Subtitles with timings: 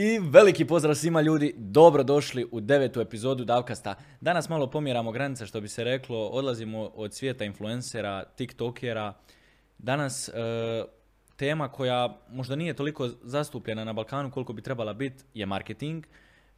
[0.00, 3.94] I veliki pozdrav svima ljudi, dobro došli u devetu epizodu Davkasta.
[4.20, 9.14] Danas malo pomjeramo granice, što bi se reklo, odlazimo od svijeta influencera, tiktokera.
[9.78, 10.32] Danas e,
[11.36, 16.04] tema koja možda nije toliko zastupljena na Balkanu koliko bi trebala biti je marketing.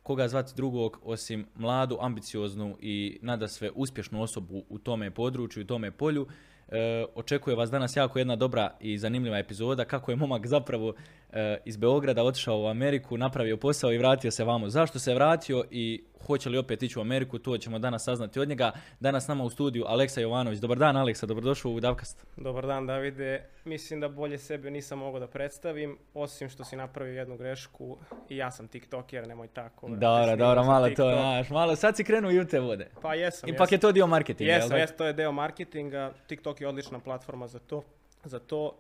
[0.03, 5.67] Koga zvati drugog osim mladu, ambicioznu i nada sve uspješnu osobu u tome području i
[5.67, 6.27] tome polju.
[6.71, 10.95] E, očekuje vas danas jako jedna dobra i zanimljiva epizoda kako je momak zapravo
[11.33, 14.69] e, iz Beograda otišao u Ameriku, napravio posao i vratio se vamo.
[14.69, 18.49] Zašto se vratio i hoće li opet ići u Ameriku, to ćemo danas saznati od
[18.49, 18.73] njega.
[19.01, 20.59] Danas nama u studiju Aleksa Jovanović.
[20.59, 22.27] Dobar dan Aleksa, dobrodošao u Davkast.
[22.37, 23.45] Dobar dan Davide.
[23.65, 28.37] Mislim da bolje sebe nisam mogao da predstavim, osim što si napravio jednu grešku i
[28.37, 29.89] ja sam tiktoker, nemoj tako.
[29.89, 32.89] Dobro, dobro, malo to, znaš, malo, sad si krenuo i u te vode.
[33.03, 33.75] Pa jesam, Ipak jesam.
[33.77, 37.59] je to dio marketinga, Jesam, jesam, to je deo marketinga, TikTok je odlična platforma za
[37.59, 37.83] to.
[38.25, 38.77] Za to,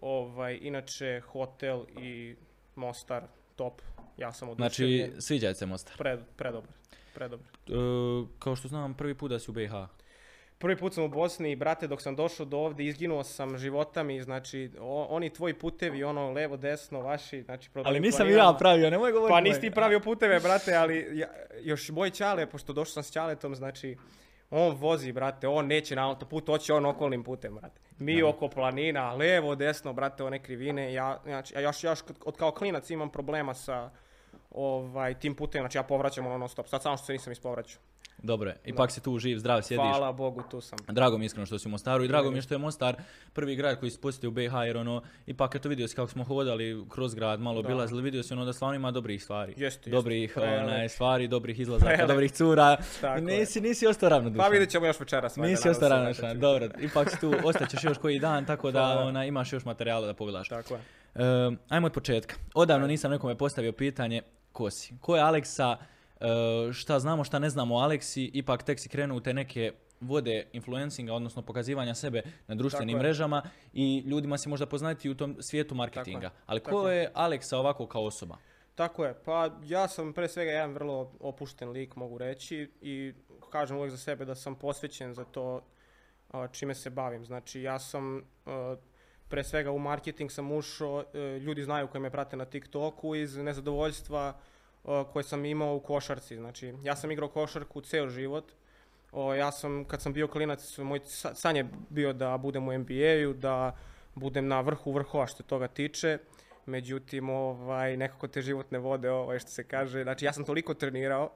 [0.00, 2.36] ovaj, inače, hotel i
[2.74, 3.22] Mostar,
[3.56, 3.82] top.
[4.16, 5.20] Ja sam Znači, oduševljen.
[5.20, 5.96] sviđa se Mostar.
[5.96, 6.70] Pred, predobar,
[7.14, 7.46] predobar.
[7.66, 7.72] E,
[8.38, 9.72] kao što znam, prvi put da si u BiH.
[10.58, 14.02] Prvi put sam u Bosni i brate dok sam došao do ovdje izginuo sam života
[14.02, 18.56] mi, znači o- oni tvoji putevi, ono levo, desno, vaši, znači Ali nisam i ja
[18.58, 19.32] pravio, nemoj govoriti.
[19.32, 21.28] Pa nisi ti pravio puteve, brate, ali ja,
[21.62, 23.96] još moj čale, pošto došao sam s čaletom, znači,
[24.50, 27.80] on vozi, brate, on neće na autoput, hoće on okolnim putem, brate.
[27.98, 32.50] Mi oko planina, levo, desno, brate, one krivine, ja, znači, ja još, još od kao
[32.50, 33.90] klinac imam problema sa
[34.54, 37.80] ovaj, tim putem, znači ja povraćam ono non stop, sad samo što se nisam ispovraćao.
[38.18, 39.84] Dobro je, ipak si tu živ, zdrav, sjediš.
[39.84, 40.78] Hvala Bogu, tu sam.
[40.88, 42.96] Drago mi je iskreno što si u Mostaru i drago mi je što je Mostar
[43.32, 46.24] prvi grad koji si posjetio u BiH jer ono, ipak eto vidio si kako smo
[46.24, 47.68] hodali kroz grad, malo Da.
[47.68, 49.50] obilazili, vidio si ono da stvarno ima dobrih stvari.
[49.50, 49.90] Jeste, jeste.
[49.90, 52.76] dobrih onaj, stvari, dobrih izlazaka, dobrih cura.
[53.00, 54.44] Tako nisi, nisi ostao ravnodušan.
[54.44, 55.36] Pa vidjet ćemo još večeras.
[55.36, 59.52] Nisi ostao ravnodušan, dobro, ipak si tu, ostaćeš još koji dan, tako da ona, imaš
[59.52, 60.48] još materijala da pogledaš.
[60.48, 60.80] Tako je.
[61.14, 62.34] Ehm, ajmo od početka.
[62.54, 64.22] Odavno nisam nekome postavio pitanje
[64.54, 64.94] ko si.
[65.00, 69.16] Ko je Aleksa, e, šta znamo, šta ne znamo o Aleksi, ipak tek si krenuo
[69.16, 73.08] u te neke vode influencinga, odnosno pokazivanja sebe na društvenim Tako je.
[73.08, 73.42] mrežama
[73.72, 76.30] i ljudima si možda poznati u tom svijetu marketinga.
[76.46, 78.36] Ali ko Tako je Aleksa ovako kao osoba?
[78.74, 83.12] Tako je, pa ja sam pre svega jedan vrlo opušten lik mogu reći i
[83.50, 85.60] kažem uvijek za sebe da sam posvećen za to
[86.52, 87.24] čime se bavim.
[87.24, 88.76] Znači ja sam a,
[89.28, 93.36] pre svega u marketing sam ušao, e, ljudi znaju koji me prate na TikToku iz
[93.36, 94.38] nezadovoljstva
[95.12, 96.36] koje sam imao u košarci.
[96.36, 98.52] Znači ja sam igrao košarku ceo život.
[99.12, 102.78] O, ja sam, kad sam bio klinac, moj sa- san je bio da budem u
[102.78, 103.76] NBA-u, da
[104.14, 106.18] budem na vrhu vrhova što toga tiče.
[106.66, 111.30] Međutim, ovaj, nekako te životne vode, ovaj, što se kaže, znači ja sam toliko trenirao,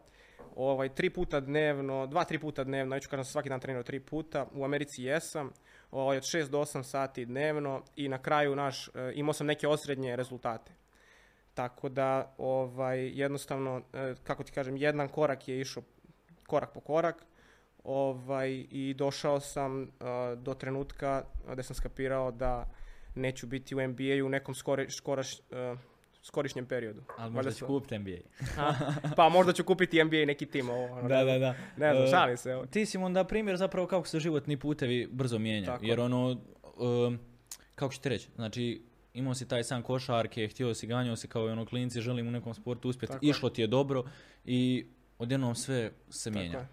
[0.57, 4.47] ovaj, tri puta dnevno, dva, tri puta dnevno, neću kažem svaki dan trenirao tri puta,
[4.55, 5.53] u Americi jesam,
[5.91, 9.69] ovaj, od 6 do 8 sati dnevno i na kraju naš, e, imao sam neke
[9.69, 10.73] osrednje rezultate.
[11.59, 15.83] Tako da, ovaj, jednostavno, e, kako ti kažem, jedan korak je išao
[16.47, 17.27] korak po korak,
[17.85, 19.87] ovaj, i došao sam e,
[20.37, 22.71] do trenutka gdje sam skapirao da
[23.15, 25.75] neću biti u NBA-u u nekom skore, skoraš, e,
[26.23, 27.03] skorišnjem periodu.
[27.17, 28.19] Ali možda ću kupiti NBA.
[28.59, 28.75] A,
[29.17, 30.71] pa možda ću kupiti NBA neki tim.
[30.71, 31.55] Ovo, ono, da, da, da.
[31.77, 32.51] Ne znam, šalim se.
[32.51, 32.67] evo.
[32.67, 35.79] Ti si onda primjer zapravo kako se životni putevi brzo mijenjaju.
[35.83, 36.05] Jer je.
[36.05, 36.41] ono,
[36.77, 37.19] um,
[37.75, 38.88] kako ću ti reći, znači
[39.19, 42.31] imao si taj san košarke, htio si, ganjao si kao i ono klinci, želim u
[42.31, 43.31] nekom sportu uspjeti, Tako je.
[43.31, 44.05] išlo ti je dobro
[44.45, 44.87] i
[45.19, 46.59] odjednom sve se Tako mijenja.
[46.59, 46.69] je.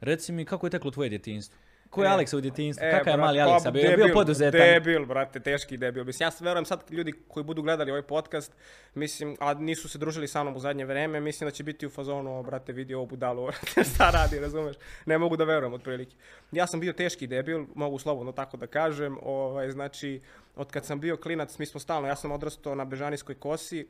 [0.00, 1.58] Reci mi kako je teklo tvoje djetinjstvo?
[1.96, 2.84] Ko je E, Aleksa u djetinjstvu?
[2.84, 3.70] E, Kakav je mali pa, Aleksa?
[3.70, 4.60] Bio, bio debil, poduzetan?
[4.60, 6.04] Debil, brate, teški debil.
[6.04, 8.52] Mislim, ja verujem sad ljudi koji budu gledali ovaj podcast,
[8.94, 11.90] mislim, a nisu se družili sa mnom u zadnje vreme, mislim da će biti u
[11.90, 14.76] fazonu, brate, vidi ovo budalu, brate, šta radi, razumeš?
[15.06, 16.16] Ne mogu da verujem, otprilike.
[16.52, 20.20] Ja sam bio teški debil, mogu slobodno tako da kažem, ovaj, znači,
[20.56, 23.86] od kad sam bio klinac, mi smo stalno, ja sam odrastao na Bežanijskoj kosi,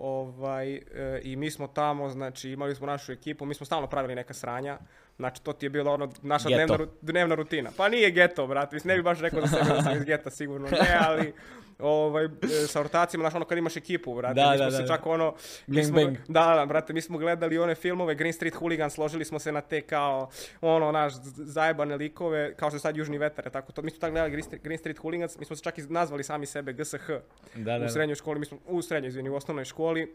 [0.00, 4.14] ovaj, e, i mi smo tamo, znači, imali smo našu ekipu, mi smo stalno pravili
[4.14, 4.78] neka sranja,
[5.16, 7.70] znači, to ti je bilo ono, naša dnevna, dnevna rutina.
[7.76, 10.30] Pa nije geto, brate, mislim, ne bi baš rekao za sebe da sam iz geta,
[10.30, 11.32] sigurno ne, ali
[11.78, 12.28] ovaj, e,
[12.66, 14.88] sa ortacima, znaš, ono kad imaš ekipu, brate, Da, mi smo da, se da.
[14.88, 15.34] čak ono,
[15.66, 16.16] mi smo, bang.
[16.28, 19.60] da, da, brate, mi smo gledali one filmove, Green Street Hooligan, složili smo se na
[19.60, 20.30] te kao,
[20.60, 24.12] ono, naš, zajebane likove, kao što je sad Južni vetar, tako to, mi smo tako
[24.12, 27.06] gledali Green Street, Green Street Hooligans, mi smo se čak i nazvali sami sebe GSH,
[27.54, 30.14] Da, da, u srednjoj školi, mi smo, u srednjoj, izvini, u osnovnoj školi,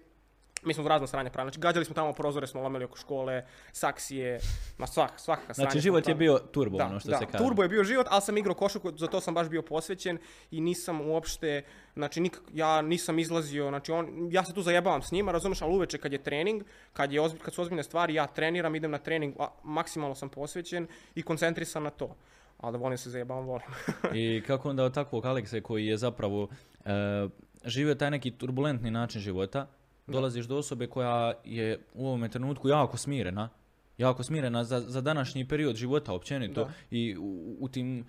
[0.66, 1.50] mi smo razno sranje pravili.
[1.50, 4.40] Znači, gađali smo tamo prozore, smo lomili oko škole, saksije,
[4.78, 5.70] ma svak, svaka sranja.
[5.70, 7.44] Znači život je bio turbo, Da, ono što da, se kaže.
[7.44, 10.18] turbo je bio život, ali sam igrao košarku, za to sam baš bio posvećen
[10.52, 11.64] i nisam uopšte,
[11.94, 15.76] znači nik, ja nisam izlazio, znači on, ja se tu zajebavam s njima, razumeš, ali
[15.76, 16.64] uveče kad je trening,
[16.94, 20.30] kad, je ozbi, kad su ozbiljne stvari, ja treniram, idem na trening, a, maksimalno sam
[20.30, 22.16] posvećen i koncentrisan na to.
[22.58, 23.68] Ali da volim se zajebavam, volim.
[24.14, 26.48] I kako onda od takvog Alekse koji je zapravo
[26.86, 27.28] e,
[27.66, 29.68] živio taj neki turbulentni način života,
[30.08, 33.50] Dolaziš do osobe koja je u ovome trenutku jako smirena,
[33.98, 36.72] jako smirena za, za današnji period života općenito Da.
[36.92, 38.06] i u, u tim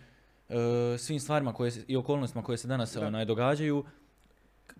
[0.49, 3.07] e, svim stvarima koje i okolnostima koje se danas Da.
[3.07, 3.85] onaj, događaju.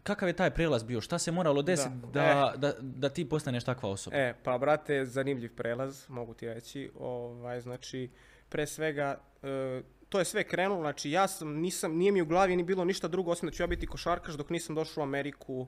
[0.03, 1.01] Kakav je taj prelaz bio?
[1.01, 2.21] Šta se moralo desiti Da.
[2.21, 4.17] da, da, da ti postaneš takva osoba?
[4.17, 6.91] E, pa brate, zanimljiv prelaz, mogu ti reći.
[6.99, 8.11] Ovaj, znači,
[8.49, 12.57] pre svega, e, to je sve krenulo, znači ja sam, nisam, nije mi u glavi
[12.57, 15.67] ni bilo ništa drugo osim da ću ja biti košarkaš dok nisam došao u Ameriku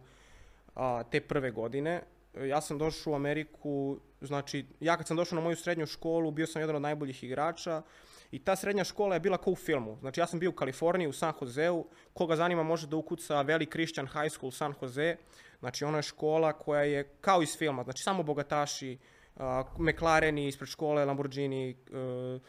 [0.76, 2.02] a, te prve godine.
[2.48, 6.46] Ja sam došao u Ameriku, znači, ja kad sam došao na moju srednju školu, bio
[6.46, 7.82] sam jedan od najboljih igrača
[8.30, 9.96] i ta srednja škola je bila kao u filmu.
[10.00, 13.70] Znači, ja sam bio u Kaliforniji, u San Joseu, koga zanima može da ukuca Valley
[13.70, 15.16] Christian High School San Jose,
[15.60, 18.98] znači ona je škola koja je kao iz filma, znači samo bogataši,
[19.36, 19.42] uh,
[19.78, 22.40] McLareni ispred škole, Lamborghini, uh,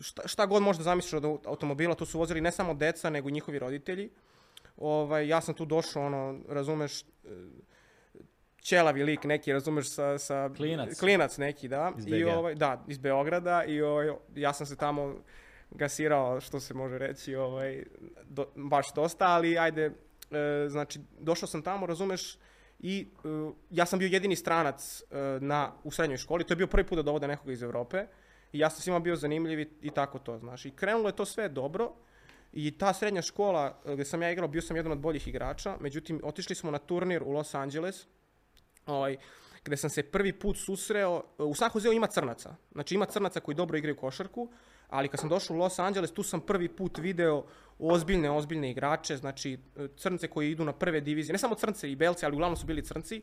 [0.00, 3.28] šta, šta god možda zamisliš od au- automobila, tu su vozili ne samo deca, nego
[3.28, 4.10] i njihovi roditelji.
[4.76, 7.06] Ovaj, ja sam tu došao, ono, razumeš, e,
[8.60, 11.00] ćelavi lik neki, razumeš, sa, sa Klinac.
[11.00, 11.92] klinac neki, da.
[11.98, 15.14] Iz I ovaj, da, iz Beograda i ovaj, ja sam se tamo
[15.70, 17.84] gasirao, što se može reći, ovaj,
[18.24, 19.90] do, baš dosta, ali ajde,
[20.30, 22.38] e, znači, došao sam tamo, razumeš,
[22.78, 26.66] i e, ja sam bio jedini stranac e, na, u srednjoj školi, to je bio
[26.66, 28.06] prvi put da dovode nekoga iz Europe,
[28.52, 30.66] i ja sam svima bio zanimljiv i, i tako to, znaš.
[30.66, 31.92] I krenulo je to sve dobro,
[32.56, 35.76] i ta srednja škola e, gdje sam ja igrao, bio sam jedan od boljih igrača,
[35.80, 38.06] međutim, otišli smo na turnir u Los Angeles,
[38.86, 39.16] ovaj,
[39.64, 43.54] gdje sam se prvi put susreo, u San Joseu ima crnaca, znači ima crnaca koji
[43.54, 44.48] dobro igraju košarku,
[44.88, 47.44] ali kad sam došao u Los Angeles, tu sam prvi put video
[47.78, 51.96] ozbiljne, ozbiljne igrače, znači e, crnce koji idu na prve divizije, ne samo crnce i
[51.96, 53.22] belci, ali uglavnom su bili crnci.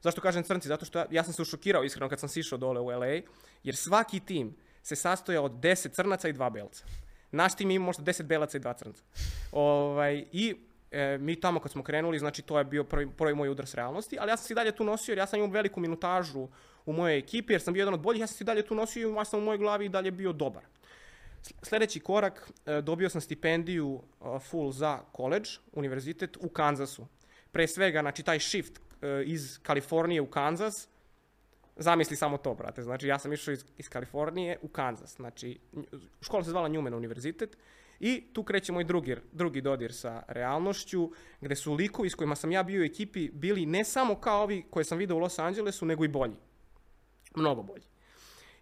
[0.00, 0.68] Zašto kažem crnci?
[0.68, 3.20] Zato što ja, sam se ušokirao iskreno kad sam sišao dole u LA,
[3.62, 6.84] jer svaki tim se sastojao od 10 crnaca i dva belca.
[7.32, 9.02] Naš tim ima možda 10 belaca i dva crnca.
[9.52, 10.54] Ovaj, I
[10.90, 13.74] e, mi tamo kad smo krenuli, znači to je bio prvi, prvi moj udar s
[13.74, 16.48] realnosti, ali ja sam se i dalje tu nosio jer ja sam imao veliku minutažu
[16.86, 18.74] u mojoj ekipi jer sam bio jedan od boljih, ja sam se i dalje tu
[18.74, 20.62] nosio i ja sam u mojoj glavi i dalje bio dobar.
[21.62, 27.06] Sljedeći korak, e, dobio sam stipendiju e, full za college, univerzitet u Kansasu.
[27.52, 30.88] Pre svega, znači taj shift e, iz Kalifornije u Kansas,
[31.80, 32.82] zamisli samo to, brate.
[32.82, 35.16] Znači, ja sam išao iz, iz Kalifornije u Kansas.
[35.16, 35.58] Znači,
[36.20, 37.56] škola se zvala Newman univerzitet.
[38.00, 41.10] I tu kreće moj drugi, drugi dodir sa realnošću,
[41.40, 44.64] gde su likovi s kojima sam ja bio u ekipi bili ne samo kao ovi
[44.70, 46.36] koje sam vidio u Los Angelesu, nego i bolji.
[47.36, 47.84] Mnogo bolji.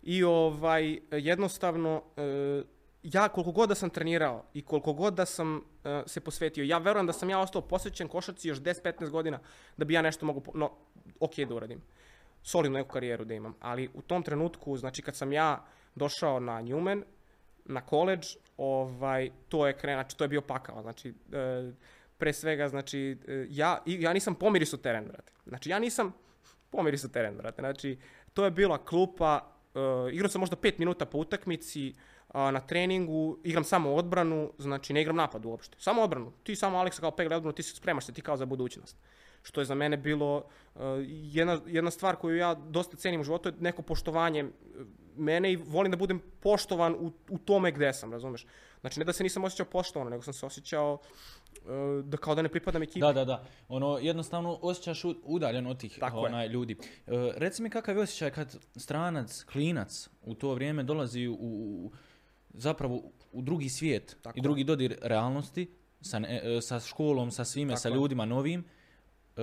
[0.03, 2.63] I ovaj, jednostavno, e,
[3.03, 6.79] ja koliko god da sam trenirao i koliko god da sam e, se posvetio, ja
[6.79, 9.39] verujem da sam ja ostao posvećen košarci još 10-15 godina
[9.77, 10.71] da bi ja nešto mogu, no,
[11.21, 11.83] ok da uradim.
[12.43, 13.55] Solidnu neku karijeru da imam.
[13.61, 15.65] Ali u tom trenutku, znači kad sam ja
[15.95, 17.03] došao na Newman,
[17.65, 18.27] na college,
[18.57, 20.83] ovaj, to je znači to je bio pakao.
[20.83, 21.73] Znači, e,
[22.19, 25.33] pre svega, znači, e, ja, ja nisam pomirisao teren, brate.
[25.47, 26.15] Znači, ja nisam
[26.71, 27.63] pomirisao teren, brate.
[27.63, 27.99] Znači,
[28.35, 29.79] to je bila klupa, e,
[30.13, 31.95] igrao sam možda pet minuta po utakmici,
[32.29, 35.77] a, na treningu, igram samo odbranu, znači ne igram napad uopšte.
[35.81, 36.33] Samo odbranu.
[36.43, 38.97] Ti samo Aleksa kao pegle odbranu, ti se spremaš se ti kao za budućnost.
[39.43, 40.45] Što je za mene bilo
[40.77, 44.49] e, jedna, jedna stvar koju ja dosta cenim u životu, je neko poštovanje e,
[45.17, 48.47] mene i volim da budem poštovan u, u tome gde sam, razumeš?
[48.81, 50.99] Znači ne da se nisam osjećao poštovan, nego sam se osjećao
[51.55, 51.59] e,
[52.03, 53.01] da kao da ne pripadam ekipi.
[53.01, 53.45] Da, da, da.
[53.69, 56.27] Ono, jednostavno osjećaš udaljen od tih Tako je.
[56.27, 56.77] onaj, ljudi.
[57.07, 61.93] E, reci mi kakav je osjećaj kad stranac, klinac u to vrijeme dolazi u, u-
[62.59, 67.45] zapravo u drugi svijet Tako i drugi dodir realnosti sa, ne- e, sa školom, sa
[67.45, 68.65] svime, Tako sa ljudima novim
[69.37, 69.43] e,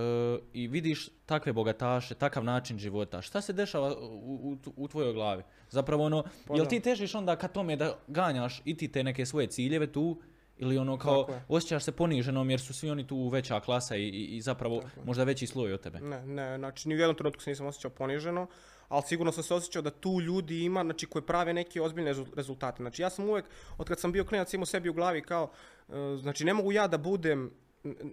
[0.54, 3.22] i vidiš takve bogataše, takav način života.
[3.22, 5.44] Šta se dešava u, u, u tvojoj glavi?
[5.70, 9.26] Zapravo ono, Pa jel ti težiš onda ka tome da ganjaš i ti te neke
[9.26, 10.22] svoje ciljeve tu
[10.58, 14.42] ili ono kao osjećaš se poniženom jer su svi oni tu veća klasa i, i,
[14.42, 16.00] zapravo Tako možda veći sloj od tebe.
[16.00, 18.48] Ne, ne, znači ni u jednom trenutku se nisam osjećao poniženo,
[18.88, 22.36] ali sigurno sam se osjećao da tu ljudi ima, znači koji prave neke ozbiljne rezu-
[22.36, 22.84] rezultate.
[22.84, 23.46] Znači ja sam uvek,
[23.78, 25.52] od kad sam bio klinac, imao sebi u glavi kao,
[25.90, 27.52] e, znači ne mogu ja da budem,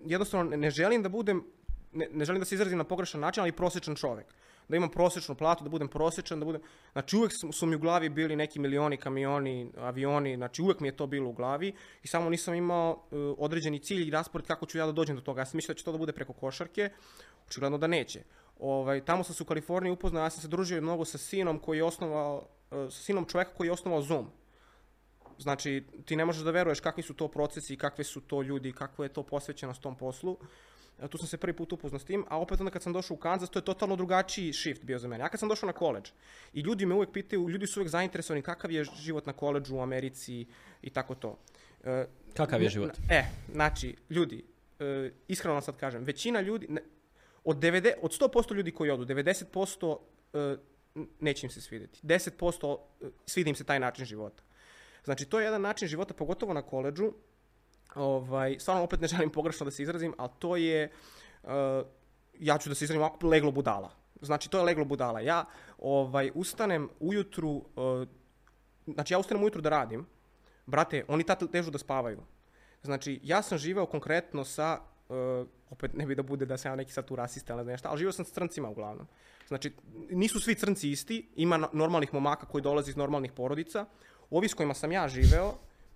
[0.07, 1.45] jednostavno ne- želim da budem,
[1.93, 4.27] ne, ne želim da se izrazim na pogrešan način, ali prosječan čovjek.
[4.69, 6.63] Da imam prosječnu platu, da budem prosječan, da budem...
[6.93, 10.97] Znači uvek su, mi u glavi bili neki milioni, kamioni, avioni, znači uvek mi je
[10.97, 14.79] to bilo u glavi i samo nisam imao e, određeni cilj i raspored kako ću
[14.79, 15.41] ja da dođem do toga.
[15.41, 16.91] Ja sam mislio da će to da bude preko košarke,
[17.47, 18.23] očigledno da neće.
[18.63, 21.79] Ovaj, tamo sam se u Kaliforniji upoznao, ja sam se družio mnogo sa sinom koji
[21.79, 24.27] je osnovao, e, sa sinom čoveka koji je osnovao Zoom.
[25.39, 29.05] Znači, ti ne možeš da veruješ kakvi su to procesi, kakve su to ljudi, kakva
[29.05, 30.37] je to posvećenost tom poslu.
[31.03, 33.15] E, Tu sam se prvi put upoznao s tim, a opet onda kad sam došao
[33.15, 35.25] u Kansas, to je totalno drugačiji shift bio za mene.
[35.25, 36.11] Ja kad sam došao na koleđ
[36.53, 39.81] i ljudi me uvek pitaju, ljudi su uvek zainteresovani kakav je život na koleđu u
[39.81, 40.47] Americi
[40.83, 41.39] i tako to.
[41.85, 42.91] E, Kakav je život?
[43.11, 44.45] E, znači, ljudi,
[45.29, 46.81] iskreno vam sad kažem, većina ljudi, ne,
[47.45, 49.97] od, 90, od 100% ljudi koji odu, 90%
[50.33, 50.57] e,
[51.21, 52.01] neće im se svidjeti.
[52.03, 54.43] 10% e, svidi im se taj način života.
[55.05, 57.13] Znači, to je jedan način života, pogotovo na koleđu.
[57.95, 60.89] Ovaj, stvarno, opet ne želim pogrešno da se izrazim, ali to je, e,
[62.39, 63.91] ja ću da se izrazim ovako, leglo budala.
[64.21, 65.21] Znači, to je leglo budala.
[65.21, 65.45] Ja
[65.79, 67.65] ovaj, ustanem ujutru,
[68.87, 70.07] znači ja ustanem ujutru da radim,
[70.67, 72.23] brate, oni tad težu da spavaju.
[72.83, 74.81] Znači, ja sam živeo konkretno sa,
[75.13, 77.89] e, opet ne bi da bude da sam ja neki sad tu rasista ili nešto,
[77.89, 79.07] ali živeo sam s crncima uglavnom.
[79.49, 79.73] Znači,
[80.11, 83.87] nisu svi crnci isti, ima no- normalnih momaka koji dolaze iz normalnih porodica.
[84.31, 85.55] Ovi s kojima sam ja živeo,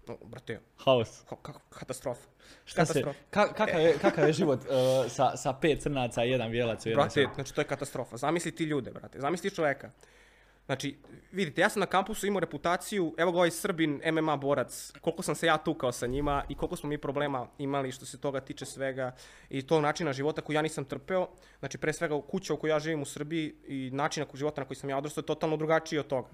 [0.08, 1.24] no, brate, Haos.
[1.24, 2.28] ka- ka- katastrofa.
[2.64, 3.18] Šta se, Katastrofa.
[3.30, 4.66] ka- kakav, je, kakav je život uh,
[5.10, 8.16] sa, sa pet crnaca i jedan bijelac u jednoj Brate, znači to je katastrofa.
[8.16, 9.20] Zamisli ti ljude, brate.
[9.20, 9.90] Zamisli čoveka.
[10.66, 10.96] Znači,
[11.32, 15.34] vidite, ja sam na kampusu imao reputaciju, evo ga ovaj Srbin, MMA borac, koliko sam
[15.34, 18.64] se ja tukao sa njima i koliko smo mi problema imali što se toga tiče
[18.64, 19.14] svega
[19.50, 21.28] i tog načina života koji ja nisam trpeo.
[21.58, 24.76] Znači, pre svega kuća u kojoj ja živim u Srbiji i načina života na koji
[24.76, 26.28] sam ja odrastao je totalno drugačiji od toga.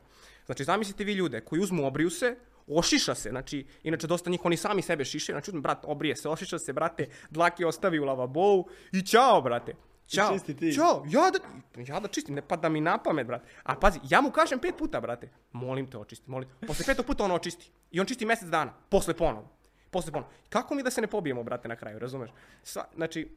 [0.46, 2.36] Znači, zamislite vi ljude koji uzmu, obriju se,
[2.66, 6.58] ošiša se, znači, inače dosta njih oni sami sebe šiše, znači, brat, obrije se, ošiša
[6.58, 9.91] se, brate, dlake ostavi u lavabou i čao, brate.
[10.14, 10.73] Ćao, čisti ti.
[10.73, 11.38] ćao, ja da,
[11.83, 13.49] ja da čistim, ne pada mi na pamet, brate.
[13.62, 16.49] A pazi, ja mu kažem pet puta, brate, molim te očisti, molim.
[16.66, 17.71] Posle petog puta on očisti.
[17.90, 19.49] I on čisti mjesec dana, posle ponovo.
[19.90, 20.33] Posle ponovo.
[20.49, 22.31] Kako mi da se ne pobijemo, brate, na kraju, razumeš?
[22.62, 23.37] Sva, znači,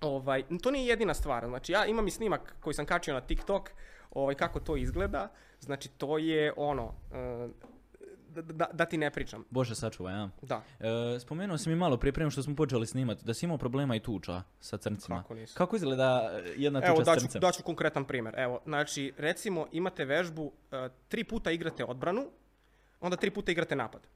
[0.00, 1.46] ovaj, to nije jedina stvar.
[1.46, 3.70] Znači, ja imam i snimak koji sam kačio na TikTok,
[4.10, 5.28] ovaj, kako to izgleda.
[5.60, 7.48] Znači, to je ono, eh,
[8.42, 9.44] da, da, ti ne pričam.
[9.50, 10.30] Bože sačuvaj, ja.
[10.42, 13.58] Da, E, spomenuo si mi malo prije prema što smo počeli snimati da si imao
[13.58, 15.22] problema i tuča sa crncima.
[15.22, 15.54] Kako nisam?
[15.56, 17.40] Kako izgleda e, jedna tuča Evo, s daću, crncem?
[17.40, 18.34] daću konkretan primjer.
[18.38, 22.26] Evo, znači, recimo, imate vežbu, e, tri puta igrate odbranu,
[23.00, 24.06] onda tri puta igrate napad.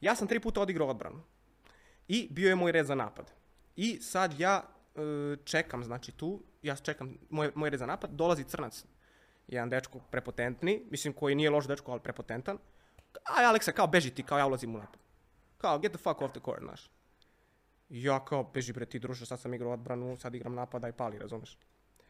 [0.00, 1.22] Ja sam tri puta odigrao odbranu.
[2.08, 3.32] I bio je moj red za napad.
[3.76, 8.44] I sad ja e, čekam, znači tu, ja čekam moj, moj red za napad, dolazi
[8.44, 8.84] crnac.
[9.48, 12.58] Jedan dečko prepotentni, mislim koji nije loš dečko, ali prepotentan.
[13.24, 15.00] Aj, Aleksa, kao beži ti, kao ja ulazim u napad.
[15.58, 16.90] Kao, get the fuck off the court, znaš.
[17.88, 21.18] Ja kao, beži bre ti druže, sad sam igrao odbranu, sad igram napada i pali,
[21.18, 21.58] razumeš?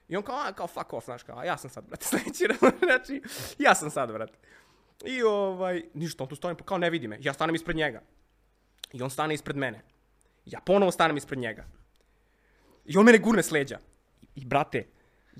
[0.09, 2.07] I on kao, a, kao fuck off, znaš, kao, ja sam sad, brate,
[2.51, 2.79] razumeš?
[2.85, 3.23] znači,
[3.59, 4.39] ja sam sad, brate.
[5.05, 8.03] I ovaj, ništa, on tu stojim, kao ne vidi me, ja stanem ispred njega.
[8.93, 9.83] I on stane ispred mene.
[10.45, 11.65] Ja ponovo stanem ispred njega.
[12.85, 13.53] I on mene gurne s.
[14.35, 14.87] I, brate,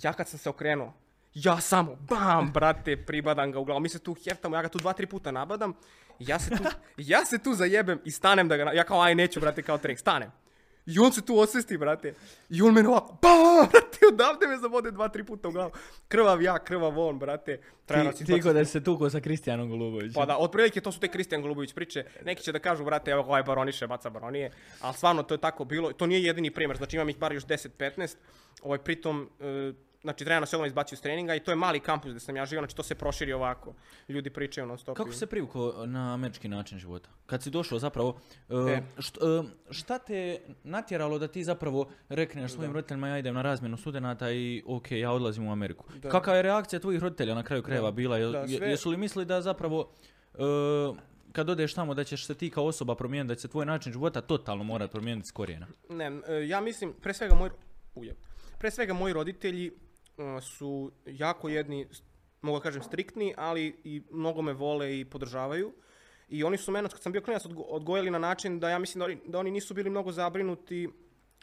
[0.03, 0.93] ja kad sam se okrenuo,
[1.35, 3.81] ja samo, bam, brate, pribadam ga u glavu.
[3.81, 5.75] Mi se tu heftamo, ja ga tu dva, tri puta nabadam.
[6.19, 6.63] Ja se tu,
[7.13, 9.99] ja se tu zajebem i stanem da ga, ja kao, aj, neću, brate, kao trek,
[9.99, 10.31] stanem.
[10.87, 12.15] I on se tu osvesti, brate.
[12.51, 15.71] I on mene ovako, bam, brate, odavde me zavode dva, tri puta u glavu.
[16.09, 17.61] Krvav ja, krvav on, brate.
[17.87, 20.15] Ti, ti da se tukao sa Kristijanom Golubovićem.
[20.15, 22.05] Pa da, otprilike to su te Kristijan Golubović priče.
[22.25, 24.51] Neki će da kažu, brate, evo ovaj baroniše, baca baronije.
[24.81, 25.93] Ali stvarno to je tako bilo.
[25.93, 28.17] To nije jedini primjer, znači imam ih bar još 10-15.
[28.63, 29.73] Ovaj, pritom, e,
[30.03, 32.47] znači trenera se odmah izbacio iz treninga i to je mali kampus gdje sam ja
[32.47, 33.75] živio, znači to se proširi ovako.
[34.09, 34.97] Ljudi pričaju non stop.
[34.97, 37.09] Kako se privukao na američki način života?
[37.27, 38.83] Kad si došao zapravo, e, E.
[38.99, 43.77] št- e, šta te natjeralo da ti zapravo rekneš svojim roditeljima ja idem na razmjenu
[43.77, 45.85] studenata i ok, ja odlazim u Ameriku?
[45.95, 46.09] Da.
[46.09, 47.93] Kakva je reakcija tvojih roditelja na kraju krajeva Da.
[47.93, 48.19] bila?
[48.19, 49.91] Da, je- sve- Jesu li mislili da zapravo
[50.35, 50.39] e,
[51.33, 53.93] kad odeš tamo da ćeš se ti kao osoba promijeniti, da će se tvoj način
[53.93, 55.67] života totalno morati promijeniti s korijena?
[55.91, 57.51] Ne, e, ja mislim, pre svega moj,
[57.95, 58.17] ujeb.
[58.59, 59.71] pre svega moji roditelji e,
[60.41, 61.89] su jako jedni,
[62.43, 65.73] mogu da kažem, striktni, ali i mnogo me vole i podržavaju.
[66.29, 68.99] I oni su mene, kad sam bio klinac, odgo- odgojili na način da ja mislim
[68.99, 70.89] da oni, da oni nisu bili mnogo zabrinuti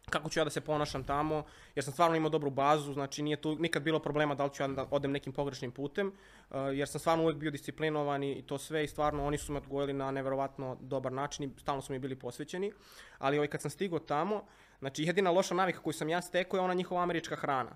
[0.09, 1.43] kako ću ja da se ponašam tamo,
[1.75, 4.63] jer sam stvarno imao dobru bazu, znači nije tu nikad bilo problema da li ću
[4.63, 6.11] ja da odem nekim pogrešnim putem,
[6.73, 9.93] jer sam stvarno uvijek bio disciplinovan i to sve i stvarno oni su me odgojili
[9.93, 12.71] na neverovatno dobar način i stalno su mi bili posvećeni,
[13.17, 14.43] ali ovaj, kad sam stigao tamo,
[14.79, 17.75] znači jedina loša navika koju sam ja stekao je ona njihova američka hrana.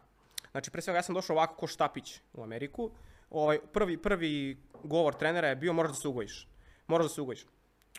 [0.54, 2.92] Znači, pre svega ja sam došao ovako ko štapić u Ameriku.
[3.30, 6.48] Ovaj, prvi, prvi govor trenera je bio moraš da se ugojiš.
[6.88, 7.46] Moraš da se ugojiš.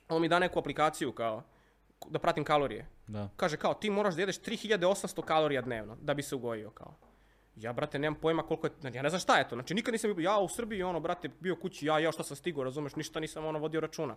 [0.09, 1.43] On mi da neku aplikaciju kao
[2.11, 2.87] da pratim kalorije.
[3.07, 3.29] Da.
[3.37, 6.95] Kaže kao ti moraš da jedeš 3800 kalorija dnevno da bi se ugojio kao.
[7.57, 9.93] Ja, brate, nemam pojma koliko je, znači, ja ne znam šta je to, znači nikad
[9.93, 12.97] nisam bio, ja u Srbiji, ono, brate, bio kući, ja, ja što sam stigao, razumeš,
[12.97, 14.17] ništa nisam, ono, vodio računa.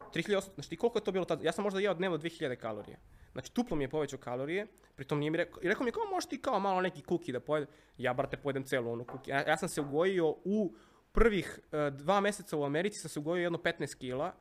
[0.00, 2.98] 3800, znači koliko je to bilo tada, ja sam možda jeo dnevno 2000 kalorija.
[3.32, 4.66] Znači, tuplo mi je povećao kalorije,
[4.96, 7.32] pritom nije mi rekao, i rekao mi je kao, možeš ti kao malo neki kuki
[7.32, 7.66] da pojede,
[7.98, 9.30] ja, brate, pojedem celu onu kuki.
[9.30, 10.74] Ja, sam se ugojio u
[11.12, 14.32] prvih e, dva mjeseca u Americi, sam se ugojio jedno 15 kila,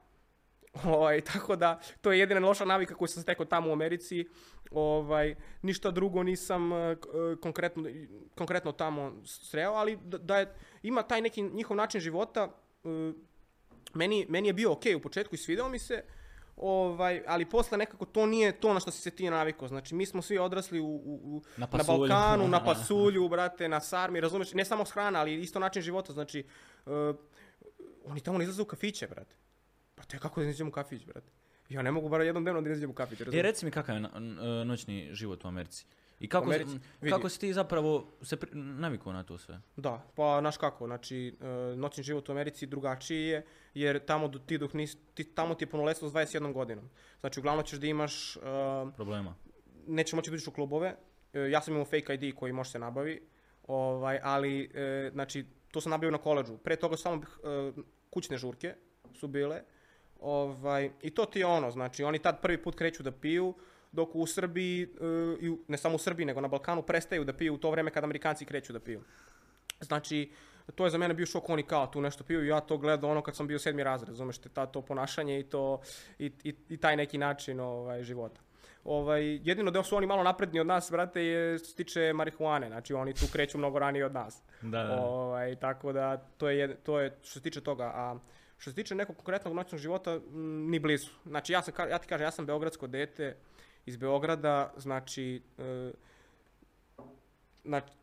[0.86, 4.28] Ovaj, tako da, to je jedina loša navika koju sam stekao tamo u Americi.
[4.72, 7.84] Ovaj, ništa drugo nisam k- eh, konkretno,
[8.36, 12.56] konkretno tamo sreo, ali da, je, ima taj neki njihov način života.
[13.94, 16.04] Meni, meni je bio ok u početku i svidao mi se.
[16.58, 19.68] Ovaj, ali posle nekako to nije to na što si se ti navikao.
[19.68, 22.10] Znači, mi smo svi odrasli u, u, u- Na na.
[22.10, 24.54] Balkanu, na pasulju, brate, na sarmi, razumeš?
[24.54, 26.14] Ne samo s hrana, ali isto način života.
[26.14, 26.44] Znači,
[26.86, 26.92] uh,
[28.06, 29.36] oni tamo ne izlaze u kafiće, brate.
[29.96, 31.32] Brate, kako da ne u kafić, brate?
[31.70, 33.44] Ja ne mogu bar jednom dnevno da ne u kafić, E, razumeš?
[33.44, 34.12] reci mi kakav je na-
[34.62, 35.86] e, noćni život u Americi?
[36.20, 36.52] I kako,
[37.10, 39.62] kako si ti zapravo se pri- navikao na to sve?
[39.78, 41.46] Da, pa znaš kako, znači e,
[41.76, 45.64] noćni život u Americi drugačiji je, jer tamo do- ti dok nis, ti, tamo ti
[45.64, 46.90] je punoletstvo s 21 godinom.
[47.20, 48.40] Znači uglavnom ćeš da imaš, e,
[48.96, 49.36] Problema.
[49.88, 50.96] nećeš moći da u klubove,
[51.34, 53.22] E, ja sam imao fake ID koji može se nabavi,
[53.68, 56.58] ovaj, ali e, znači to sam nabavio na koleđu.
[56.58, 57.72] Pre toga samo e,
[58.10, 58.76] kućne žurke
[59.14, 59.62] su bile,
[60.20, 63.54] ovaj, i to ti je ono, znači oni tad prvi put kreću da piju,
[63.92, 64.88] dok u Srbiji, e,
[65.42, 68.04] i ne samo u Srbiji, nego na Balkanu prestaju da piju u to vreme kad
[68.04, 69.02] Amerikanci kreću da piju.
[69.82, 70.32] Znači,
[70.76, 73.10] to je za mene bio šok, oni kao tu nešto piju i ja to gledao
[73.10, 75.82] ono kad sam bio sedmi razred, razumeš ta, to ponašanje i, to,
[76.20, 78.42] i, i, i taj neki način ovaj, života.
[78.84, 82.68] Ovaj, jedino da su oni malo napredni od nas, brate, je što se tiče marihuane,
[82.68, 84.42] znači oni tu kreću mnogo ranije od nas.
[84.62, 85.02] Da, da.
[85.02, 87.92] Ovaj, tako da, to je, to je što se tiče toga.
[87.96, 88.20] A
[88.58, 90.20] što se tiče nekog konkretnog noćnog života,
[90.70, 91.10] ni blizu.
[91.26, 93.36] Znači, ja, sam, ja ti kažem, ja sam beogradsko dete
[93.86, 95.92] iz Beograda, znači, e,
[97.66, 97.94] znači,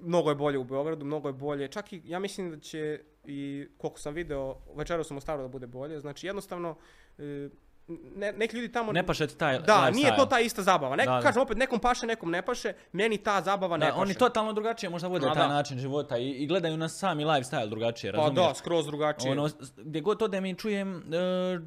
[0.00, 1.68] mnogo je bolje u Beogradu, mnogo je bolje.
[1.68, 5.66] Čak i, ja mislim da će i, koliko sam video, večera sam staru da bude
[5.66, 6.00] bolje.
[6.00, 6.76] Znači, jednostavno,
[7.18, 7.48] e,
[8.16, 8.92] ne, neki ljudi tamo...
[8.92, 10.96] Ne paše ti taj Da, nije to ta ista zabava.
[10.96, 11.20] Nek, Da, da.
[11.20, 14.00] kažem opet, nekom paše, nekom ne paše, meni ta zabava ne Da, paše.
[14.00, 15.48] oni totalno drugačije možda vode Ma taj da.
[15.48, 18.48] način života i, i gledaju na sami lifestyle drugačije, Pa razumiješ?
[18.48, 19.32] da, skroz drugačije.
[19.32, 21.02] Ono, gdje god ode mi čujem, e,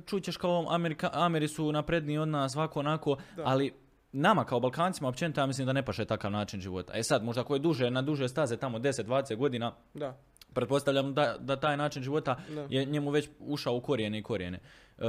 [0.06, 3.44] čućeš kao Amerika, Ameri su napredniji od nas, ovako onako, Da.
[3.46, 3.74] ali
[4.12, 6.94] nama kao Balkancima općenito ja mislim da ne paše takav način života.
[6.96, 10.18] E sad, možda ako je duže, na duže staze tamo 10-20 godina, Da,
[10.54, 12.66] pretpostavljam da, da taj način života da.
[12.70, 14.60] je njemu već ušao u korijene i korijene.
[14.98, 15.04] E,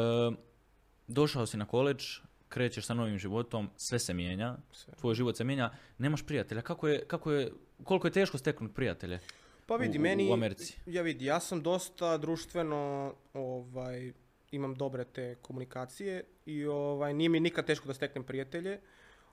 [1.10, 4.94] došao si na koleđ, krećeš sa novim životom, sve se mijenja, Sve.
[5.00, 6.62] tvoj život se mijenja, nemaš prijatelja.
[6.62, 7.52] Kako je, kako je,
[7.84, 9.20] koliko je teško steknuti prijatelje
[9.66, 10.30] Pa vidi, u, meni...
[10.30, 10.78] u Americi?
[10.86, 14.12] Ja vidi, ja sam dosta društveno, ovaj,
[14.50, 18.80] imam dobre te komunikacije i ovaj, nije mi nikad teško da steknem prijatelje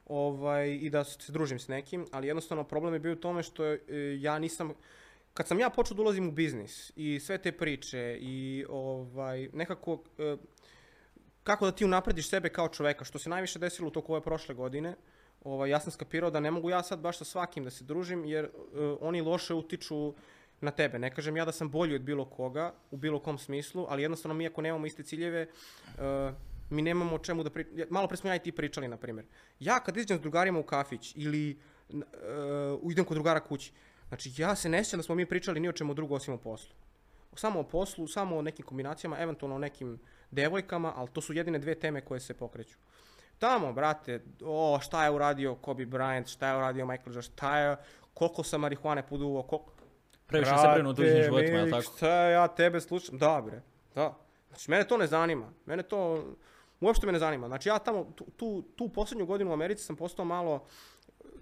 [0.06, 3.66] ovaj, i da se družim s nekim, ali jednostavno problem je bio u tome što
[3.66, 3.80] e,
[4.20, 4.74] ja nisam,
[5.34, 10.04] kad sam ja počeo da ulazim u biznis i sve te priče i ovaj, nekako
[10.18, 10.38] e,
[11.48, 14.56] kako da ti unaprediš sebe kao čoveka, što se najviše desilo u toku ove prošle
[14.56, 14.96] godine,
[15.44, 18.26] ovaj, ja sam skapirao da ne mogu ja sad baš sa svakim da se družim,
[18.26, 18.50] jer e,
[19.02, 20.14] oni loše utiču
[20.62, 21.00] na tebe.
[21.00, 24.34] Ne kažem ja da sam bolji od bilo koga, u bilo kom smislu, ali jednostavno
[24.36, 26.32] mi ako nemamo iste ciljeve, e,
[26.70, 27.66] mi nemamo o čemu da pri...
[27.76, 29.26] ja- Malo pre smo ja i ti pričali, na primjer.
[29.60, 31.96] Ja kad izađem s drugarima u kafić ili e,
[32.92, 33.72] idem kod drugara kući,
[34.10, 36.38] znači ja se ne sjećam da smo mi pričali ni o čemu drugo osim o
[36.38, 36.76] poslu.
[37.36, 40.00] Samo o poslu, samo o nekim kombinacijama, eventualno o nekim
[40.32, 42.78] devojkama, ali to su jedine dve teme koje se pokreću.
[43.40, 47.76] Tamo, brate, o, šta je uradio Kobe Bryant, šta je uradio Michael Jordan, šta je,
[48.14, 49.72] koliko sam marihuane poduvao, koliko...
[50.28, 51.82] Previše se brinu tuđim životima, jel tako?
[51.82, 53.18] Šta ja tebe slušam?
[53.18, 53.62] Da, bre,
[53.96, 54.18] da.
[54.50, 55.50] Znači, mene to ne zanima.
[55.66, 56.24] Mene to,
[56.80, 57.48] uopšte me ne zanima.
[57.48, 60.66] Znači, ja tamo, tu, tu, tu posljednju godinu u Americi sam postao malo,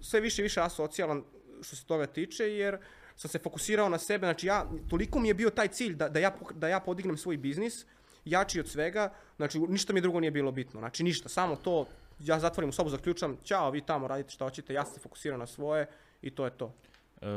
[0.02, 1.24] sve više i više asocijalan
[1.62, 2.78] što se toga tiče, jer
[3.16, 4.28] sam se fokusirao na sebe.
[4.28, 7.38] Znači, ja, toliko mi je bio taj cilj da, da, ja, da ja podignem svoj
[7.38, 7.86] biznis,
[8.26, 10.80] jači od svega, znači, ništa mi drugo nije bilo bitno.
[10.80, 11.86] Znači, ništa, samo to,
[12.20, 15.38] ja zatvorim u sobu, zaključam, ćao, vi tamo radite šta hoćete, ja sam se fokusirao
[15.38, 15.88] na svoje
[16.22, 16.74] i to je to.
[17.22, 17.28] E,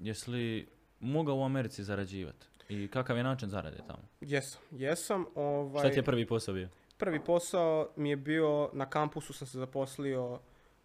[0.00, 0.68] jesi li
[1.00, 2.46] mogao u Americi zarađivati?
[2.68, 4.02] I kakav je način zarade tamo?
[4.20, 5.24] Jesam, jesam.
[5.34, 6.68] Ovaj, Šta ti je prvi posao bio?
[6.96, 10.40] Prvi posao mi je bio, na kampusu sam se zaposlio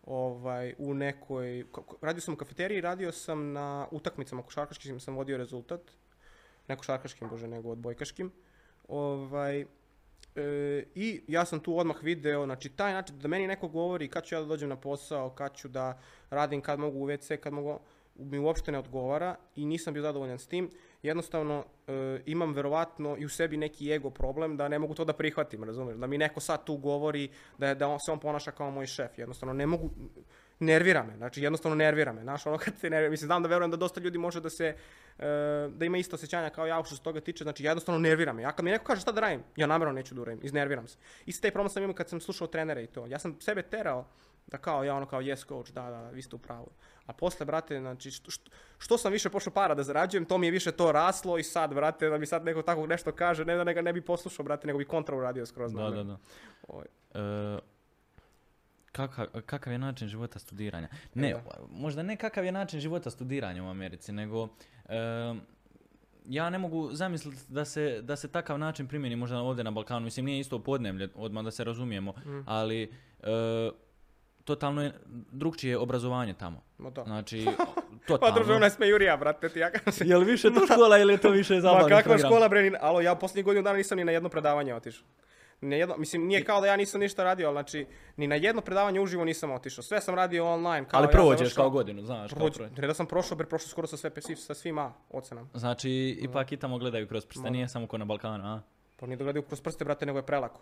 [0.06, 1.66] ovaj, u nekoj,
[2.02, 5.82] radio sam u kafeteriji, radio sam na utakmicama košarkaškim, sam vodio rezultat.
[6.68, 8.32] Ne košarkaškim, bože, nego odbojkaškim.
[8.88, 9.66] Ovaj, e,
[10.96, 14.36] I ja sam tu odmah video, znači taj način da meni neko govori kad ću
[14.36, 17.80] ja da dođem na posao, kad ću da radim, kad mogu u WC, kad mogu,
[18.16, 20.70] mi uopšte ne odgovara i nisam bio zadovoljan s tim.
[21.04, 25.14] Jednostavno e, imam verovatno i u sebi neki ego problem da ne mogu to da
[25.14, 25.98] prihvatim, razumiješ?
[25.98, 29.18] Da mi neko sad tu govori da, da on, se on ponaša kao moj šef.
[29.18, 29.90] Jednostavno ne mogu,
[30.64, 32.22] nervira me, znači jednostavno nervira me.
[32.22, 34.76] Znaš, ono kad se nervira, mislim, znam da verujem da dosta ljudi može da se,
[35.20, 35.26] e,
[35.70, 38.42] da ima isto osjećanja kao ja što se toga tiče, znači jednostavno nervira me.
[38.42, 40.98] Ja kad mi neko kaže šta da radim, ja namjerno neću da uradim, iznerviram se.
[41.26, 43.06] Isti taj problem sam imao kad sam slušao trenere i to.
[43.08, 44.06] Ja sam sebe terao
[44.48, 46.70] da kao ja ono kao yes coach, da, da, vi ste u pravu.
[47.06, 50.48] A posle, brate, znači, što, što, što sam više pošao para da zarađujem, to mi
[50.48, 53.56] je više to raslo i sad, brate, da mi sad neko tako nešto kaže, ne
[53.56, 55.74] da ne, ga ne bi poslušao, brate, nego bi kontra uradio skroz.
[55.74, 56.18] Da, na da, da.
[56.68, 57.60] Ovaj, E,
[58.94, 60.88] kakav, kakav je način života studiranja?
[61.14, 61.42] Ne, Da.
[61.72, 64.48] možda ne kakav je način života studiranja u Americi, nego
[64.86, 65.34] e,
[66.26, 70.00] ja ne mogu zamisliti da se, da se takav način primjeni možda ovdje na Balkanu.
[70.02, 72.44] Mislim, nije isto podneblje, odmah da se razumijemo, Mm.
[72.46, 73.70] ali e,
[74.44, 74.94] totalno je
[75.32, 76.62] drugčije obrazovanje tamo.
[76.78, 77.04] Ma da.
[77.04, 77.46] Znači,
[78.00, 78.36] Pa totalno.
[78.36, 80.08] druže, ona je smejurija, brate, ti ja kažem.
[80.08, 82.20] Je li više to škola ili je to više Ma zabavni kakva program?
[82.22, 85.06] škola, bre, ni- alo, ja posljednjih godinu dana nisam ni na jedno predavanje otišao.
[85.64, 87.86] Ni jedno, mislim, nije kao da ja nisam ništa radio, ali znači,
[88.18, 89.84] ni na jedno predavanje uživo nisam otišao.
[89.84, 90.88] Sve sam radio online.
[90.88, 92.34] Kao Ali ja prođeš završao- kao godinu, znaš.
[92.34, 95.48] kao Prođe, da sam prošao, bre, prošao skoro sa, sve, sa svima ocenama.
[95.54, 98.62] Znači, ipak i tamo gledaju kroz prste, nije samo ko na Balkanu, a?
[99.00, 100.62] Pa nije da gledaju kroz prste, brate, nego je prelako.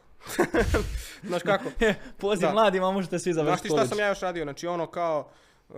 [1.29, 1.71] Znaš kako?
[2.21, 2.53] Poziv Da.
[2.53, 4.43] mladima, možete svi Znaš završiti ti šta sam ja još radio?
[4.43, 5.29] Znači ono kao...
[5.69, 5.75] Uh,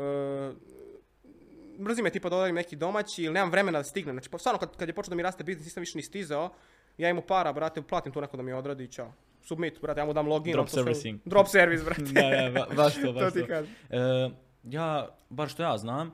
[1.79, 4.15] mrzi me tipa neki domaći ili nemam vremena da stignem.
[4.15, 6.49] Znači, pa stvarno kad, kad je počeo da mi raste biznis, nisam više ni stizao.
[6.97, 9.13] Ja imam para, brate, platim tu neko da mi odradi i čao.
[9.41, 10.53] Submit, brate, ja mu dam login.
[10.53, 11.19] Drop on to sve- servicing.
[11.25, 12.01] Drop service, brate.
[12.01, 13.47] da, da, ba- baš to, to baš ti to.
[13.47, 13.73] kažem.
[13.89, 14.29] E,
[14.65, 16.13] ja, bar što ja znam, e,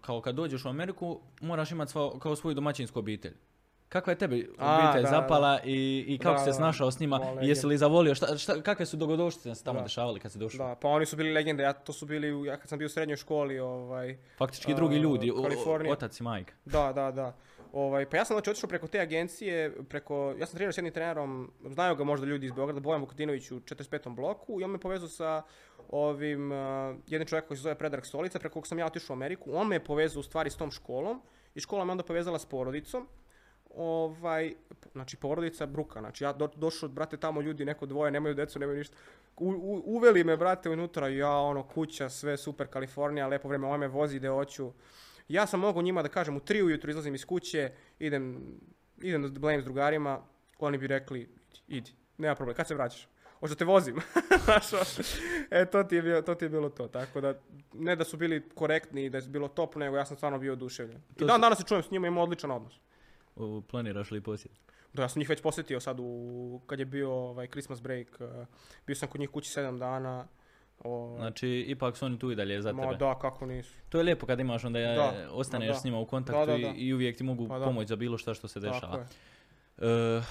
[0.00, 3.34] kao kad dođeš u Ameriku, moraš imati kao svoju domaćinsku obitelj.
[3.88, 7.20] Kakva je tebi A, obitelj da, zapala i, i kako Da, se snašao s njima?
[7.40, 8.14] Jesi li zavolio?
[8.14, 10.66] Šta, šta, kakve su dogodovštice se tamo dešavali kad si došao?
[10.66, 12.90] Da, pa oni su bili legende, ja to su bili, ja kad sam bio u
[12.90, 15.92] srednjoj školi, ovaj, Faktički drugi ljudi, o- o- Kalifornija.
[15.92, 16.54] otac i majka.
[16.64, 17.36] Da, da, da.
[17.72, 20.92] Ovaj, pa ja sam znači otišao preko te agencije, preko, ja sam trenirao s jednim
[20.92, 24.14] trenerom, znaju ga možda ljudi iz Beograda, Bojan Vukadinović u 45.
[24.14, 25.42] bloku i on me povezao sa
[25.88, 26.58] ovim, uh,
[27.06, 29.50] jednim čovjekom koji se zove Predrag Stolica, preko kog sam ja otišao u Ameriku.
[29.52, 31.22] On me je povezao u stvari s tom školom
[31.54, 33.06] i škola me onda povezala s porodicom.
[33.74, 34.54] Ovaj,
[34.92, 38.78] znači porodica bruka, znači ja do, došao, brate, tamo ljudi, neko dvoje, nemaju decu, nemaju
[38.78, 38.96] ništa.
[39.36, 43.78] U, u- uveli me, brate, unutra, ja, ono, kuća, sve super, Kalifornija, lepo vreme, ovaj
[43.78, 44.72] me vozi gde hoću.
[45.28, 48.54] Ja sam mogao njima da kažem, u tri ujutro izlazim iz kuće, idem,
[49.02, 50.20] idem da blame s drugarima,
[50.58, 51.28] oni bi rekli,
[51.68, 53.08] idi, nema problem, kad se vraćaš?
[53.40, 53.96] Hoće da te vozim.
[54.48, 54.82] Ono,
[55.50, 56.88] e, to ti, je bio, to ti je bilo to.
[56.88, 57.34] Tako da,
[57.72, 60.52] ne da su bili korektni i da je bilo top, nego ja sam stvarno bio
[60.52, 61.00] oduševljen.
[61.20, 62.74] I dan danas se čujem s njima, imam odličan odnos.
[63.36, 64.52] O, planiraš li posjet?
[64.92, 68.46] Da, ja sam njih već posjetio sad u, kad je bio ovaj Christmas break, uh,
[68.86, 70.26] bio sam kod njih kući sedam dana.
[70.80, 72.96] O, Znači, ipak su oni tu i dalje za ma tebe.
[72.96, 73.72] da, kako nisu.
[73.88, 75.78] To je lijepo kad imaš onda Da, ostaneš ma da.
[75.78, 76.72] s njima u kontaktu Da, da, i- da.
[76.76, 78.98] I, uvijek ti mogu Pa pomoći za bilo šta što se Tako dešava.
[78.98, 79.06] je,
[79.80, 80.22] E,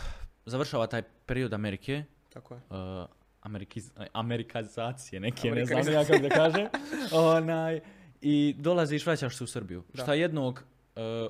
[0.46, 2.60] završava taj period Amerike, tako je.
[2.70, 3.08] uh,
[3.42, 6.68] amerikiz, amerikanizacije neke, ne znam ja kako da kažem.
[7.36, 7.80] Onaj,
[8.22, 9.84] I dolaziš, vraćaš se u Srbiju.
[9.94, 10.04] Da.
[10.04, 10.64] Šta jednog
[10.96, 11.28] e,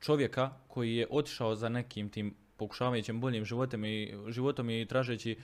[0.00, 5.36] čovjeka koji je otišao za nekim tim pokušavajućim boljim životom i, životom i tražeći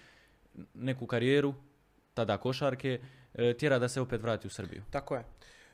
[0.74, 1.55] neku karijeru,
[2.18, 2.98] tada košarke,
[3.35, 4.83] e, tjera da se opet vrati u Srbiju.
[4.90, 5.24] Tako je.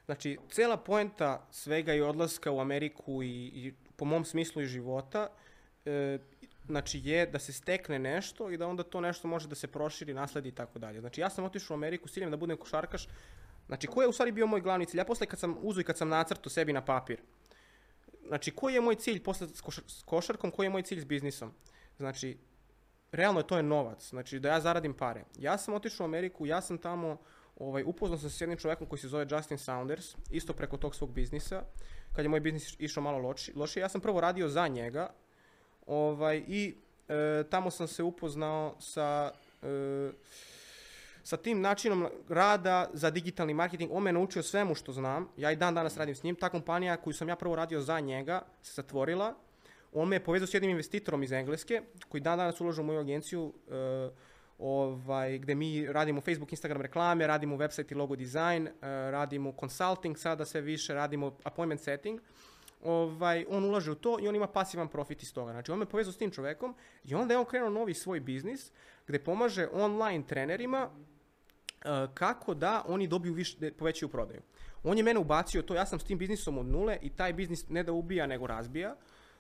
[0.05, 5.29] Znači, cijela poenta svega i odlaska u Ameriku i, i po mom smislu i života,
[5.85, 6.19] e,
[6.67, 10.15] znači je da se stekne nešto i da onda to nešto može da se proširi,
[10.15, 11.01] nasledi i tako dalje.
[11.01, 13.09] Znači, ja sam otišao u Ameriku s ciljem da budem košarkaš.
[13.67, 15.01] Znači, koji je u stvari bio moj glavni cilj?
[15.01, 17.21] Ja posle kad sam uzu i kad sam nacrto sebi na papir,
[18.29, 19.49] znači, koji je moj cilj posle
[19.87, 21.53] s košarkom, koji je moj cilj s biznisom?
[21.97, 22.37] Znači,
[23.15, 25.25] realno je to je novac, znači da ja zaradim pare.
[25.39, 27.19] Ja sam otišao u Ameriku, ja sam tamo
[27.57, 30.95] ovaj, upoznao sam se s jednim čovjekom koji se zove Justin Saunders, isto preko tog
[30.95, 31.63] svog biznisa.
[32.13, 35.11] Kad je moj biznis išao malo loši, lošije, ja sam prvo radio za njega
[35.87, 36.75] ovaj, i
[37.09, 40.13] e, tamo sam se upoznao sa, e,
[41.23, 43.91] sa tim načinom rada za digitalni marketing.
[43.93, 45.29] On me naučio svemu što znam.
[45.37, 46.37] Ja i dan danas radim s njim.
[46.37, 49.35] Ta kompanija koju sam ja prvo radio za njega se zatvorila.
[49.95, 53.01] On me je povezao s jednim investitorom iz Engleske koji dan danas ulaže u moju
[53.01, 54.11] agenciju e,
[54.59, 58.71] ovaj, gde mi radimo Facebook, Instagram reklame, radimo website i logo design, e,
[59.11, 62.21] radimo consulting sada sve više, radimo appointment setting.
[62.83, 65.53] Ovaj, on ulaže u to i on ima pasivan profit iz toga.
[65.53, 68.73] Znači on me povezao s tim čovekom i onda je on krenuo novi svoj biznis
[69.07, 74.41] gde pomaže online trenerima e, kako da oni dobiju više, povećaju prodaju.
[74.85, 77.69] On je mene ubacio to, ja sam s tim biznisom od nule i taj biznis
[77.69, 78.97] ne da ubija nego razbija.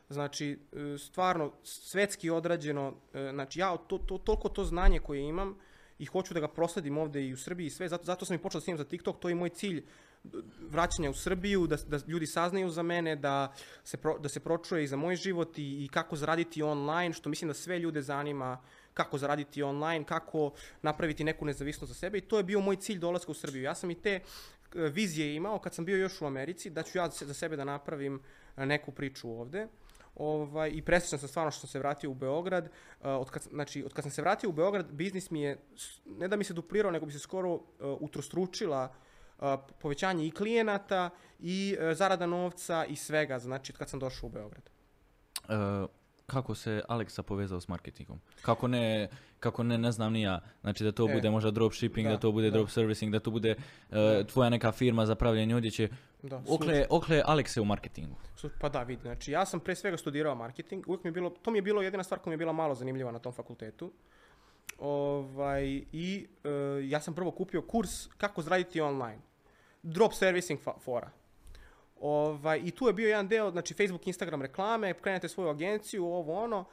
[0.08, 5.56] Znači, e, stvarno, svetski odrađeno, e, znači ja to, to, toliko to znanje koje imam
[5.98, 8.38] i hoću da ga prosledim ovde i u Srbiji i sve, zato, zato sam i
[8.38, 9.84] počeo da snimam za TikTok, to je moj cilj
[10.60, 13.52] vraćanja u Srbiju, da, da ljudi saznaju za mene, da
[13.84, 17.28] se, pro, da se pročuje i za moj život i, i kako zaraditi online, što
[17.28, 18.58] mislim da sve ljude zanima
[18.94, 22.98] kako zaraditi online, kako napraviti neku nezavisnost za sebe i to je bio moj cilj
[22.98, 23.62] dolaska u Srbiju.
[23.62, 24.20] Ja sam i te e,
[24.74, 28.20] vizije imao kad sam bio još u Americi, da ću ja za sebe da napravim
[28.56, 29.68] neku priču ovde.
[30.16, 32.64] Ovaj, I presrećan sam stvarno što se vratio u Beograd.
[32.64, 35.58] Uh, od kad, znači, od kad sam se vratio u Beograd, biznis mi je,
[36.06, 38.88] ne da mi se duplirao, nego bi se skoro uh, utrostručila
[39.38, 39.44] uh,
[39.80, 44.70] povećanje i klijenata i zarada novca i svega, znači od kad sam došao u Beograd.
[46.26, 48.20] Kako se Aleksa povezao s marketingom.
[48.42, 49.08] Kako ne,
[49.40, 50.40] kako ne, ne znam ni ja.
[50.60, 52.56] Znači da to E, bude možda dropshipping, da, da, to bude da.
[52.56, 53.54] drop servicing, da to bude
[53.90, 54.24] Da.
[54.24, 55.88] tvoja neka firma za pravljenje odjeće.
[56.22, 58.16] Da, Okle, okle Alekse u marketingu.
[58.60, 59.02] Pa da, vidi.
[59.02, 60.88] Znači, ja sam pre svega studirao marketing.
[60.88, 62.74] Uvijek mi je bilo, to mi je bilo jedina stvar koja mi je bila malo
[62.74, 63.92] zanimljiva na tom fakultetu.
[64.78, 66.48] Ovaj, I e,
[66.84, 69.18] ja sam prvo kupio kurs kako zaraditi online.
[69.82, 71.10] Drop servicing fa- fora.
[72.00, 76.42] Ovaj, I tu je bio jedan deo, znači Facebook, Instagram reklame, krenete svoju agenciju, ovo
[76.44, 76.64] ono.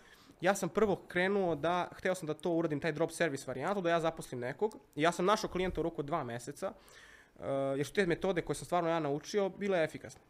[0.41, 3.89] Ja sam prvo krenuo da, hteo sam da to uradim, taj drop service varijantu, da
[3.89, 4.77] ja zaposlim nekog.
[4.95, 6.73] I ja sam našao klijenta u roku dva meseca,
[7.39, 7.45] e,
[7.77, 10.21] jer su te metode koje sam stvarno ja naučio bile efikasne.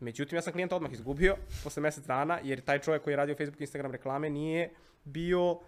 [0.00, 3.36] Međutim, ja sam klijenta odmah izgubio posle mjesec dana, jer taj čovjek koji je radio
[3.36, 4.70] Facebook, Instagram reklame nije
[5.04, 5.58] bio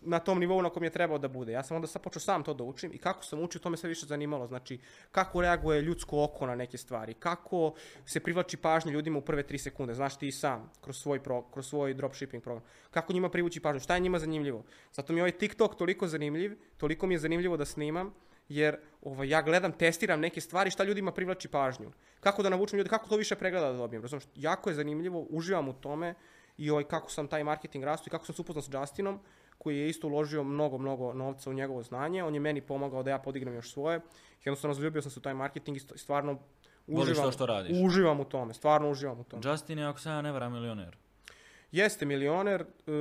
[0.00, 1.52] na tom nivou na kom je trebao da bude.
[1.52, 3.76] Ja sam onda sad počeo sam to da učim i kako sam učio, to me
[3.76, 4.46] sve više zanimalo.
[4.46, 4.78] Znači,
[5.10, 7.74] kako reaguje ljudsko oko na neke stvari, kako
[8.06, 11.66] se privlači pažnja ljudima u prve tri sekunde, znaš ti sam, kroz svoj, pro, kroz
[11.66, 12.64] svoj dropshipping program.
[12.90, 14.64] Kako njima privući pažnju, šta je njima zanimljivo.
[14.92, 18.14] Zato mi je ovaj TikTok toliko zanimljiv, toliko mi je zanimljivo da snimam,
[18.48, 21.92] jer ovaj, ja gledam, testiram neke stvari, šta ljudima privlači pažnju.
[22.20, 24.02] Kako da navučem ljude, kako to više pregleda da dobijem.
[24.02, 26.14] Razumiješ, jako je zanimljivo, uživam u tome
[26.56, 29.20] i ovaj, kako sam taj marketing rastu i kako sam se upoznao s Justinom,
[29.62, 32.24] koji je isto uložio mnogo, mnogo novca u njegovo znanje.
[32.24, 34.00] On je meni pomagao da ja podignem još svoje.
[34.44, 36.38] Jednostavno, zaljubio sam se u taj marketing i st- stvarno
[36.86, 37.76] uživam, to što radiš.
[37.84, 39.42] uživam u tome, stvarno uživam u tome.
[39.44, 40.96] Justin je, ako se ja ne varam, milioner.
[41.72, 42.92] Jeste milioner, e,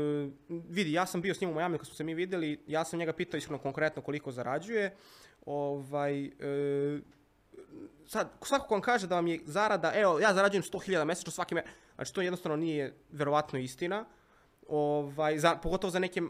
[0.50, 3.00] vidi, ja sam bio s njim u Miami kad smo se mi vidjeli, ja sam
[3.00, 4.96] njega pitao iskreno konkretno koliko zarađuje.
[5.46, 6.32] Ovaj, e,
[8.08, 11.56] sad, svako ko vam kaže da vam je zarada, evo, ja zarađujem 100.000 mjesečno svaki
[11.56, 11.64] me,
[11.96, 14.06] znači to jednostavno nije verovatno istina.
[14.72, 16.24] Ovaj, za, pogotovo za neke e,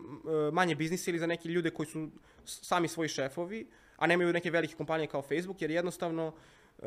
[0.52, 2.10] manje biznise ili za neke ljude koji su
[2.46, 6.34] sami svoji šefovi, a nemaju neke velike kompanije kao Facebook, jer jednostavno
[6.80, 6.86] e,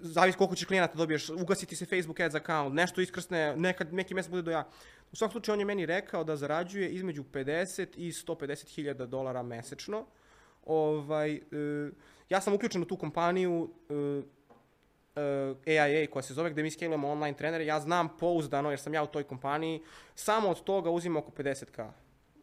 [0.00, 4.30] zavisi koliko ćeš klijenata dobiješ, ugasiti se Facebook ads account, nešto iskrsne, nekad, neki mjesec
[4.30, 4.68] bude do ja.
[5.12, 9.42] U svakom slučaju on je meni rekao da zarađuje između 50 i 150 hiljada dolara
[9.42, 10.06] mesečno.
[10.66, 11.40] Ovaj, e,
[12.28, 13.70] ja sam uključen u tu kompaniju
[15.66, 17.66] AIA koja se zove gdje mi skalujemo online trenere.
[17.66, 19.82] Ja znam pouzdano jer sam ja u toj kompaniji.
[20.14, 21.90] Samo od toga uzimam oko 50k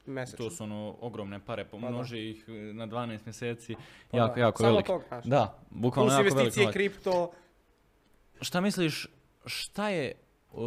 [0.06, 0.46] mesečno.
[0.46, 1.70] To su ono ogromne pare, da.
[1.70, 3.76] pomnoži ih e, na 12 mjeseci.
[4.12, 4.42] Pa jako, da.
[4.42, 4.88] jako Samo velik.
[5.26, 6.74] Da, bukvalno Plus jako velik investicije, novac.
[6.74, 7.32] kripto.
[8.42, 9.08] Šta misliš,
[9.46, 10.14] šta je
[10.52, 10.62] uh,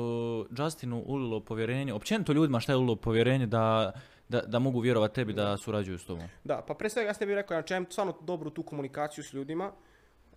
[0.58, 3.92] Justinu ulilo povjerenje, općenito ljudima šta je ulilo povjerenje da,
[4.28, 6.28] da, da mogu vjerovati tebi da surađuju s tobom?
[6.44, 9.32] Da, pa pre svega ja sam bih rekao, ja imam stvarno dobru tu komunikaciju s
[9.32, 9.72] ljudima.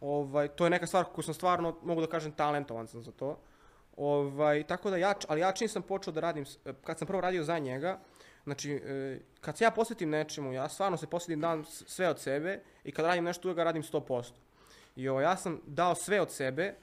[0.02, 3.40] Ovaj, to je neka stvar koju sam stvarno, mogu da kažem, talentovan sam za to.
[3.98, 7.22] Ovaj, tako da ja, ali ja čim sam počeo da radim, s- kad sam prvo
[7.22, 8.00] radio za njega,
[8.44, 12.20] znači, e, kad se ja posvetim nečemu, ja stvarno se posvetim, dam s- sve od
[12.20, 14.34] sebe i kad radim nešto uvijek radim 100%.
[14.96, 16.76] I ovaj, ja sam dao sve od sebe,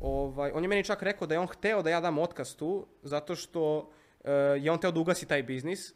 [0.00, 2.86] ovaj, on je meni čak rekao da je on hteo da ja dam otkaz tu,
[3.02, 3.90] zato što
[4.24, 5.92] e, je on hteo da ugasi taj biznis,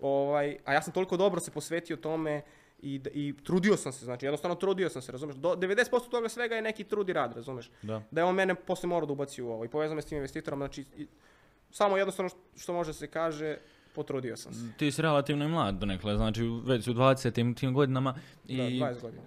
[0.00, 2.42] ovaj, a ja sam toliko dobro se posvetio tome
[2.80, 5.36] i, i trudio sam se, znači jednostavno trudio sam se, razumeš?
[5.36, 5.74] Do 90%
[6.10, 7.70] toga svega je neki trud i rad, razumeš?
[7.82, 8.02] Da.
[8.10, 10.16] Da je on mene posle morao da ubaci u ovo i povezao me s tim
[10.16, 11.06] investitorom, znači i-
[11.70, 13.56] samo jednostavno što, što može se kaže,
[13.94, 14.72] potrudio sam se.
[14.76, 18.14] Ti si relativno i mlad donekle, znači već u 20 tim, godinama
[18.46, 19.22] i Da, 20 godina.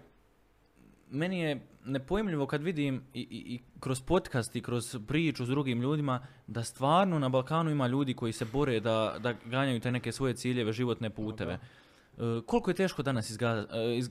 [1.10, 1.52] meni je
[1.86, 6.16] nepojmljivo kad vidim i, i, i kroz podcast i kroz priču s drugim ljudima
[6.48, 10.34] da stvarno na Balkanu ima ljudi koji se bore da, da ganjaju te neke svoje
[10.34, 11.60] ciljeve, životne puteve.
[12.46, 14.10] Koliko je teško danas izga, e, iz,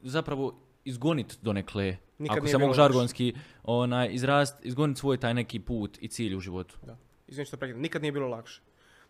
[0.00, 5.98] zapravo izgonit donekle, Nikad ako se mogu žargonski onaj, izrast, izgonit svoj taj neki put
[6.00, 6.78] i cilj u životu.
[6.82, 6.96] Da.
[7.26, 7.82] Izvini što prekidam.
[7.82, 8.62] Nikad nije bilo lakše.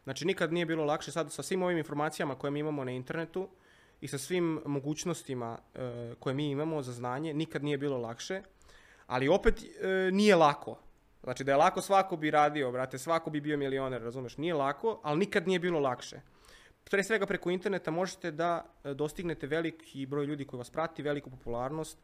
[0.04, 3.48] Znači nikad nije bilo lakše sad sa svim ovim informacijama koje mi imamo na internetu
[4.00, 8.42] i sa svim mogućnostima e, koje mi imamo za znanje, nikad nije bilo lakše.
[9.06, 10.78] Ali opet e, nije lako.
[11.22, 14.36] Znači da je lako svako bi radio, brate, svako bi bio milioner, razumeš?
[14.36, 16.20] Nije lako, ali nikad nije bilo lakše.
[16.90, 21.30] Pre svega preko interneta možete da e, dostignete veliki broj ljudi koji vas prati, veliku
[21.30, 21.98] popularnost,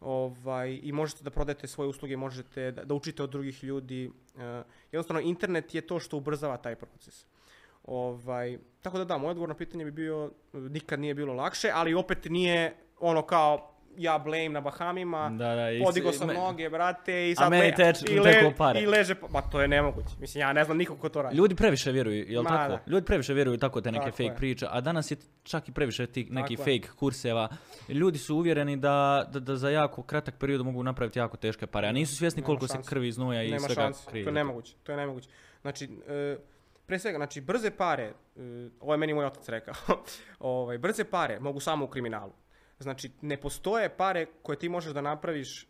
[0.00, 4.10] ovaj, i možete da prodajete svoje usluge, možete da, da učite od drugih ljudi.
[4.38, 7.26] E, jednostavno, internet je to što ubrzava taj proces.
[7.84, 11.70] Ovaj, tako da da, moj odgovor na pitanje bi bio e, nikad nije bilo lakše,
[11.74, 15.68] ali opet nije ono kao ja blame na Bahamima, Da, da,
[16.04, 18.80] s- sam me- noge, brate, i A sad meni le- teč- i, teklo pare.
[18.80, 20.08] i leže, pa to je nemoguće.
[20.20, 21.36] Mislim, ja ne znam nikog ko to radi.
[21.36, 22.68] Ljudi previše vjeruju, jel Ma tako?
[22.70, 22.82] da.
[22.86, 24.36] Ljudi previše vjeruju tako te neke Tako fake je.
[24.36, 26.78] priče, a danas je čak i previše tih nekih Tako je.
[26.78, 27.48] fake kurseva.
[27.88, 28.94] Ljudi su uvjereni da,
[29.28, 32.46] da, da za jako kratak period mogu napraviti jako teške pare, a nisu svjesni Nema
[32.46, 32.88] koliko se šanse.
[32.88, 34.24] krvi, znoja i Nema svega šanse, krije.
[34.24, 35.28] to je nemoguće, to je nemoguće.
[35.62, 36.36] Znači, e,
[36.86, 38.02] pre svega, znači, brze pare,
[38.36, 38.40] e,
[38.80, 39.74] ovo je meni moj otac rekao,
[40.40, 42.32] ovaj, brze pare mogu samo u kriminalu.
[42.78, 45.66] Znači, ne postoje pare koje ti možeš da napraviš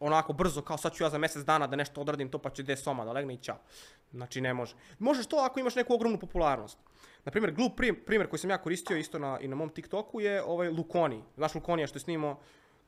[0.00, 2.62] onako brzo, kao sad ću ja za mjesec dana da nešto odradim to pa će
[2.62, 3.58] 10 soma da legne i ćao.
[4.12, 4.74] Znači ne može.
[4.98, 6.78] Možeš to ako imaš neku ogromnu popularnost.
[7.24, 10.20] Na primjer, glup prim- primjer koji sam ja koristio isto na, i na mom TikToku
[10.20, 11.22] je ovaj Lukoni.
[11.36, 12.38] Znaš Lukonija što je snimao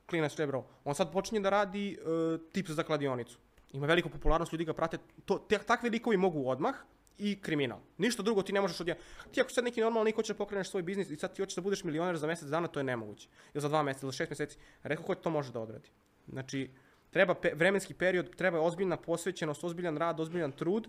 [0.09, 0.63] Klinac Rebro.
[0.83, 3.37] On sad počinje da radi uh, tips za kladionicu.
[3.73, 4.97] Ima veliku popularnost, ljudi ga prate.
[5.25, 6.75] To, te, takvi likovi mogu odmah
[7.17, 7.79] i kriminal.
[7.97, 8.97] Ništa drugo ti ne možeš odje.
[9.31, 11.55] Ti ako sad neki normalni lik hoće da pokreneš svoj biznis i sad ti hoćeš
[11.55, 13.27] da budeš milioner za mjesec dana, to je nemoguće.
[13.53, 14.57] Ili za dva mjeseca, ili za šest mjeseci.
[14.83, 15.89] Rekao ko to može da odradi.
[16.27, 16.69] Znači,
[17.09, 20.87] treba pe- vremenski period, treba ozbiljna posvećenost, ozbiljan rad, ozbiljan trud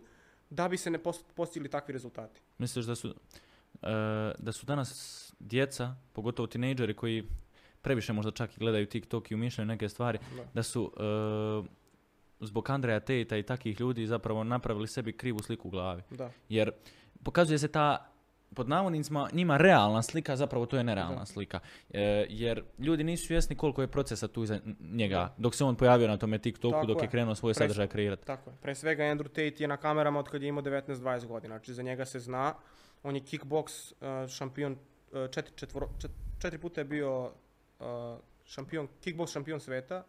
[0.50, 2.40] da bi se ne post- postigli takvi rezultati.
[2.58, 3.14] Misliš da su, e,
[4.38, 4.92] da su danas
[5.40, 7.24] djeca, pogotovo tinejdžeri koji
[7.82, 10.44] previše možda čak i gledaju TikTok i umišljaju neke stvari, Da.
[10.54, 11.81] da su e,
[12.42, 16.02] zbog Andreja Tejta i takvih ljudi zapravo napravili sebi krivu sliku u glavi.
[16.10, 16.30] Da.
[16.48, 16.70] Jer
[17.22, 18.08] pokazuje se ta
[18.54, 21.26] pod navodnicima njima realna slika, zapravo to je nerealna Da.
[21.26, 21.60] slika.
[21.90, 25.34] E, jer ljudi nisu svjesni koliko je procesa tu iza njega.
[25.38, 27.10] Dok se on pojavio na tome TikToku, Tako dok je je.
[27.10, 28.26] krenuo svoj Pres- sadržaj kreirati.
[28.26, 28.56] Tako je.
[28.56, 31.54] Pre svega Andrew Tate je na kamerama od kad je imao 19-20 godina.
[31.54, 32.54] Znači za njega se zna.
[33.02, 33.92] On je kickbox
[34.24, 34.78] uh, šampion, uh,
[35.30, 37.86] četiri, četvoro, čet- četiri puta je bio uh,
[38.44, 40.04] šampion, kickbox šampion sveta.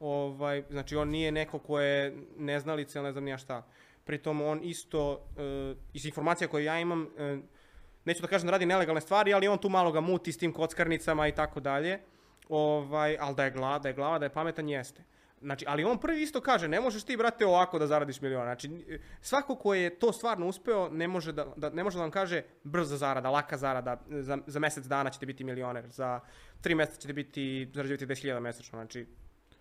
[0.00, 3.66] Ovaj, znači on nije neko ko je neznalica ili ne znam ni ja šta.
[4.04, 7.38] Pritom on isto, uh, iz informacija koje ja imam, uh,
[8.04, 10.52] neću da kažem da radi nelegalne stvari, ali on tu malo ga muti s tim
[10.52, 12.00] kockarnicama i tako dalje.
[12.48, 15.04] Ovaj, ali da je, glava, da je glava, da je pametan, jeste.
[15.40, 18.42] Znači, ali on prvi isto kaže, ne možeš ti, brate, ovako da zaradiš milion.
[18.42, 18.70] Znači,
[19.20, 22.42] svako ko je to stvarno uspeo, ne može da, da, ne može da vam kaže
[22.64, 26.20] brza zarada, laka zarada, za, za mjesec dana ćete biti milioner, za
[26.60, 28.78] tri mjeseca ćete biti, zarađivati 10.000 mjesečno.
[28.78, 29.06] Znači,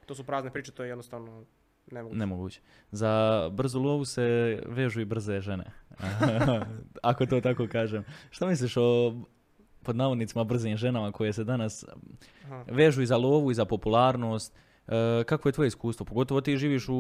[0.08, 1.46] to su prazne priče, to je jednostavno
[1.92, 2.20] nemoguće.
[2.20, 2.62] Nemoguće.
[2.92, 5.66] Za brzu lovu se vežu i brze žene.
[7.02, 8.04] Ako to tako kažem.
[8.30, 9.14] Što misliš o
[9.84, 11.86] pod navodnicima brzim ženama koje se danas
[12.46, 12.64] Aha.
[12.68, 14.54] vežu i za lovu i za popularnost?
[14.88, 16.06] E, kako je tvoje iskustvo?
[16.06, 16.96] Pogotovo ti živiš u,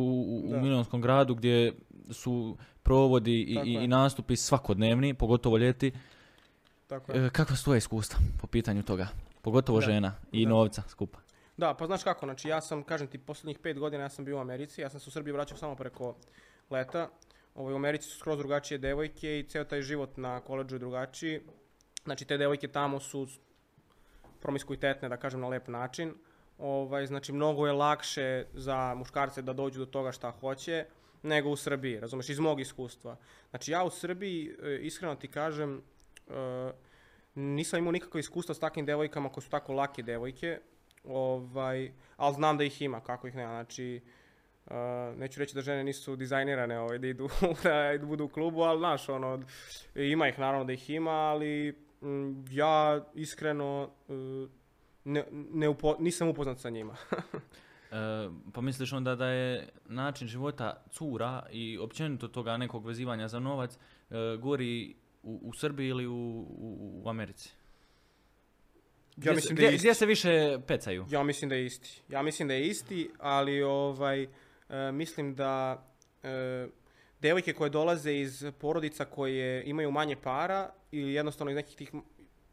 [0.94, 1.74] u, gradu gdje
[2.12, 5.92] su provodi i, i, i nastupi svakodnevni, pogotovo ljeti.
[6.88, 7.26] Tako je.
[7.26, 9.08] E, kakva su tvoje iskustva po pitanju toga?
[9.42, 9.86] Pogotovo Da.
[9.86, 10.50] žena i Da.
[10.50, 11.20] novca skupa.
[11.58, 14.38] Da, pa znaš kako, znači ja sam, kažem ti, posljednjih pet godina ja sam bio
[14.38, 16.16] u Americi, ja sam se u Srbiji vraćao samo preko
[16.70, 17.10] leta.
[17.56, 21.42] Ovaj, u Americi su skroz drugačije devojke i ceo taj život na koleđu je drugačiji.
[22.04, 23.28] Znači te devojke tamo su
[24.42, 26.14] promiskuitetne, da kažem na lep način.
[26.58, 30.86] Ovaj, znači mnogo je lakše za muškarce da dođu do toga šta hoće
[31.24, 33.18] nego u Srbiji, razumeš, iz mog iskustva.
[33.50, 35.82] Znači ja u Srbiji, e, iskreno ti kažem,
[36.28, 36.72] e,
[37.36, 40.60] nisam imao nikakvo iskustva s takvim devojkama koje su tako lake devojke,
[41.08, 43.52] ovaj, ali znam da ih ima, kako ih nema.
[43.52, 44.02] Znači,
[44.66, 44.74] uh,
[45.18, 47.30] neću reći da žene nisu dizajnirane ovaj, da idu
[47.64, 49.44] da budu u klubu, ali znaš, ono,
[49.96, 54.50] ima ih naravno da ih ima, ali mm, ja iskreno uh,
[55.04, 56.96] ne, ne upo- nisam upoznat sa njima.
[57.92, 63.40] E, pa misliš onda da je način života cura i općenito toga nekog vezivanja za
[63.40, 63.78] novac e,
[64.42, 67.54] gori u, u Srbiji ili u, u, u Americi?
[69.24, 69.78] Ja mislim, da je isti.
[69.78, 71.06] gdje se više pecaju?
[71.10, 72.02] Ja mislim da je isti.
[72.10, 74.28] Ja mislim da je isti, ali ovaj, e,
[74.92, 75.84] mislim da
[76.24, 76.68] e,
[77.22, 81.92] devojke koje dolaze iz porodica koje imaju manje para ili jednostavno iz nekih tih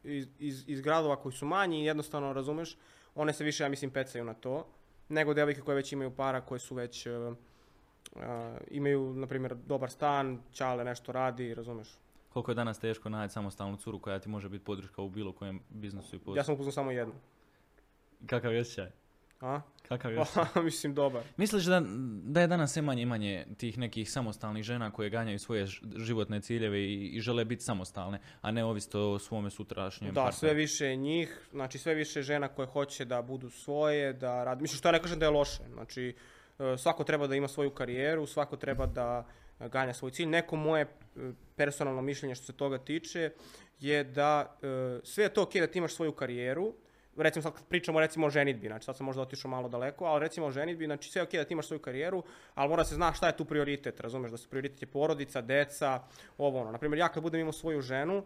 [0.05, 2.77] iz, iz, iz gradova koji su manji i jednostavno razumeš,
[3.15, 4.67] one se više, ja mislim, pecaju na to,
[5.09, 10.41] nego devojke koje već imaju para, koje su već a, imaju, na primjer, dobar stan,
[10.51, 11.87] čale nešto radi, razumeš.
[12.35, 15.59] Koliko je danas teško naći samostalnu curu koja ti može biti podrška u bilo kojem
[15.69, 16.37] biznisu i poslu?
[16.37, 17.13] Ja sam upoznao samo jednu.
[18.25, 18.89] Kakav je osjećaj?
[19.41, 19.61] A?
[19.87, 20.63] Kakav je osjećaj?
[20.63, 21.23] mislim, dobar.
[21.37, 21.81] Misliš da,
[22.23, 26.41] da je danas sve manje i manje tih nekih samostalnih žena koje ganjaju svoje životne
[26.41, 30.39] ciljeve i, i žele biti samostalne, a ne ovisiti o svome sutrašnjem Da, partneru?
[30.39, 34.61] sve više njih, znači sve više žena koje hoće da budu svoje, da radi.
[34.61, 35.63] Mislim, što ja ne kažem da je loše.
[35.73, 36.15] Znači,
[36.59, 39.25] e, svako treba da ima svoju karijeru, svako treba da
[39.59, 40.27] ganja svoj cilj.
[40.27, 40.87] Neko moje e,
[41.55, 43.31] personalno mišljenje što se toga tiče
[43.79, 46.73] je da e, sve je to ok da ti imaš svoju karijeru,
[47.17, 50.19] recimo sad kad pričamo recimo o ženitbi, znači sad sam možda otišao malo daleko, ali
[50.19, 52.95] recimo o ženitbi, znači sve je ok da ti imaš svoju karijeru, ali mora se
[52.95, 56.01] zna šta je tu prioritet, razumeš, da su prioritet je porodica, deca,
[56.37, 56.71] ovo ono.
[56.71, 58.23] Naprimjer, ja kad budem imao svoju ženu,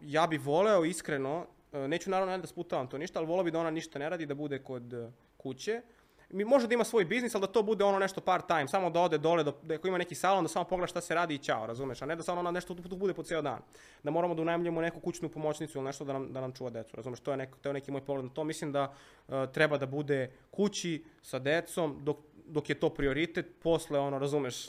[0.00, 3.70] ja bi voleo iskreno, neću naravno da sputavam to ništa, ali voleo bi da ona
[3.70, 5.82] ništa ne radi, da bude kod kuće.
[6.30, 8.90] Mi, može da ima svoj biznis, ali da to bude ono nešto part time, samo
[8.90, 11.38] da ode dole, da, ako ima neki salon, da samo pogleda šta se radi i
[11.38, 13.58] ćao, razumeš, a ne da samo ona nešto tu, bude po ceo dan.
[14.02, 16.96] Da moramo da unajmljamo neku kućnu pomoćnicu ili nešto da nam, da nam čuva decu,
[16.96, 18.44] razumeš, to je, neko, to je neki moj pogled na to.
[18.44, 18.94] Mislim da
[19.28, 24.66] e, treba da bude kući sa decom dok, dok je to prioritet, posle ono, razumeš.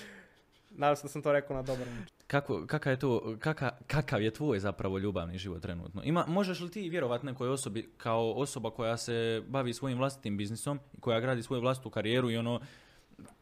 [0.70, 2.19] Nadam se da sam to rekao na dobar način.
[2.30, 6.02] Kako, kakav, je to, kaka, kakav je tvoj zapravo ljubavni život trenutno?
[6.04, 10.78] Ima, možeš li ti vjerovat nekoj osobi kao osoba koja se bavi svojim vlastitim biznisom,
[11.00, 12.60] koja gradi svoju vlastitu karijeru i ono,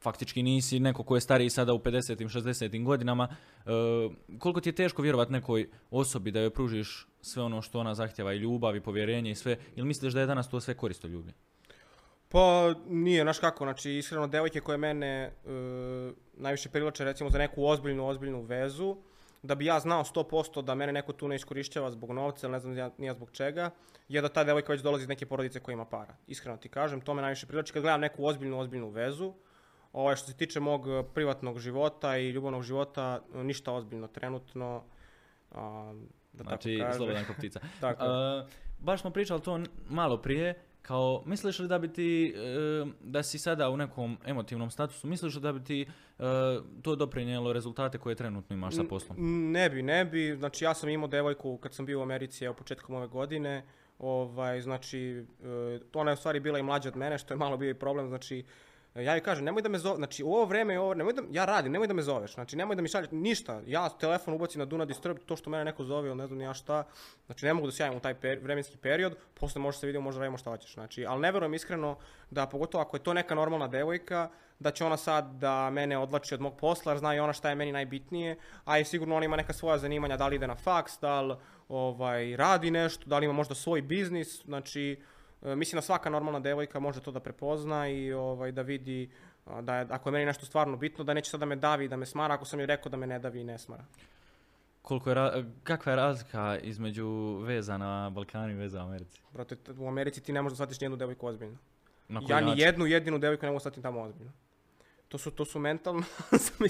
[0.00, 3.70] faktički nisi neko ko je stariji sada u 50-im, 60-im godinama, e,
[4.38, 8.32] koliko ti je teško vjerovat nekoj osobi da joj pružiš sve ono što ona zahtjeva
[8.32, 11.32] i ljubav i povjerenje i sve, ili misliš da je danas to sve koristo ljubi?
[12.28, 15.30] Pa nije, znaš kako, znači iskreno devojke koje mene e,
[16.34, 18.96] najviše privlače recimo za neku ozbiljnu, ozbiljnu vezu,
[19.42, 22.60] da bi ja znao 100% da mene neko tu ne iskorištava zbog novca ili ne
[22.60, 23.70] znam ja, nija zbog čega,
[24.08, 26.16] je da ta devojka već dolazi iz neke porodice koja ima para.
[26.26, 29.34] Iskreno ti kažem, to me najviše privlači kad gledam neku ozbiljnu, ozbiljnu vezu.
[29.92, 34.84] Ovaj, što se tiče mog privatnog života i ljubavnog života, ništa ozbiljno trenutno.
[35.50, 35.92] A,
[36.32, 37.60] da Znači, tako slobodan ptica.
[37.80, 38.04] Tako.
[38.04, 38.46] E,
[38.78, 42.40] baš smo pričali to malo prije, kao, misliš li da bi ti, e,
[43.02, 45.86] da si sada u nekom emotivnom statusu, misliš li da bi ti
[46.18, 46.22] e,
[46.82, 49.18] to doprinijelo rezultate koje trenutno imaš sa poslom?
[49.18, 50.36] N- Ne bi, ne bi.
[50.36, 53.64] Znači ja sam imao devojku kad sam bio u Americi evo početkom ove godine.
[53.98, 55.00] Ovaj, znači,
[55.44, 57.74] e, ona je u stvari bila i mlađa od mene, što je malo bio i
[57.74, 58.08] problem.
[58.08, 58.44] Znači,
[59.02, 61.44] ja joj kažem, nemoj da me zove, znači u ovo vreme, ovo, nemoj da, ja
[61.44, 63.60] radim, nemoj da me zoveš, znači nemoj da mi šalješ ništa.
[63.66, 66.84] Ja telefon ubacim na Not Disturb, to što mene neko zove, ne znam ja šta,
[67.26, 70.18] znači ne mogu da se u taj per- vremenski period, posle može se vidimo, može
[70.18, 70.74] radimo šta hoćeš.
[70.74, 71.96] Znači, ali ne verujem iskreno
[72.30, 74.28] da pogotovo ako je to neka normalna devojka,
[74.58, 77.48] da će ona sad da mene odlači od mog posla, jer zna i ona šta
[77.48, 80.54] je meni najbitnije, a i sigurno ona ima neka svoja zanimanja, da li ide na
[80.54, 81.34] faks, da li
[81.68, 85.00] ovaj, radi nešto, da li ima možda svoj biznis, znači
[85.42, 89.10] mislim da svaka normalna devojka može to da prepozna i ovaj, da vidi
[89.62, 91.88] da je, ako je meni nešto stvarno bitno, da neće sad da me davi i
[91.88, 93.84] da me smara, ako sam joj rekao da me ne davi i ne smara.
[94.82, 99.20] Koliko je, ra- kakva je razlika između veza na Balkanu i veza u Americi?
[99.32, 101.56] Brate, u Americi ti ne možeš da shvatiš nijednu devojku ozbiljno.
[102.08, 104.32] Na koji Ja ni jednu jedinu devojku ne mogu shvatiti tamo ozbiljno.
[105.08, 106.02] To su, to su mentalno,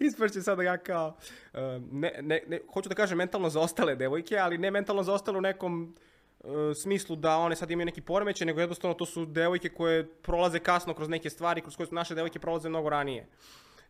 [0.00, 1.16] mislim, sada ja kao,
[1.54, 5.40] e, ne, ne, ne, hoću da kažem mentalno zaostale devojke, ali ne mentalno zaostale u
[5.40, 5.96] nekom
[6.44, 10.58] e, smislu da one sad imaju neki poremećaj, nego jednostavno to su devojke koje prolaze
[10.58, 13.26] kasno kroz neke stvari, kroz koje su naše devojke prolaze mnogo ranije.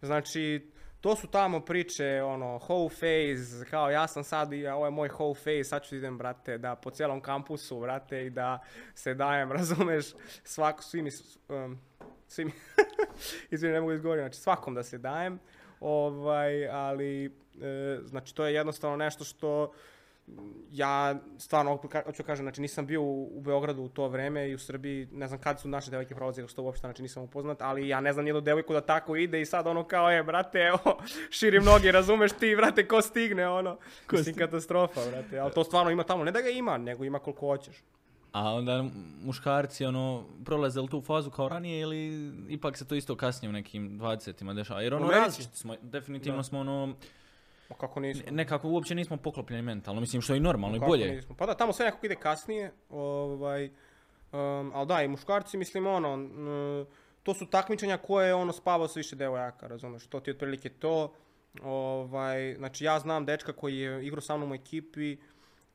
[0.02, 0.70] Znači,
[1.00, 5.08] to su tamo priče, ono, whole phase, kao ja sam sad, i ovo je moj
[5.08, 8.58] whole phase, sad ću idem, brate, da po cijelom kampusu, brate, i da
[8.94, 10.06] se dajem, razumeš,
[10.44, 11.10] svako, svi mi,
[11.48, 11.78] um,
[12.28, 12.52] svi mi,
[13.50, 15.38] izvini, ne mogu izgovoriti, znači svakom da se dajem,
[15.80, 19.72] ovaj, ali, e, znači, to je jednostavno nešto što,
[20.72, 24.58] ja stvarno hoću kažem, znači nisam bio u, u Beogradu u to vreme i u
[24.58, 28.00] Srbiji, ne znam kad su naše devojke prolazile, što uopšte znači nisam upoznat, ali ja
[28.00, 30.78] ne znam nijednu devojku da tako ide i sad ono kao je, brate, evo,
[31.38, 33.76] širim noge, razumeš ti, brate, ko stigne, ono,
[34.06, 37.18] Ko mislim katastrofa, brate, ali to stvarno ima tamo, ne da ga ima, nego ima
[37.18, 37.76] koliko hoćeš.
[38.32, 38.84] A onda
[39.22, 43.52] muškarci ono, prolaze li tu fazu kao ranije ili ipak se to isto kasnije u
[43.52, 44.82] nekim 20-ima dešava?
[44.82, 46.42] Jer ono različiti smo, definitivno Da.
[46.42, 46.94] smo ono,
[47.70, 48.22] Ma kako nismo?
[48.30, 51.10] nekako uopće nismo poklopljeni mentalno, mislim što je i normalno i bolje.
[51.14, 51.34] nismo?
[51.38, 53.64] Pa da, tamo sve nekako ide kasnije, ovaj,
[54.32, 56.86] um, ali da, i muškarci, mislim, ono, n-
[57.22, 61.12] to su takmičenja koje, ono, spavao sa više devojaka, razumeš, to ti je otprilike to,
[61.62, 65.16] ovaj, znači, ja znam dečka koji je igrao sa mnom u ekipi,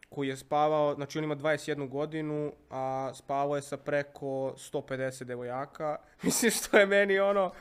[0.10, 4.26] koji je spavao, znači on ima 21 godinu, a spavao je sa preko
[4.58, 7.52] 150 devojaka, mislim što je meni ono,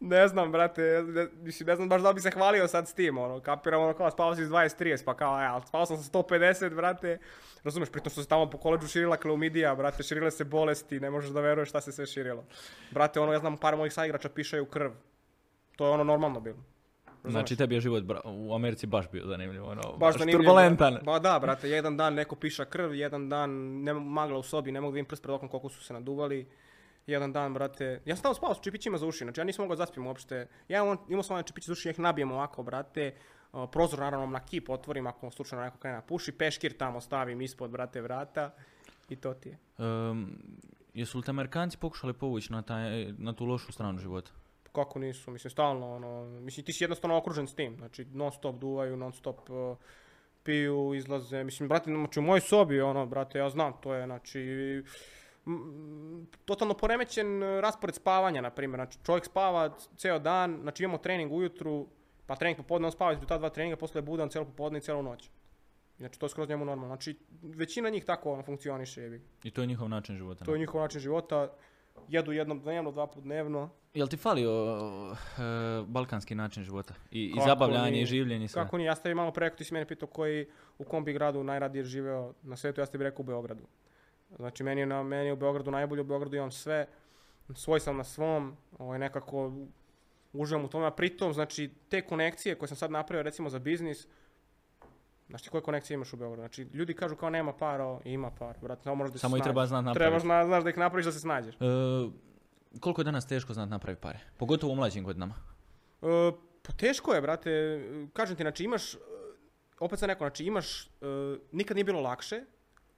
[0.00, 3.18] ne znam, brate, ne, mislim, ne znam baš da bi se hvalio sad s tim,
[3.18, 6.74] ono, kapiram, ono, kao, spavao si s 20-30, pa kao, ja, spavao sam sa 150,
[6.74, 7.18] brate,
[7.64, 11.30] razumeš, pritom što se tamo po koleđu širila klaumidija, brate, širile se bolesti, ne možeš
[11.30, 12.44] da veruješ šta se sve širilo.
[12.90, 14.90] Brate, ono, ja znam, par mojih saigrača pišaju krv,
[15.76, 16.58] to je ono normalno bilo.
[17.06, 17.32] Razumeš?
[17.32, 20.98] Znači tebi je život bra- u Americi baš bio zanimljiv, ono, baš, turbulentan.
[21.04, 23.50] Ba da, brate, jedan dan neko piša krv, jedan dan
[23.82, 26.46] nema magla u sobi, ne mogu da vidim prst pred okom koliko su se naduvali.
[27.08, 29.76] Jedan dan, brate, ja sam tamo spao s čipićima za uši, znači ja nisam mogao
[29.76, 30.46] zaspim uopšte.
[30.68, 33.14] Ja imam, imao sam onaj čipić za uši, ja ih nabijem ovako, brate.
[33.52, 37.40] Uh, prozor naravno na kip otvorim ako slučajno neko krene da puši, peškir tamo stavim
[37.40, 38.54] ispod, brate, vrata.
[39.08, 39.58] I to ti je.
[39.78, 40.38] Um,
[40.94, 44.30] jesu li te Amerikanci pokušali povući na, taj, na tu lošu stranu života?
[44.72, 48.56] Kako nisu, mislim, stalno, ono, mislim, ti si jednostavno okružen s tim, znači, non stop
[48.56, 49.76] duvaju, non stop uh,
[50.42, 54.40] piju, izlaze, mislim, brate, znači, u mojoj sobi, ono, brate, ja znam, to je, znači,
[56.44, 61.32] totalno poremećen uh, raspored spavanja, na primjer, znači, čovjek spava ceo dan, znači, imamo trening
[61.32, 61.86] ujutru,
[62.26, 64.82] pa trening popodne, on spava između ta dva treninga, posle je budan cijelo popodne i
[64.82, 65.30] cijelu noć.
[65.98, 69.20] Znači, to je skroz njemu normalno, znači, većina njih tako, ono, funkcioniše.
[69.42, 70.44] I to je njihov način života.
[70.44, 71.52] To je njihov način života,
[72.08, 75.16] jedu jednom dnevno, dva put dnevno, Jel ti falio e,
[75.86, 76.94] balkanski način života?
[77.10, 78.02] I, i zabavljanje, nije?
[78.02, 78.62] i življenje, i sve?
[78.62, 80.46] Kako nije, ja ste malo pre, ako ti si mene pitao koji,
[80.78, 83.64] u kom bi gradu najradije živeo na svetu, ja ste bi rekao u Beogradu.
[84.36, 86.86] Znači, meni je, na, meni je u Beogradu najbolje, u Beogradu imam sve,
[87.54, 89.52] svoj sam na svom, ovaj, nekako,
[90.32, 94.06] uživam u tome, a pritom, znači, te konekcije koje sam sad napravio, recimo, za biznis,
[95.28, 96.42] Znaš ti koje konekcije imaš u Beogradu?
[96.42, 99.40] Znači, ljudi kažu kao nema para, ima para, brate, samo možeš da se Samo i
[99.40, 99.98] treba znat napraviti.
[99.98, 101.54] Trebaš zna, znaš da ih napraviš da se snađeš.
[101.54, 101.58] E,
[102.80, 104.18] koliko je danas teško znat napraviti pare?
[104.36, 105.34] Pogotovo u mlađim godinama.
[106.02, 107.50] E, pa teško je, brate.
[108.12, 108.96] Kažem ti, znači imaš,
[109.80, 110.88] opet sam rekao, znači imaš, e,
[111.52, 112.44] nikad nije bilo lakše,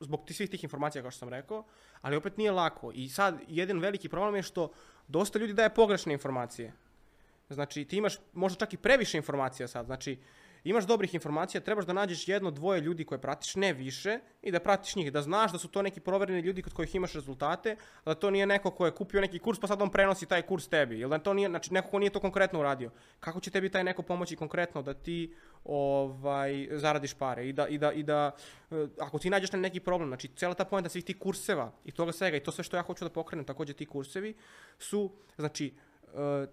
[0.00, 1.64] zbog svih tih informacija kao što sam rekao,
[2.00, 2.92] ali opet nije lako.
[2.94, 4.72] I sad, jedan veliki problem je što
[5.08, 6.72] dosta ljudi daje pogrešne informacije.
[7.50, 9.86] Znači, ti imaš možda čak i previše informacija sad.
[9.86, 10.18] Znači,
[10.64, 14.60] imaš dobrih informacija, trebaš da nađeš jedno, dvoje ljudi koje pratiš, ne više, i da
[14.60, 18.14] pratiš njih, da znaš da su to neki provereni ljudi kod kojih imaš rezultate, da
[18.14, 20.98] to nije neko ko je kupio neki kurs pa sad on prenosi taj kurs tebi,
[20.98, 22.90] ili da to nije, znači neko ko nije to konkretno uradio.
[23.20, 25.34] Kako će tebi taj neko pomoći konkretno da ti
[25.64, 28.30] ovaj, zaradiš pare i da, i da, i da
[28.70, 31.92] e, ako ti nađeš na neki problem, znači cijela ta poenta svih tih kurseva i
[31.92, 34.34] toga svega i to sve što ja hoću da pokrenem, također ti kursevi
[34.78, 35.74] su, znači,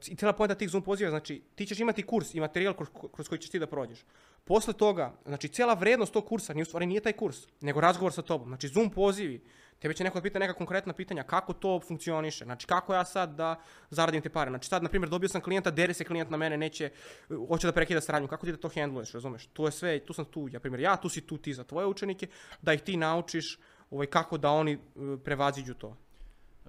[0.08, 3.30] i cijela pojenta tih Zoom poziva, znači ti ćeš imati kurs i materijal kroz, kroz
[3.30, 4.06] koji ćeš ti da prođeš.
[4.44, 8.14] Posle toga, znači cijela vrednost tog kursa nije u stvari nije taj kurs, nego razgovor
[8.14, 8.48] sa tobom.
[8.48, 9.42] Znači Zoom pozivi,
[9.80, 13.56] tebe će neko pita neka konkretna pitanja, kako to funkcioniše, znači kako ja sad da
[13.90, 14.52] zaradim te pare.
[14.52, 16.90] Znači sad, na primjer, dobio sam klijenta, dere se klijent na mene, neće,
[17.30, 19.48] uh, hoće da prekida saradnju, kako ti da to handluješ, razumeš?
[19.48, 21.88] Tu je sve, tu sam tu, ja primjer, ja, tu si tu ti za tvoje
[21.88, 22.28] učenike,
[22.62, 23.60] da ih ti naučiš
[23.92, 25.98] ovaj, kako da oni uh, prevaziđu to.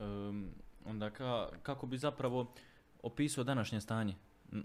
[0.01, 0.51] Em,
[0.85, 2.53] onda ka, kako bi zapravo
[3.09, 4.15] opisao današnje stanje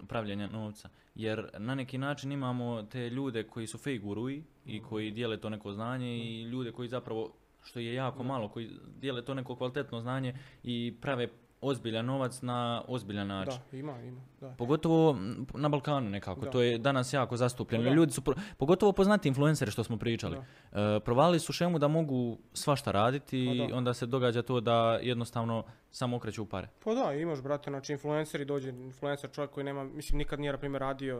[0.07, 0.89] pravljenja novca.
[1.15, 5.49] Jer na neki način imamo te ljude koji su fake guruji i koji dijele to
[5.49, 7.33] neko znanje i ljude koji zapravo,
[7.63, 8.69] što je jako malo, koji
[8.99, 11.27] dijele to neko kvalitetno znanje i prave
[11.63, 13.59] ozbiljan novac na ozbiljan način.
[13.71, 14.49] Da, ima, ima, da.
[14.57, 15.17] Pogotovo
[15.53, 16.51] na Balkanu nekako, Da.
[16.51, 17.83] to je danas jako zastupljeno.
[17.83, 17.89] Da.
[17.89, 22.37] Ljudi su, pro- pogotovo poznati influenceri što smo pričali, e, provalili su šemu da mogu
[22.53, 23.75] svašta raditi Pa i da.
[23.77, 26.67] onda se događa to da jednostavno samo okreću pare.
[26.83, 30.57] Pa da, imaš, brate, znači influenceri dođe, influencer čovjek koji nema, mislim, nikad nije, na
[30.57, 31.19] primjer, radio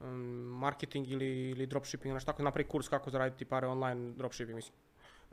[0.00, 0.08] um,
[0.60, 4.74] marketing ili, ili dropshipping, znači tako napravi kurs kako zaraditi pare online dropshipping, mislim.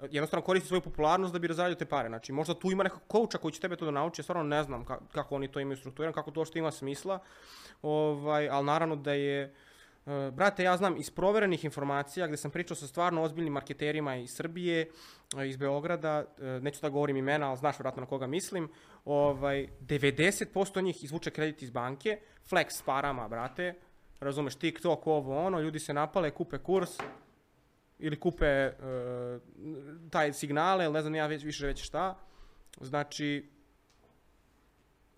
[0.02, 2.10] Jednostavno koristi svoju popularnost da bi zaradio te pare.
[2.10, 4.64] Znači, možda tu ima nekog kouča koji će tebe to da nauči, ja stvarno ne
[4.64, 7.20] znam ka- kako oni to imaju strukturirano, kako to što ima smisla,
[7.82, 9.54] ovaj, ali naravno da je,
[10.06, 14.32] e, brate, ja znam iz proverenih informacija gdje sam pričao sa stvarno ozbiljnim marketerima iz
[14.32, 14.90] Srbije,
[15.38, 18.70] e, iz Beograda, e, neću da govorim imena, ali znaš vjerojatno na koga mislim,
[19.06, 22.20] ovaj, 90% njih izvuče kredit iz banke,
[22.50, 23.74] flex parama, brate,
[24.20, 26.98] razumeš, TikTok, ovo, ono, ljudi se napale, kupe kurs,
[28.00, 28.74] ili kupe e,
[30.10, 32.18] taj signale, ili ne znam ja već, više već šta,
[32.82, 33.50] znači,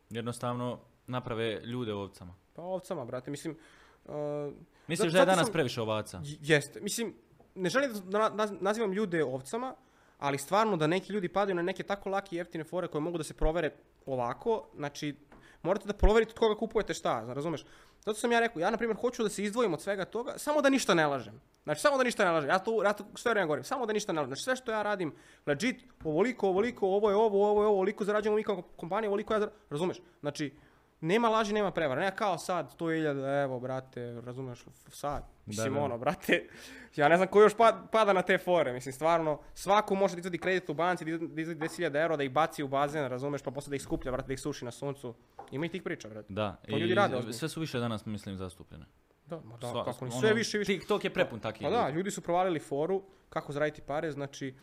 [0.09, 2.33] Jednostavno naprave ljude ovcama.
[2.53, 3.57] pa ovcama, brate, mislim,
[4.05, 4.51] e,
[4.87, 6.21] Misliš Zato- da je danas sam- previše ovaca?
[6.41, 6.81] Jeste.
[6.81, 7.13] Mislim,
[7.55, 9.75] ne želim da na- naz- nazivam ljude ovcama,
[10.19, 13.17] ali stvarno da neki ljudi padaju na neke tako lake i jeftine fore koje mogu
[13.17, 13.71] da se provere
[14.05, 15.15] ovako, znači
[15.63, 17.65] morate da proverite od koga kupujete šta, razumeš?
[18.05, 20.61] Zato sam ja rekao, ja na primjer hoću da se izdvojim od svega toga, samo
[20.61, 21.41] da ništa ne lažem.
[21.63, 22.49] Znači samo da ništa ne lažem.
[22.49, 24.29] Ja to, ja to sve vrijeme govorim, samo da ništa ne lažem.
[24.29, 25.13] Znači sve što ja radim,
[25.45, 29.33] legit, ovoliko, ovoliko, ovo je ovo, ovo je ovo, ovoliko zarađujemo mi kao kompanija, ovoliko
[29.33, 29.49] ja zar...
[29.69, 29.97] razumeš?
[30.19, 30.55] Znači,
[31.01, 32.01] nema laži, nema prevara.
[32.01, 33.09] Ne kao sad, 100.000,
[33.43, 35.23] evo, brate, razumeš, sad.
[35.45, 36.47] Mislim, ono, brate,
[36.95, 38.73] ja ne znam ko još pa- pada na te fore.
[38.73, 42.17] Mislim, stvarno, svako može da izvadi kredit u banci, da izvadi- da izvadi 10.000 eura,
[42.17, 44.65] da ih baci u bazen, razumeš, pa posle da ih skuplja, brate, da ih suši
[44.65, 45.13] na suncu.
[45.51, 46.33] Ima i tih priča, brate.
[46.33, 47.33] Da, To ljudi rade ozbiljno.
[47.33, 48.85] sve su više danas, mislim, zastupljene.
[49.25, 50.73] Da, ma da, Sva- kako ni ono, sve više i više.
[50.73, 52.11] TikTok je prepun takvih Pa da, ljudi.
[52.11, 54.55] su provalili foru kako zaraditi pare, znači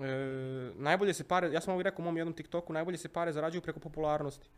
[0.00, 0.06] e,
[0.74, 3.62] najbolje se pare, ja sam ovo rekao u mom jednom TikToku, najbolje se pare zarađuju
[3.62, 4.48] preko popularnosti.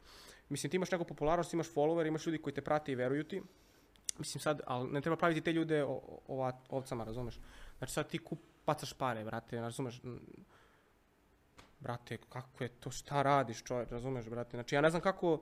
[0.48, 3.42] Mislim, ti imaš neku popularnost, imaš follower, imaš ljudi koji te prate i veruju ti.
[4.18, 7.40] Mislim sad, ali ne treba praviti te ljude o, ova, ovcama, razumeš?
[7.78, 10.00] Znači sad ti kup, bacaš pare, brate, razumeš?
[11.80, 14.56] Brate, kako je to, šta radiš čovjek, razumeš, brate?
[14.56, 15.40] Znači ja ne znam kako,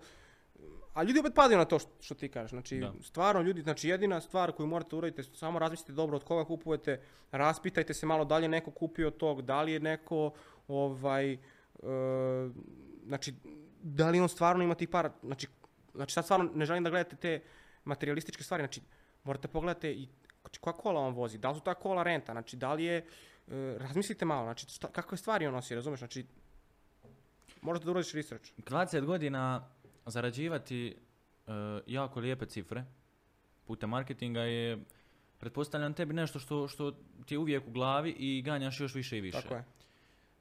[0.94, 2.50] a ljudi opet padaju na to što, što ti kažeš.
[2.50, 2.92] Znači, Da.
[3.02, 7.00] stvarno ljudi, znači jedina stvar koju morate uraditi, samo razmislite dobro od koga kupujete,
[7.30, 10.32] raspitajte se malo da li je neko kupio tog, da li je neko,
[10.68, 11.38] ovaj, e,
[13.07, 13.34] znači,
[13.85, 15.47] da li on stvarno ima tih para, znači,
[15.95, 17.43] znači sad stvarno ne želim da gledate te
[17.85, 18.80] materialističke stvari, znači,
[19.24, 20.09] morate pogledati i
[20.41, 22.97] znači, koja kola on vozi, da li su ta kola renta, znači, da li je,
[22.97, 23.05] e,
[23.78, 26.26] razmislite malo, znači, šta, kakve stvari on nosi, razumeš, znači,
[27.62, 28.51] možete da uradiš research.
[28.59, 29.68] 20 godina
[30.07, 30.97] zarađivati
[31.47, 31.51] e,
[31.87, 32.85] jako lijepe cifre
[33.66, 34.78] putem marketinga je
[35.39, 36.91] pretpostavljam tebi nešto što, što
[37.26, 39.43] ti je uvijek u glavi i ganjaš još više i više.
[39.43, 39.64] Tako je.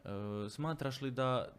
[0.05, 1.53] E, smatraš li da,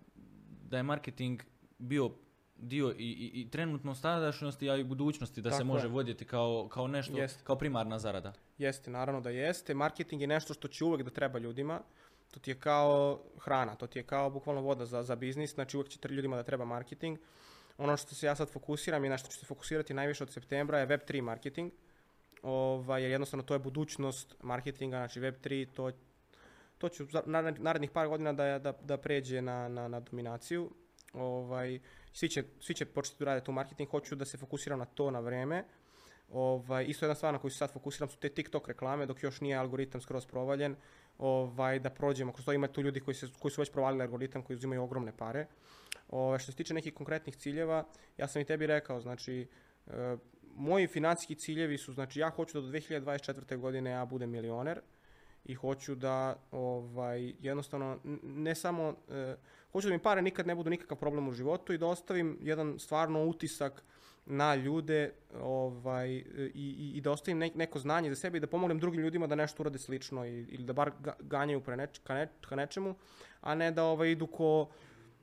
[0.70, 1.42] da je marketing
[1.78, 2.10] bio
[2.56, 5.90] dio i, i, i trenutno sadašnjosti, a i budućnosti da se Tako može je.
[5.90, 7.42] voditi kao, kao nešto, Jest.
[7.42, 8.32] kao primarna zarada?
[8.58, 9.74] Jeste, naravno da jeste.
[9.74, 11.80] Marketing je nešto što će uvijek da treba ljudima.
[12.30, 15.76] To ti je kao hrana, to ti je kao bukvalno voda za, za biznis, znači
[15.76, 17.18] uvijek će ljudima da treba marketing.
[17.78, 20.78] ono što se ja sad fokusiram i na što ću se fokusirati najviše od septembra
[20.78, 21.72] je Web3 marketing.
[22.42, 25.90] Ovaj, jer jednostavno to je budućnost marketinga, znači Web3, to,
[26.78, 27.22] to ću za
[27.58, 30.70] narednih par godina da, da, da pređe na, na, na dominaciju.
[31.14, 31.80] Ovaj,
[32.12, 35.20] svi, će, svi će početi raditi u marketing, hoću da se fokusiram na to na
[35.20, 35.64] vreme.
[36.32, 39.40] Ovaj, isto jedna stvar na koju se sad fokusiram su te TikTok reklame, dok još
[39.40, 40.76] nije algoritam skroz provaljen,
[41.18, 42.32] ovaj, da prođemo.
[42.32, 45.12] Kroz to ima tu ljudi koji, se, koji su već provalili algoritam, koji uzimaju ogromne
[45.16, 45.46] pare.
[46.08, 47.84] Ovaj, što se tiče nekih konkretnih ciljeva,
[48.18, 49.48] ja sam i tebi rekao, znači,
[49.86, 50.16] e,
[50.56, 53.56] moji financijski ciljevi su, znači, ja hoću da do 2024.
[53.56, 54.80] godine ja budem milioner
[55.44, 59.36] i hoću da, ovaj, jednostavno, ne samo, e,
[59.72, 62.78] hoću da mi pare nikad ne budu nikakav problem u životu i da ostavim jedan
[62.78, 63.82] stvarno utisak
[64.26, 66.24] na ljude ovaj, i,
[66.54, 69.34] i, i da ostavim ne- neko znanje za sebe i da pomognem drugim ljudima da
[69.34, 72.94] nešto urade slično ili da bar ga, ganjaju pre neč, ka, ne, ka nečemu,
[73.40, 74.68] a ne da ovaj, idu ko,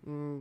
[0.03, 0.39] mm,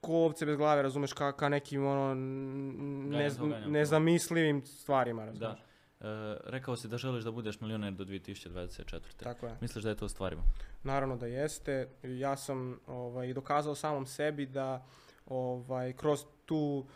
[0.00, 3.70] ko ovce bez glave, razumeš, ka, ka nekim ono, n- Ganjam nez- to, ganjam to.
[3.70, 5.40] nezamislivim stvarima, razumeš.
[5.50, 5.67] Da.
[6.00, 6.04] E,
[6.44, 9.00] rekao si da želiš da budeš milioner do 2024.
[9.16, 9.56] Tako je.
[9.60, 10.42] Misliš da je to ostvarivo?
[10.82, 11.88] Naravno da jeste.
[12.02, 14.86] Ja sam ovaj, dokazao samom sebi da
[15.26, 16.86] ovaj, kroz tu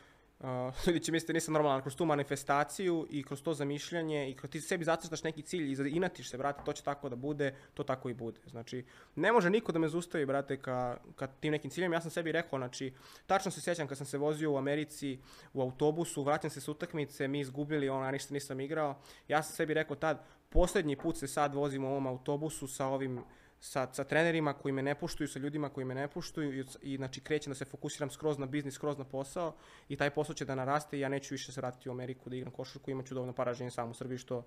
[0.42, 0.48] Uh,
[0.86, 4.60] ljudi će misliti nisam normalan, kroz tu manifestaciju i kroz to zamišljanje i kroz ti
[4.60, 8.08] sebi zacrtaš neki cilj i inatiš se, brate, to će tako da bude, to tako
[8.08, 8.40] i bude.
[8.46, 8.84] Znači,
[9.14, 11.92] ne može niko da me zaustavi, brate, ka, ka tim nekim ciljem.
[11.92, 12.92] Ja sam sebi rekao, znači,
[13.26, 15.18] tačno se sjećam kad sam se vozio u Americi
[15.52, 18.98] u autobusu, vraćam se s utakmice, mi izgubili, ona, ništa nisam igrao.
[19.28, 23.24] Ja sam sebi rekao tad, posljednji put se sad vozim u ovom autobusu sa ovim
[23.62, 26.96] sa, sa trenerima koji me ne puštuju, sa ljudima koji me ne puštuju i, i
[26.96, 29.54] znači krećem da se fokusiram skroz na biznis, skroz na posao
[29.88, 32.36] i taj posao će da naraste i ja neću više se vratiti u Ameriku da
[32.36, 34.44] igram košarku, imat ću dovoljno para živim sam u Srbiji što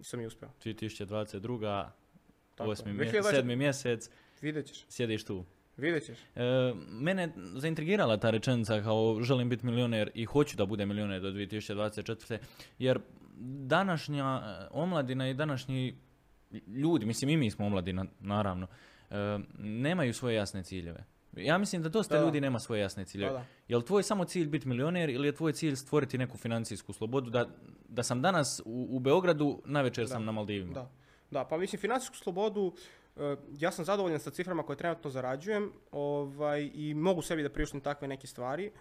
[0.00, 0.48] sam i uspeo.
[0.64, 1.88] 2022.
[2.54, 2.72] Tako je.
[2.72, 5.44] osmi mje, 2020 sedmi mjesec, Vidjet ćeš, sjediš tu.
[5.76, 6.18] vidjet ćeš.
[6.34, 11.30] E, mene zaintrigirala ta rečenica kao želim biti milioner i hoću da budem milioner do
[11.30, 12.38] 2024.
[12.78, 13.00] Jer
[13.66, 16.05] današnja e, omladina i današnji
[16.66, 18.66] ljudi, mislim i mi smo omladina, naravno,
[19.10, 21.04] e, nemaju svoje jasne ciljeve.
[21.36, 23.32] Ja mislim da dosta Da, ljudi nema svoje jasne ciljeve.
[23.32, 23.44] Da, da.
[23.68, 27.30] Je li tvoj samo cilj biti milioner ili je tvoj cilj stvoriti neku financijsku slobodu
[27.30, 27.46] da,
[27.88, 30.74] da sam danas u, u Beogradu, navečer sam na Maldivima?
[30.74, 30.90] Da,
[31.30, 32.72] da, pa mislim financijsku slobodu,
[33.16, 37.80] eh, ja sam zadovoljan sa ciframa koje trenutno zarađujem ovaj, i mogu sebi da priuštim
[37.80, 38.72] takve neke stvari,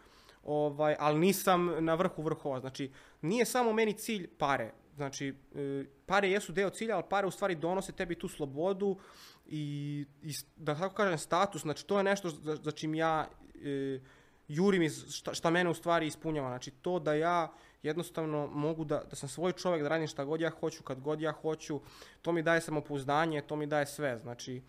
[0.45, 2.59] ovaj, ali nisam na vrhu vrhova.
[2.59, 2.91] Znači,
[3.21, 4.71] nije samo meni cilj pare.
[4.95, 8.97] Znači, eh, pare jesu deo cilja, ali pare u stvari donose tebi tu slobodu
[9.45, 11.61] i, i da tako kažem status.
[11.61, 13.27] Znači, to je nešto za, za čim ja
[13.63, 13.99] eh,
[14.47, 16.49] jurim iz šta, šta mene u stvari ispunjava.
[16.49, 17.51] Znači, to da ja
[17.83, 21.21] jednostavno mogu da, da sam svoj čovjek, da radim šta god ja hoću, kad god
[21.21, 21.81] ja hoću,
[22.21, 24.19] to mi daje samopouzdanje, to mi daje sve.
[24.19, 24.61] Znači,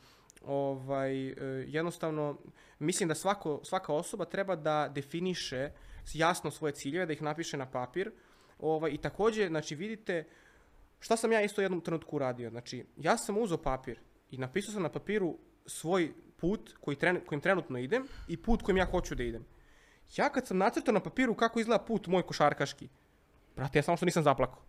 [0.46, 1.34] ovaj, e,
[1.66, 2.38] jednostavno,
[2.78, 5.70] mislim da svako, svaka osoba treba da definiše
[6.14, 8.10] jasno svoje ciljeve, da ih napiše na papir.
[8.58, 10.24] Ovaj, I također, znači, vidite,
[11.00, 12.50] šta sam ja isto u jednom trenutku uradio.
[12.50, 13.98] Znači, ja sam uzeo papir
[14.30, 18.76] i napisao sam na papiru svoj put koji tren, kojim trenutno idem i put kojim
[18.76, 19.44] ja hoću da idem.
[20.16, 22.88] Ja kad sam nacrtao na papiru kako izgleda put moj košarkaški,
[23.56, 24.62] brate, ja samo što nisam zaplakao.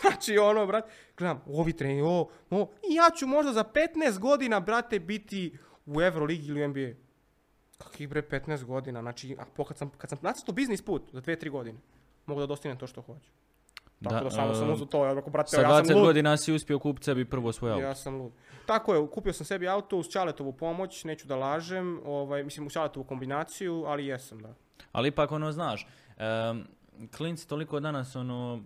[0.00, 4.60] Znači, ono, brate, gledam, ovi trening, o, o, i ja ću možda za 15 godina,
[4.60, 6.88] brate, biti u Euroligi ili u NBA.
[7.78, 11.20] Kakih bre 15 godina, znači, a po, kad sam, kad sam nacrtao biznis put za
[11.20, 11.78] 2-3 godine,
[12.26, 13.30] mogu da dostignem to što hoću.
[14.02, 16.04] Tako da, samo sam e, uzeo to, ja rekao, brate, Sa ja sam 20 lud.
[16.04, 17.82] godina si uspio kupiti sebi prvo svoj auto.
[17.82, 18.32] Ja sam lud.
[18.66, 22.72] Tako je, kupio sam sebi auto uz Čaletovu pomoć, neću da lažem, ovaj, mislim uz
[22.72, 24.54] Čaletovu kombinaciju, ali jesam, da.
[24.92, 25.86] Ali ipak ono znaš,
[26.16, 26.64] em,
[27.16, 28.62] klinci toliko danas ono,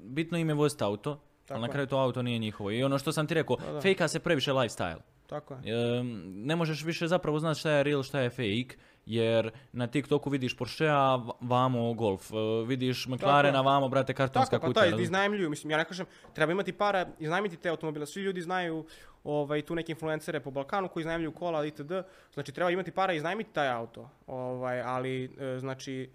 [0.00, 2.70] bitno im je voziti auto, Tako ali na kraju to auto nije njihovo.
[2.70, 3.80] I ono što sam ti rekao, Da, da.
[3.80, 4.98] fejka se previše lifestyle.
[5.26, 5.60] Tako je.
[5.98, 8.76] Em, ne možeš više zapravo znati šta je real, šta je fake,
[9.06, 12.34] jer na TikToku vidiš Porschea, v- vamo golf, e,
[12.66, 14.74] vidiš McLarena, vamo, brate, kartonska Tako, pa kuća.
[14.74, 15.04] taj razumiješ?
[15.04, 18.84] iznajmljuju, mislim, ja ne kažem, treba imati para, iznajmiti te automobile, svi ljudi znaju
[19.24, 21.92] ovaj, tu neke influencere po Balkanu koji iznajmljuju kola itd.
[22.34, 26.10] Znači, treba imati para i iznajmiti taj auto, ovaj, ali, e, znači,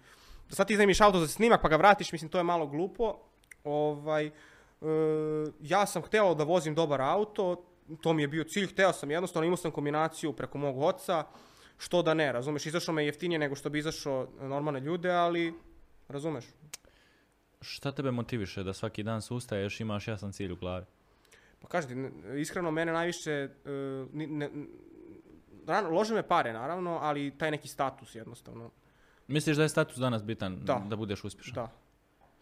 [0.48, 3.18] sad ti iznajmiš auto za snimak pa ga vratiš, mislim, to je malo glupo,
[3.66, 4.32] ovaj, e,
[5.60, 7.64] ja sam hteo da vozim dobar auto,
[8.00, 11.24] to mi je bio cilj, hteo sam jednostavno, imao sam kombinaciju preko mog oca,
[11.78, 15.54] što da ne, razumeš, izašao me jeftinije nego što bi izašao normalne ljude, ali,
[16.08, 16.44] razumeš,
[17.60, 20.84] Šta tebe motiviše da svaki dan se ustaješ, imaš jasan cilj u glavi?
[21.58, 23.48] Pa kažete, n- iskreno mene najviše,
[24.12, 24.66] ni- ne, n-
[25.66, 28.70] rano- lože me pare naravno, ali taj neki status jednostavno.
[29.28, 30.82] Misliš da je status danas bitan Da.
[30.88, 31.54] da budeš uspješan?
[31.54, 31.68] Da.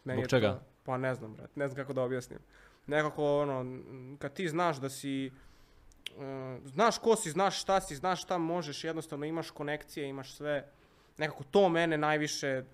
[0.04, 0.52] Meni Zbog je čega?
[0.52, 2.38] To, pa ne znam, brat, ne znam kako da objasnim.
[2.86, 3.80] Nekako ono,
[4.18, 8.84] kad ti znaš da si, e, znaš ko si, znaš šta si, znaš šta možeš,
[8.84, 10.68] jednostavno imaš konekcije, imaš sve.
[11.18, 12.64] nekako to mene najviše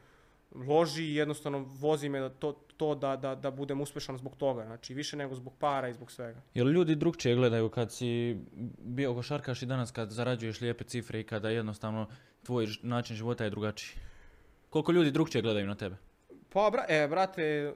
[0.55, 4.65] loži i jednostavno vozi me da to, to da, da, da budem uspešan zbog toga.
[4.65, 6.41] Znači, više nego zbog para i zbog svega.
[6.55, 8.37] Jel ljudi drugčije gledaju kad si
[8.79, 12.07] bio košarkaš i danas kad zarađuješ lijepe cifre i kada jednostavno
[12.43, 14.01] tvoj način života je drugačiji?
[14.71, 15.97] Koliko ljudi drugčije gledaju na tebe?
[16.53, 17.75] Pa, bra, e, brate,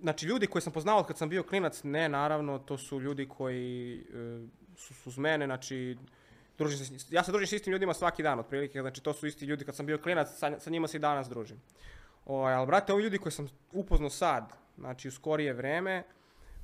[0.00, 4.00] znači ljudi koje sam poznao kad sam bio klinac, ne, naravno, to su ljudi koji
[4.14, 4.46] e,
[4.76, 5.96] su, su uz mene, znači,
[6.58, 9.44] družim se, ja se družim s istim ljudima svaki dan, otprilike, znači to su isti
[9.44, 11.60] ljudi kad sam bio klinac, sa, sa njima se i danas družim.
[12.26, 16.02] Ovaj, ali, brate, ovi ljudi koje sam upoznao sad, znači u skorije vreme,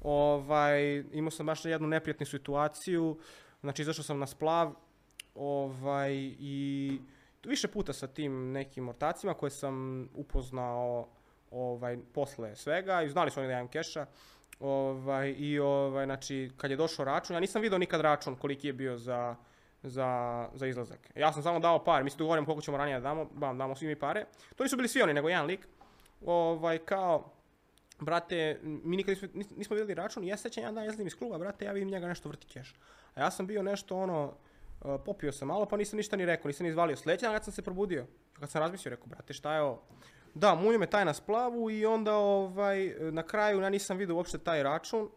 [0.03, 3.19] ovaj, imao sam baš jednu neprijatnu situaciju,
[3.61, 4.75] znači izašao sam na splav,
[5.35, 6.99] ovaj, i
[7.45, 11.09] više puta sa tim nekim ortacima koje sam upoznao
[11.51, 14.07] ovaj, posle svega i znali su oni da imam keša.
[14.61, 18.73] Ovaj, I ovaj, znači, kad je došao račun, ja nisam video nikad račun koliki je
[18.73, 19.37] bio za,
[19.83, 21.11] za, za izlazak.
[21.15, 23.77] Ja sam samo dao pare, mi se dogovorimo koliko ćemo ranije da damo, bam, damo
[23.77, 24.25] svi mi pare.
[24.57, 25.69] To nisu bili svi oni, nego jedan lik.
[26.27, 27.33] Ovaj, kao,
[28.01, 31.39] brate, mi nikad nismo, nis- nismo vidjeli račun, ja sećam jedan dan izlazim iz kluba,
[31.39, 32.75] brate, ja vidim njega nešto vrti keš.
[33.15, 34.25] A ja sam bio nešto ono,
[34.81, 36.97] uh, popio sam malo, pa nisam ništa ni rekao, nisam ni izvalio.
[36.97, 39.83] Sljedeći dan kad sam se probudio, kad sam razmislio, rekao, brate, šta je ovo?
[40.37, 44.39] Da, munio me taj na splavu i onda ovaj, na kraju ja nisam vidio uopšte
[44.39, 45.09] taj račun.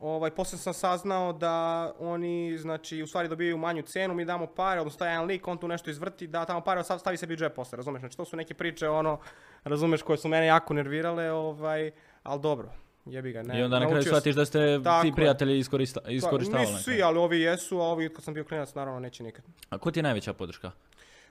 [0.00, 4.80] Ovaj, posle sam saznao da oni, znači, u stvari dobijaju manju cenu, mi damo pare,
[4.80, 7.76] odnosno taj jedan lik, on tu nešto izvrti, da tamo pare, stavi, sebi džep posle,
[7.76, 8.00] razumeš?
[8.00, 9.18] Znači, to su neke priče, ono,
[9.64, 11.90] razumeš, koje su mene jako nervirale, ovaj,
[12.22, 12.72] ali dobro,
[13.04, 13.60] jebi ga, ne.
[13.60, 16.72] I onda na kraju shvatiš da ste Tako ti prijatelji iskorista, Pa, iskoristavali.
[16.72, 19.44] Nisu svi, ali ovi jesu, a ovi kad sam bio klinac, naravno, neće nikad.
[19.70, 20.70] A ko ti je najveća podrška?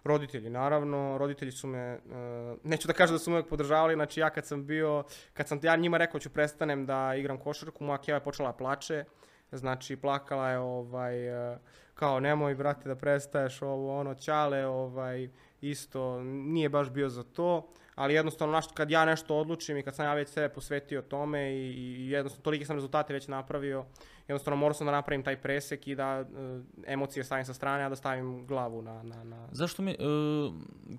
[0.03, 1.99] Roditelji, naravno, roditelji su me, e,
[2.63, 5.59] neću da kažem da su me uvijek podržavali, znači ja kad sam bio, kad sam
[5.63, 9.05] ja njima rekao ću prestanem da igram košarku, moja keva je počela plače,
[9.51, 11.57] znači plakala je ovaj, e,
[11.93, 15.29] kao nemoj brate da prestaješ ovo ono, ćale ovaj,
[15.61, 19.95] isto nije baš bio za to, ali jednostavno naš, kad ja nešto odlučim i kad
[19.95, 23.85] sam ja već sebe posvetio tome i, i jednostavno tolike sam rezultate već napravio,
[24.27, 26.25] jednostavno morao sam da napravim taj presek i da e,
[26.87, 29.95] emocije stavim sa strane, a da stavim glavu na, na, na, Zašto mi, e,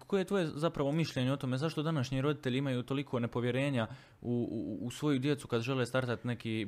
[0.07, 3.87] koje je tvoje zapravo mišljenje o tome, zašto današnji roditelji imaju toliko nepovjerenja
[4.21, 6.67] u, u, u svoju djecu kad žele startati neki e,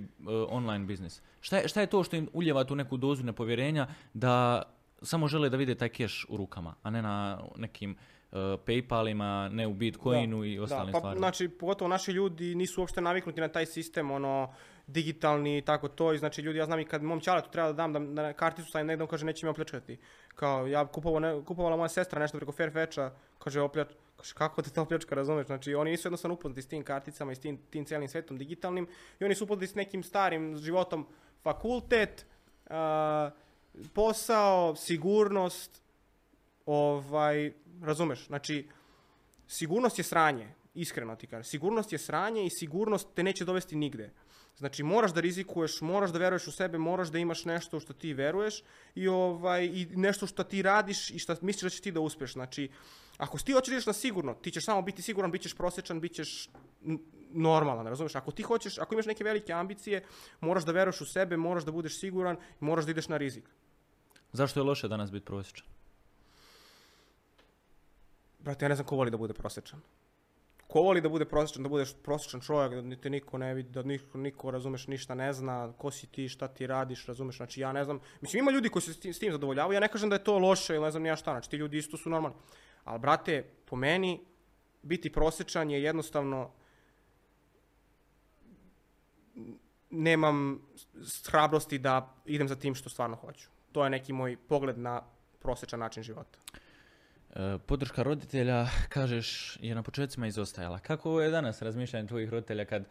[0.49, 1.23] online biznis?
[1.41, 4.63] Šta je, šta je to što im uljeva tu neku dozu nepovjerenja da
[5.03, 7.97] samo žele da vide taj keš u rukama, a ne na nekim
[8.67, 11.19] Paypalima, ne u Bitcoinu i ostalim pa, stvarima?
[11.19, 14.55] Znači, pogotovo naši ljudi nisu uopšte naviknuti na taj sistem, ono,
[14.87, 16.13] digitalni i tako to.
[16.13, 18.69] I znači, ljudi, ja znam i kad mom čaletu treba da dam da, da karticu
[18.69, 19.99] stavim negdje, on kaže neće me opljačkati.
[20.35, 24.71] Kao, ja kupovao ne, kupovala moja sestra nešto preko Fairfetcha, kaže opljač, kaže kako te
[24.71, 25.47] to opljačka, razumeš?
[25.47, 28.89] Znači, oni nisu jednostavno upoznati s tim karticama i s tim, tim cijelim svetom digitalnim
[29.21, 31.07] i oni su upoznati s nekim starim životom
[31.43, 32.27] fakultet,
[32.71, 33.31] a,
[33.93, 35.83] posao, sigurnost,
[36.67, 38.69] ovaj, razumeš, znači,
[39.49, 41.45] sigurnost je sranje, iskreno ti kažem.
[41.45, 44.11] Sigurnost je sranje i sigurnost te neće dovesti nigde.
[44.57, 48.15] Znači, moraš da rizikuješ, moraš da veruješ u sebe, moraš da imaš nešto što ti
[48.15, 48.63] veruješ
[48.95, 52.33] i, ovaj, i nešto što ti radiš i što misliš da će ti da uspeš.
[52.33, 52.71] Znači,
[53.17, 56.13] ako ti hoćeš ideš na sigurno, ti ćeš samo biti siguran, bit ćeš prosječan, bit
[56.13, 56.51] ćeš
[57.31, 58.15] normalan, razumeš?
[58.15, 60.05] Ako ti hoćeš, ako imaš neke velike ambicije,
[60.41, 63.45] moraš da veruješ u sebe, moraš da budeš siguran i moraš da ideš na rizik.
[64.33, 65.67] Zašto je loše danas biti prosječan?
[68.45, 69.81] Brate, ja ne znam ko voli da bude prosječan.
[70.69, 73.83] Ko voli da bude prosječan, da budeš prosječan čovjek, da te niko ne vidi, da
[73.83, 77.73] niko, niko, razumeš, ništa ne zna, ko si ti, šta ti radiš, razumeš, znači ja
[77.73, 78.01] ne znam.
[78.21, 80.39] Mislim, ima ljudi koji se s tim, s zadovoljavaju, ja ne kažem da je to
[80.39, 82.37] loše ili ne znam ni ja šta, znači ti ljudi isto su normalni.
[82.85, 84.21] Ali, brate, po meni,
[84.83, 86.51] biti prosječan je jednostavno
[89.91, 90.61] nemam
[91.27, 93.49] hrabrosti da idem za tim što stvarno hoću.
[93.73, 95.03] To je neki moj pogled na
[95.39, 96.39] prosječan način života.
[97.35, 100.79] E, podrška roditelja, kažeš, je na početcima izostajala.
[100.79, 102.85] Kako je danas razmišljanje tvojih roditelja kad,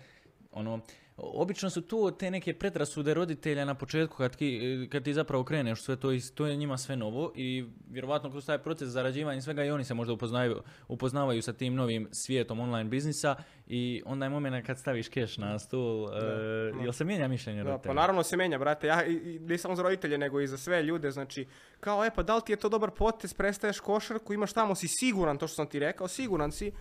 [0.53, 0.79] ono,
[1.17, 5.81] obično su to te neke predrasude roditelja na početku kad, ki, kad ti zapravo kreneš
[5.81, 9.41] sve to, i to je njima sve novo i vjerovatno kroz taj proces zarađivanja i
[9.41, 13.35] svega i oni se možda upoznaju, upoznavaju sa tim novim svijetom online biznisa
[13.67, 16.81] i onda je moment kad staviš keš na stol, e, da.
[16.83, 17.93] jel se mijenja mišljenje Da, roditelja?
[17.93, 18.87] pa naravno se menja, brate.
[18.87, 19.03] Ja,
[19.39, 21.11] ne samo za roditelje, nego i za sve ljude.
[21.11, 21.47] Znači,
[21.79, 24.87] kao, e, pa da li ti je to dobar potez, prestaješ košarku, imaš tamo, si
[24.87, 26.71] siguran, to što sam ti rekao, siguran si.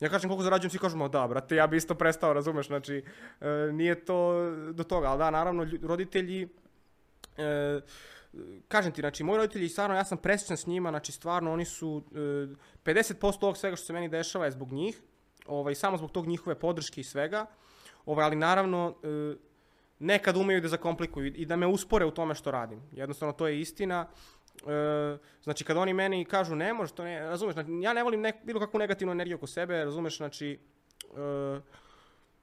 [0.00, 3.04] Ja kažem koliko zarađujem, svi kažu, ma da, brate, ja bi isto prestao, razumeš, znači,
[3.40, 6.48] e, nije to do toga, ali da, naravno, roditelji,
[7.36, 7.80] e,
[8.68, 12.02] kažem ti, znači, moji roditelji, stvarno, ja sam presrećan s njima, znači, stvarno, oni su,
[12.14, 12.18] e,
[12.84, 15.02] 50% ovog svega što se meni dešava je zbog njih,
[15.46, 17.46] ovaj, samo zbog tog njihove podrške i svega,
[18.06, 19.36] ovaj, ali naravno, e,
[19.98, 22.82] nekad umeju da zakomplikuju i da me uspore u tome što radim.
[22.92, 24.08] Jednostavno, to je istina.
[24.66, 28.20] E, znači, kad oni meni kažu ne možeš, to ne, razumeš, znači, ja ne volim
[28.20, 30.58] nek, bilo kakvu negativnu energiju oko sebe, razumeš, znači,
[31.02, 31.60] e,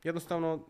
[0.03, 0.65] jednostavno,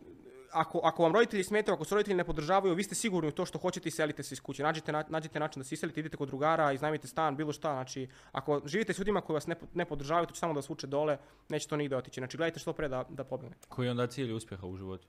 [0.52, 3.46] ako, ako vam roditelji smetaju, ako se roditelji ne podržavaju, vi ste sigurni u to
[3.46, 4.62] što hoćete i selite se iz kuće.
[4.62, 7.72] Nađite, na- nađite način da se iselite, idite kod drugara, iznajmite stan, bilo šta.
[7.72, 10.68] Znači, ako živite s ljudima koji vas ne, ne podržavaju, to će samo da vas
[10.68, 11.18] vuče dole,
[11.48, 12.20] neće to nigde otići.
[12.20, 13.66] Znači, gledajte što pre da, da pobjegnete.
[13.68, 15.06] Koji je onda cilj uspjeha u životu?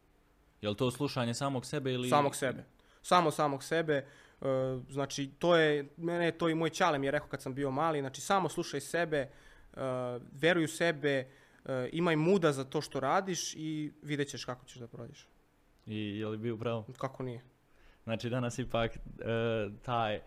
[0.62, 2.10] Je li to slušanje samog sebe ili...
[2.10, 2.64] Samog sebe.
[3.02, 4.06] Samo samog sebe.
[4.42, 4.46] E,
[4.90, 7.72] znači, to je, mene je to i moj čale mi je rekao kad sam bio
[7.72, 9.30] mali, znači samo slušaj sebe, e,
[10.32, 11.28] veruj u sebe,
[11.66, 15.28] e, imaj muda za to što radiš i vidjet ćeš kako ćeš da prođeš.
[15.86, 16.86] I je li bio pravo?
[16.98, 17.42] Kako nije?
[18.04, 18.98] Znači danas ipak
[19.82, 20.20] taj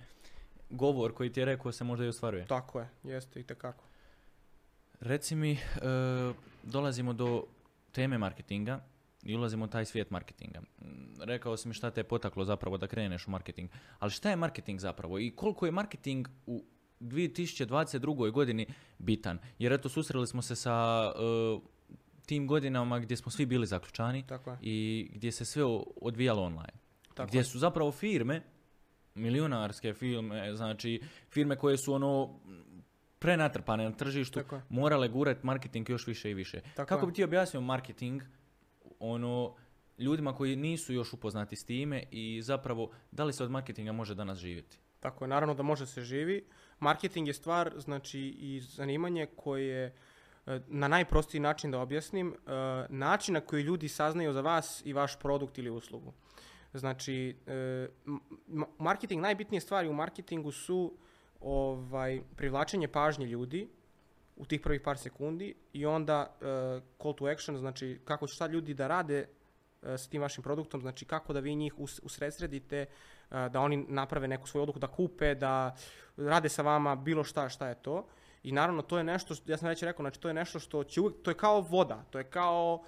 [0.70, 2.46] govor koji ti je rekao se možda i ostvaruje.
[2.46, 3.84] Tako je, jeste i tekako.
[5.00, 5.58] Reci mi,
[6.62, 7.44] dolazimo do
[7.92, 8.80] teme marketinga
[9.24, 10.60] i ulazimo u taj svijet marketinga.
[10.60, 13.70] Mm, Rekao si mi šta te je potaklo zapravo da kreneš u marketing.
[13.98, 16.64] Ali šta je marketing zapravo i koliko je marketing u
[17.00, 18.30] 2022.
[18.30, 18.66] godini
[18.98, 19.38] bitan?
[19.58, 21.58] Jer eto, susreli smo se sa e,
[22.26, 25.62] tim godinama gdje smo svi bili zaključani Tako i gdje se sve
[26.00, 26.72] odvijalo online.
[27.14, 27.44] Tako gdje je.
[27.44, 28.42] su zapravo firme,
[29.14, 32.40] milionarske firme, znači firme koje su ono
[33.18, 36.60] prenatrpane na tržištu, Tako morale gurati marketing još više i više.
[36.76, 38.22] Tako Kako bi ti objasnio marketing
[38.98, 39.54] ono
[39.98, 44.14] ljudima koji nisu još upoznati s time i zapravo da li se od marketinga može
[44.14, 44.78] danas živjeti?
[45.00, 46.44] Tako je, naravno da može se živi.
[46.80, 49.94] Marketing je stvar, znači i zanimanje koje
[50.46, 52.50] e, na najprostiji način da objasnim, e,
[52.88, 56.12] način na koji ljudi saznaju za vas i vaš produkt ili uslugu.
[56.74, 57.88] Znači, e,
[58.78, 60.96] marketing, najbitnije stvari u marketingu su
[61.40, 63.68] ovaj, privlačenje pažnje ljudi
[64.36, 66.44] u tih prvih par sekundi i onda e,
[67.02, 70.80] call to action, znači kako će sad ljudi da rade e, s tim vašim produktom,
[70.80, 72.86] znači kako da vi njih us- usredsredite, e,
[73.30, 75.76] da oni naprave neku svoju odluku, da kupe, da
[76.16, 78.06] rade sa vama bilo šta, šta je to.
[78.42, 80.84] I naravno to je nešto, što, ja sam već rekao, znači to je nešto što
[80.84, 82.84] će uvijek, to je kao voda, to je kao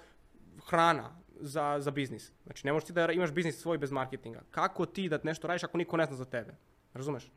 [0.65, 2.31] hrana za, za biznis.
[2.43, 4.41] Znači ne možeš ti da imaš biznis svoj bez marketinga.
[4.51, 6.55] Kako ti da nešto radiš ako niko ne zna za tebe?
[6.93, 7.31] Razumeš?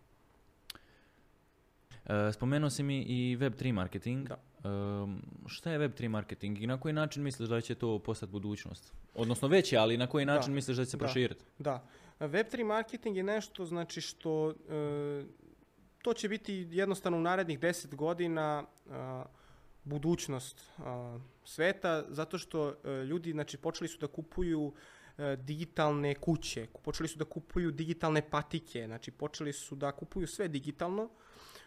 [2.10, 4.28] E, spomenuo si mi i Web3 marketing.
[4.28, 4.34] Da.
[4.34, 4.68] E,
[5.46, 8.92] šta je Web3 marketing i na koji način misliš da će to postati budućnost?
[9.14, 10.34] Odnosno već je, ali na koji Da.
[10.34, 11.04] način misliš da će se Da.
[11.04, 11.44] proširiti?
[11.58, 11.84] Da.
[12.20, 15.24] Web3 marketing je nešto znači što e,
[16.02, 19.24] to će biti jednostavno u narednih 10 godina a,
[19.84, 22.74] budućnost a, sveta zato što
[23.08, 24.72] ljudi znači počeli su da kupuju
[25.38, 31.10] digitalne kuće, počeli su da kupuju digitalne patike, znači počeli su da kupuju sve digitalno.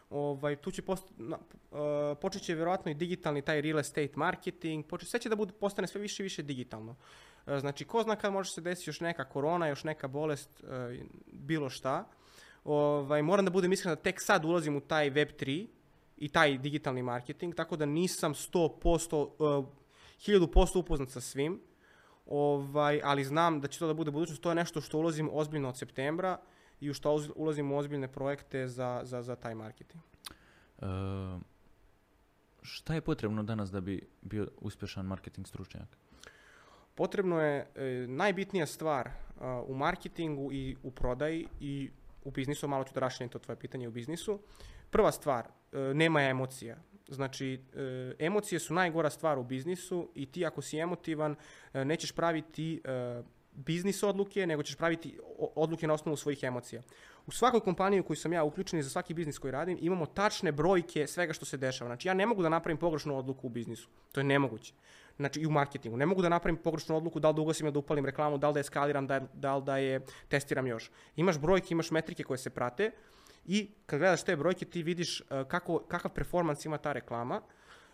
[0.10, 1.38] Ovaj, tu će post, na,
[1.72, 5.54] e, počet će vjerojatno i digitalni taj real estate marketing, počet, sve će da bude,
[5.54, 6.95] postane sve više i više digitalno.
[7.47, 10.99] E, Znači, ko zna kad može se desiti još neka korona, još neka bolest, e,
[11.32, 12.06] bilo šta.
[12.64, 15.68] Ovaj, moram da budem iskren da tek sad ulazim u taj Web3
[16.18, 19.66] i taj digitalni marketing, tako da nisam 100%, uh,
[20.20, 21.60] 1000% upoznat sa svim,
[22.26, 24.41] ovaj, ali znam da će to da bude budućnost.
[24.41, 26.38] To je nešto što ulazim ozbiljno od septembra
[26.84, 30.03] i u što uz- ulazim u ozbiljne projekte za, za, za taj marketing.
[30.81, 30.86] E,
[32.61, 35.97] šta je potrebno danas da bi bio uspješan marketing stručnjak?
[36.95, 39.09] Potrebno je e, najbitnija stvar
[39.39, 41.89] a, u marketingu i u prodaji i
[42.23, 44.39] u biznisu, malo ću da raširim to tvoje pitanje u biznisu.
[44.89, 46.77] Prva stvar, e, nema emocija.
[47.07, 51.36] Znači, e, emocije su najgora stvar u biznisu i ti ako si emotivan
[51.73, 53.23] e, nećeš praviti e,
[53.56, 55.20] biznis odluke, nego ćeš praviti
[55.56, 56.82] odluke na osnovu svojih emocija.
[57.28, 60.06] U svakoj kompaniji u kojoj sam ja uključen i za svaki biznis koji radim, imamo
[60.06, 61.89] tačne brojke svega što se dešava.
[61.89, 63.89] Znači, ja ne mogu da napravim pogrešnu odluku u biznisu.
[64.12, 64.74] To je nemoguće.
[65.18, 65.97] Znači, i u marketingu.
[65.97, 68.54] Ne mogu da napravim pogrešnu odluku da li da ugasim da upalim reklamu, da li
[68.54, 70.91] da je skaliram, da, da li da je testiram još.
[71.16, 72.91] Imaš brojke, imaš metrike koje se prate
[73.45, 77.41] i kad gledaš te brojke ti vidiš uh, kako, kakav performans ima ta reklama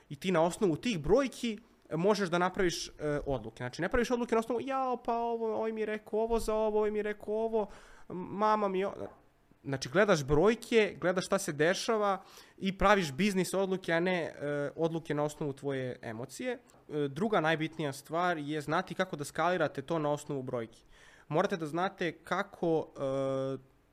[0.10, 1.60] i ti na osnovu tih brojki
[1.98, 2.92] možeš da napraviš e,
[3.26, 3.58] odluke.
[3.58, 6.56] Znači, ne praviš odluke na osnovu, jao, pa ovo, ovaj mi je rekao ovo za
[6.56, 7.68] ovo, ovaj mi je rekao ovo,
[8.10, 8.86] mama mi...
[8.86, 8.94] o-"
[9.64, 12.24] Znači, gledaš brojke, gledaš šta se dešava
[12.58, 14.34] i praviš biznis odluke, a ne e,
[14.76, 16.52] odluke na osnovu tvoje emocije.
[16.54, 20.84] E, druga najbitnija stvar je znati kako da skalirate to na osnovu brojki.
[21.28, 22.88] Morate da znate kako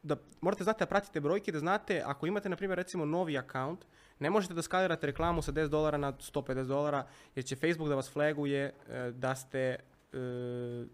[0.06, 3.84] da morate znati da pratite brojke, da znate ako imate na primjer recimo novi account,
[4.18, 7.94] ne možete da skalirate reklamu sa 10 dolara na 150 dolara jer će Facebook da
[7.94, 9.76] vas flaguje e, da ste
[10.12, 10.86] e,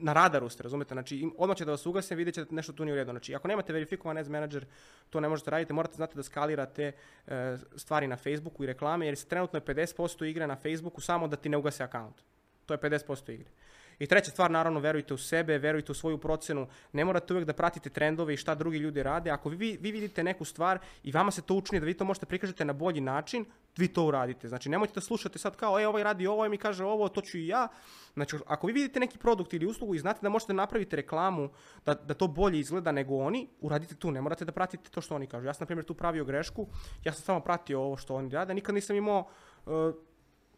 [0.00, 0.94] na radaru ste, razumete?
[0.94, 3.10] Znači, odmah će da vas ugase, vidjet ćete nešto tu nije u redu.
[3.10, 4.66] Znači, ako nemate verifikovan ads manager,
[5.10, 6.92] to ne možete raditi, morate znati da skalirate
[7.26, 11.36] e, stvari na Facebooku i reklame, jer trenutno je 50% igre na Facebooku samo da
[11.36, 12.22] ti ne ugase account.
[12.66, 13.50] To je 50% igre.
[13.98, 16.66] I treća stvar, naravno, verujte u sebe, verujte u svoju procenu.
[16.92, 19.30] Ne morate uvijek da pratite trendove i šta drugi ljudi rade.
[19.30, 22.26] Ako vi, vi vidite neku stvar i vama se to učini da vi to možete
[22.26, 23.44] prikažete na bolji način,
[23.76, 24.48] vi to uradite.
[24.48, 27.20] Znači, nemojte da slušate sad kao, e, ovaj radi ovo, ovaj mi kaže ovo, to
[27.20, 27.68] ću i ja.
[28.14, 31.48] Znači, ako vi vidite neki produkt ili uslugu i znate da možete napraviti reklamu
[31.86, 35.14] da, da to bolje izgleda nego oni, uradite tu, ne morate da pratite to što
[35.14, 35.46] oni kažu.
[35.46, 36.66] Ja sam, na primjer, tu pravio grešku,
[37.04, 39.28] ja sam samo pratio ovo što oni rade, nikad nisam imao
[39.66, 39.94] uh,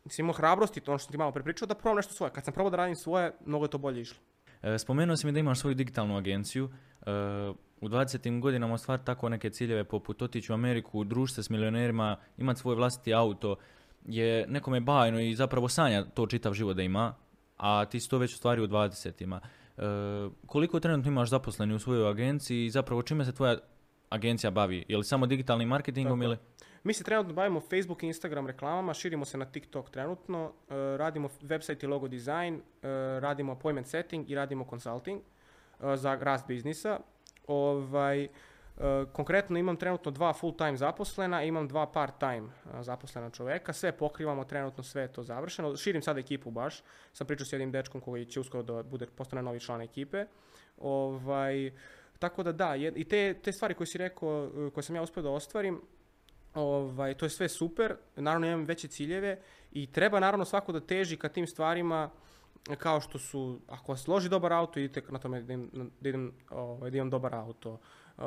[0.06, 2.32] nisam imao hrabrosti, to ono što ti malo prepričao, da probam nešto svoje.
[2.32, 4.18] Kad sam probao da radim svoje, mnogo je to bolje išlo.
[4.62, 6.70] E, spomenuo si mi da imaš svoju digitalnu agenciju.
[7.06, 7.10] E,
[7.80, 8.40] u 20.
[8.40, 12.74] godinama ostvariti tako neke ciljeve poput otići u Ameriku, družiti se s milionerima, imati svoj
[12.74, 13.56] vlastiti auto,
[14.04, 17.14] je nekome bajno i zapravo sanja to čitav život da ima,
[17.56, 19.38] a ti si to već ostvario u 20.
[19.76, 19.82] E,
[20.46, 23.58] koliko trenutno imaš zaposleni u svojoj agenciji i zapravo čime se tvoja
[24.10, 24.84] agencija bavi?
[24.88, 26.24] Je li samo digitalnim marketingom Tako.
[26.24, 26.36] ili?
[26.86, 31.28] Mi se trenutno bavimo Facebook i Instagram reklamama, širimo se na TikTok trenutno, e, radimo
[31.42, 32.60] website i logo design, e,
[33.20, 37.00] radimo appointment setting i radimo consulting e, za rast biznisa.
[37.46, 38.28] Ovaj,
[39.12, 42.48] konkretno imam trenutno dva full time zaposlena, imam dva part time
[42.80, 45.76] zaposlena čoveka, sve pokrivamo trenutno, sve je to završeno.
[45.76, 46.82] Širim sad ekipu baš,
[47.12, 50.26] sam pričao s jednim dečkom koji će uskoro da bude postane novi član ekipe.
[50.78, 51.72] Ovaj,
[52.18, 55.30] tako da da, i te, te stvari koje si rekao, koje sam ja uspio da
[55.30, 55.80] ostvarim,
[56.56, 59.38] Ovaj, to je sve super, naravno imam veće ciljeve
[59.72, 62.10] i treba naravno svako da teži ka tim stvarima
[62.78, 66.32] kao što su, ako vas složi dobar auto, idite na tome da, im, da, idem,
[66.50, 67.72] ovaj, da imam dobar auto.
[67.72, 68.22] Uh,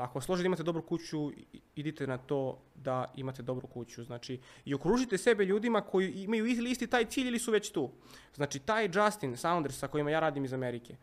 [0.00, 1.32] ako vas složi da imate dobru kuću,
[1.74, 4.04] idite na to da imate dobru kuću.
[4.04, 7.90] Znači, i okružite sebe ljudima koji imaju isti taj cilj ili su već tu.
[8.34, 10.96] Znači, taj Justin Saunders sa kojima ja radim iz Amerike,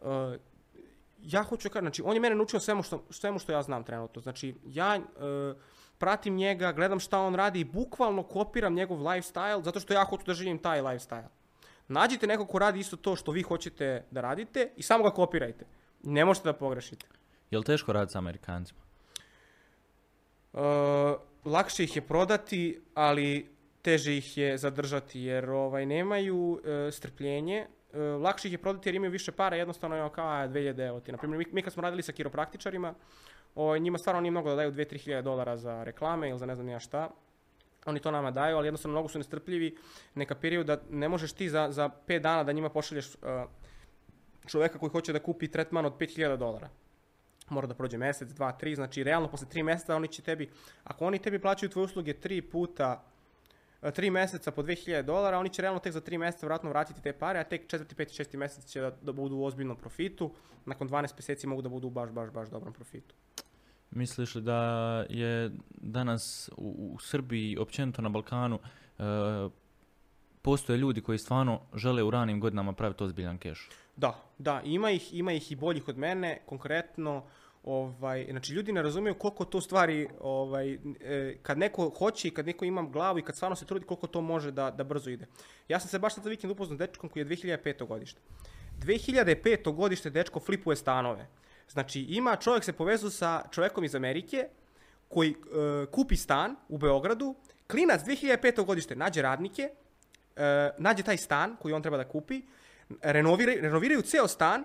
[0.00, 0.08] uh,
[1.22, 4.22] ja hoću znači, on je mene naučio svemu što, svemu što ja znam trenutno.
[4.22, 5.56] Znači, ja uh,
[6.00, 10.24] pratim njega, gledam šta on radi i bukvalno kopiram njegov lifestyle zato što ja hoću
[10.26, 11.28] da živim taj lifestyle.
[11.88, 15.66] Nađite nekog ko radi isto to što vi hoćete da radite i samo ga kopirajte.
[16.02, 17.06] Ne možete da pogrešite.
[17.50, 18.80] Je li teško raditi sa Amerikancima?
[20.52, 20.60] Uh,
[21.44, 23.50] lakše ih je prodati, ali
[23.82, 27.66] teže ih je zadržati jer ovaj nemaju e, strpljenje.
[27.92, 31.00] E, lakše ih je prodati jer imaju više para, jednostavno je kao a, 2000 evo
[31.00, 31.12] ti.
[31.12, 32.94] Naprimjer, mi, mi kad smo radili sa kiropraktičarima,
[33.54, 36.54] ovaj, njima stvarno nije mnogo da daju 2-3 hiljade dolara za reklame ili za ne
[36.54, 37.10] znam ja šta.
[37.86, 39.76] Oni to nama daju, ali jednostavno mnogo su nestrpljivi,
[40.14, 43.20] ne kapiraju da ne možeš ti za, za 5 dana da njima pošalješ uh,
[44.46, 46.68] čoveka koji hoće da kupi tretman od 5000 dolara.
[47.48, 50.50] Mora da prođe mesec, dva, tri, znači realno posle tri meseca oni će tebi,
[50.84, 53.04] ako oni tebi plaćaju tvoje usluge tri puta,
[53.82, 57.02] e, tri meseca po 2000 dolara, oni će realno tek za tri meseca vratno vratiti
[57.02, 60.30] te pare, a tek četvrti, peti, šesti mesec će da, da budu u ozbiljnom profitu,
[60.64, 63.14] nakon 12 meseci mogu da budu baš, baš, baš dobrom profitu.
[63.90, 64.60] Misliš li da
[65.08, 68.58] je danas u, Srbiji, općenito na Balkanu,
[68.98, 69.02] e,
[70.42, 73.68] postoje ljudi koji stvarno žele u ranim godinama praviti ozbiljan keš?
[73.96, 77.24] Da, da, ima ih, ima ih i boljih od mene, konkretno,
[77.64, 82.46] ovaj, znači ljudi ne razumiju koliko to stvari, ovaj, e, kad neko hoće i kad
[82.46, 85.26] neko ima glavu i kad stvarno se trudi koliko to može da, da brzo ide.
[85.68, 87.86] Ja sam se baš sad vikend upoznao s dečkom koji je 2005.
[87.86, 88.20] godište.
[88.80, 89.74] 2005.
[89.74, 91.26] godište dečko flipuje stanove.
[91.70, 94.48] Znači ima čovjek se povezu sa čovjekom iz Amerike
[95.08, 95.34] koji e,
[95.86, 97.34] kupi stan u Beogradu,
[97.70, 98.64] klinac 2005.
[98.64, 99.70] godište nađe radnike,
[100.36, 102.42] e, nađe taj stan koji on treba da kupi,
[103.02, 104.64] renoviraju, renoviraju ceo stan,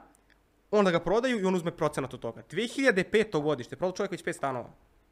[0.71, 2.43] onda ga prodaju i on uzme procenat od toga.
[2.51, 3.41] 2005.
[3.41, 4.69] godište, prodao čovjek već pet stanova.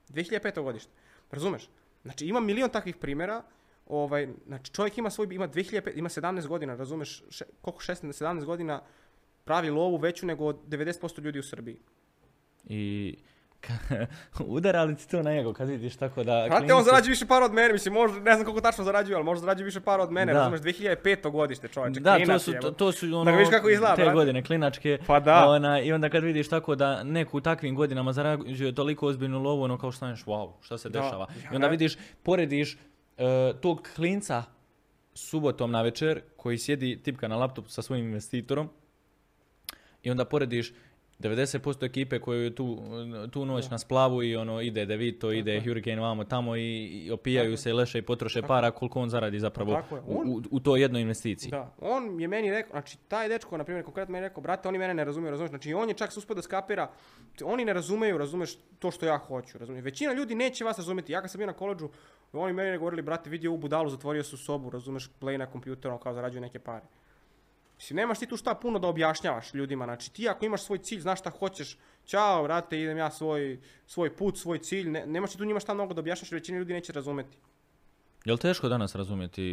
[0.10, 0.64] 2005.
[0.64, 0.92] godište.
[1.32, 1.70] Razumeš?
[2.04, 3.44] Znači ima milion takvih primjera,
[3.86, 8.46] ovaj, znači čovjek ima svoj, ima 2005, ima 17 godina, razumeš, še, koliko 16, 17
[8.46, 8.82] godina
[9.44, 11.78] pravi lovu veću nego 90% ljudi u Srbiji.
[12.66, 13.16] I
[13.62, 14.06] ka-
[14.48, 16.46] udara li ti to na njegov kad vidiš tako da...
[16.48, 19.16] Znate, on klinci- zarađuje više para od mene, mislim, možda, ne znam koliko tačno zarađuje,
[19.16, 20.40] ali možda zarađuje više para od mene, Da.
[20.40, 21.32] razumeš, 2005.
[21.32, 23.96] godište, čovječe, Da, to klinac su, je, to, to su ono, Da vidiš kako izgleda,
[23.96, 24.16] te brate.
[24.16, 25.00] godine klinačke.
[25.08, 25.50] Pa da.
[25.50, 29.62] Ona, I onda kad vidiš tako da neko u takvim godinama zarađuje toliko ozbiljnu lovu,
[29.62, 31.00] ono kao što staneš, wow, šta se Da.
[31.00, 31.28] dešava.
[31.52, 32.78] I onda vidiš, porediš
[33.18, 34.44] e, tog klinca
[35.14, 38.70] subotom na večer koji sjedi tipka na laptop sa svojim investitorom
[40.04, 40.74] i onda porediš
[41.20, 42.80] 90% ekipe koju je tu,
[43.32, 45.62] tu noć na splavu i ono ide Devito, ide je.
[45.62, 49.00] Hurricane vamo tamo i, i opijaju Tako se i leše i potroše Tako para koliko
[49.00, 51.52] on zaradi zapravo Tako u, On- u, u toj jednoj investiciji.
[51.52, 54.68] Da, on je meni rekao, znači taj dečko, na primjer, konkretno meni je rekao, brate,
[54.68, 56.92] oni mene ne razumiju, razumiješ, znači on je čak uspio da skapira,
[57.44, 59.84] oni ne razumeju, razumeš, to što ja hoću, razumiješ.
[59.86, 61.90] Većina ljudi neće vas razumjeti, ja kad sam bio na koleđu,
[62.34, 65.98] oni meni govorili, brate, vidi ovu budalu, zatvorio se u sobu, razumeš, play na kompjuteru,
[65.98, 66.86] kao zarađuje neke pare.
[67.84, 71.00] Mislim, nemaš ti tu šta puno da objašnjavaš ljudima, znači ti ako imaš svoj cilj,
[71.00, 75.38] znaš šta hoćeš, ćao, brate, idem ja svoj, svoj put, svoj cilj, ne, nemaš ti
[75.38, 77.38] tu njima šta mnogo da objašnjaš, većina ljudi neće razumeti.
[78.26, 79.44] Je li teško danas razumjeti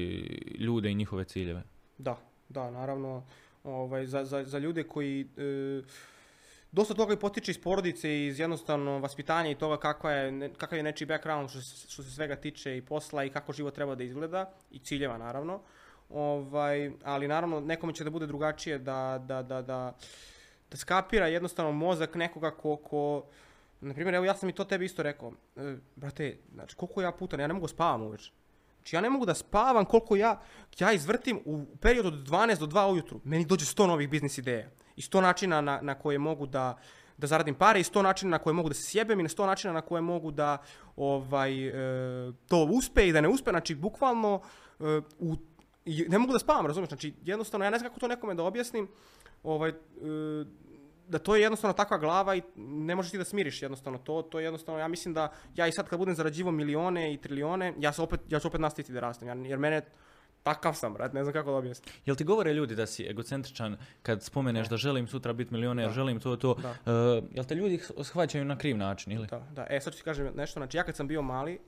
[0.58, 1.62] ljude i njihove ciljeve?
[1.98, 2.16] Da,
[2.48, 3.26] da, naravno,
[3.64, 5.28] ovaj, za, za, za ljude koji...
[5.36, 5.82] e,
[6.72, 10.76] dosta toga i potiče iz porodice i iz jednostavno vaspitanja i toga kakva je, kakav
[10.76, 13.94] je nečiji background što se, što se svega tiče i posla i kako život treba
[13.94, 15.60] da izgleda i ciljeva naravno.
[16.10, 19.96] Ovaj, ali naravno nekome će da bude drugačije da, da, da, da,
[20.70, 23.24] da skapira jednostavno mozak nekoga ko, ko
[23.80, 27.12] na primjer, evo ja sam i to tebi isto rekao, e, brate, znači koliko ja
[27.12, 28.32] puta, ja ne mogu spavam uveče.
[28.76, 30.40] Znači ja ne mogu da spavam koliko ja,
[30.78, 33.20] ja izvrtim u periodu od 12 do 2 ujutru.
[33.24, 34.70] Meni dođe 100 novih biznis ideja.
[34.96, 36.78] I 100 načina na, na koje mogu da,
[37.18, 39.46] da zaradim pare i 100 načina na koje mogu da se sjebem i na 100
[39.46, 40.58] načina na koje mogu da
[40.96, 43.50] ovaj, e, to uspe i da ne uspe.
[43.50, 44.40] Znači, bukvalno
[44.80, 45.36] e, u,
[45.84, 46.88] i ne mogu da spavam, razumiješ?
[46.88, 48.88] Znači, jednostavno, ja ne znam kako to nekome da objasnim,
[49.42, 49.74] ovaj, e,
[51.08, 54.38] da to je jednostavno takva glava i ne možeš ti da smiriš jednostavno to, to
[54.38, 57.92] je jednostavno, ja mislim da ja i sad kad budem zarađivao milione i trilijone, ja,
[57.92, 59.82] se opet, ja ću opet nastaviti da rastem, jer mene,
[60.42, 61.94] takav sam, brat, ne znam kako da objasnim.
[62.06, 65.92] Jel ti govore ljudi da si egocentričan kad spomeneš da želim sutra biti milioner, Da.
[65.92, 66.54] želim to, to.
[66.54, 66.70] Da.
[66.70, 69.26] E, jel te ljudi shvaćaju na kriv način ili?
[69.26, 69.66] Da, da.
[69.70, 71.58] E, sad ću ti kažem nešto, znači ja kad sam bio mali,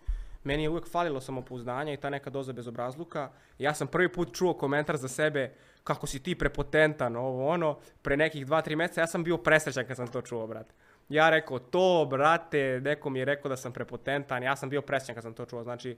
[0.44, 3.30] meni je uvijek falilo samopouzdanja i ta neka doza bezobrazluka.
[3.58, 8.16] Ja sam prvi put čuo komentar za sebe kako si ti prepotentan, ovo ono, pre
[8.16, 10.74] nekih dva, tri mjeseca, ja sam bio presrećan kad sam to čuo, brate.
[11.08, 15.14] Ja rekao, to, brate, neko mi je rekao da sam prepotentan, ja sam bio presrećan
[15.14, 15.62] kad sam to čuo.
[15.62, 15.96] Znači,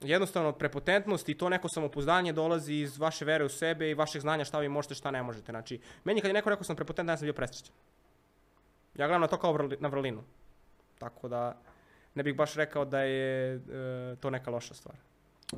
[0.00, 4.44] jednostavno prepotentnost i to neko samopouzdanje dolazi iz vaše vere u sebe i vašeg znanja
[4.44, 5.52] šta vi možete, šta ne možete.
[5.52, 7.74] Znači, meni kad je neko rekao sam prepotentan, ja sam bio presrećan.
[8.94, 10.22] Ja gledam na to kao na vrlinu.
[10.98, 11.60] Tako da
[12.14, 13.60] ne bih baš rekao da je e,
[14.20, 14.96] to neka loša stvar.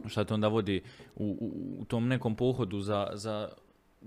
[0.07, 0.83] Šta te onda vodi
[1.17, 3.49] u, u, u tom nekom pohodu za, za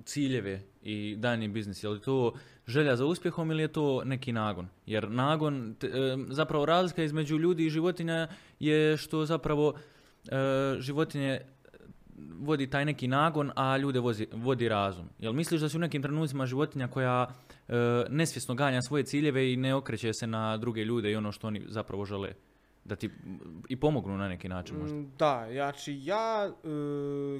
[0.06, 1.84] ciljeve i daljnji biznis?
[1.84, 2.34] Je li to
[2.68, 4.68] želja za uspjehom ili je to neki nagon?
[4.86, 8.28] Jer nagon, te- e, zapravo razlika između ljudi i životinja
[8.60, 9.74] je što zapravo
[10.28, 10.36] e,
[10.80, 11.42] životinje
[12.40, 15.10] vodi taj neki nagon, a ljude vozi, vodi razum.
[15.20, 17.28] Jel misliš da si u nekim trenucima životinja koja
[18.10, 21.66] nesvjesno ganja svoje ciljeve i ne okreće se na druge ljude i ono što oni
[21.68, 22.34] zapravo žele?
[22.90, 23.10] Da ti
[23.70, 24.98] i pomognu na neki način možda.
[24.98, 26.70] Mm, Da, znači ja, e,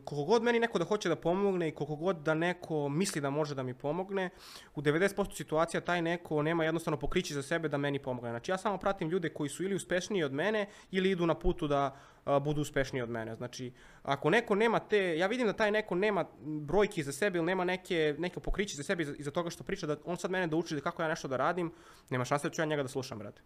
[0.06, 3.30] koliko god meni neko da hoće da pomogne i koliko god da neko misli da
[3.30, 4.30] može da mi pomogne,
[4.76, 8.30] u 90% situacija taj neko nema jednostavno pokrići za sebe da meni pomogne.
[8.30, 11.68] Znači ja samo pratim ljude koji su ili uspešniji od mene ili idu na putu
[11.68, 11.96] da
[12.26, 13.36] a, budu uspešniji od mene.
[13.36, 13.72] Znači,
[14.04, 17.64] ako neko nema te, ja vidim da taj neko nema brojki za sebe ili nema
[17.64, 20.82] neke, neke pokrići za sebe iza, toga što priča, da on sad mene da uči
[20.82, 21.72] kako ja nešto da radim,
[22.10, 23.42] nema šanse da ću ja njega da slušam, brate.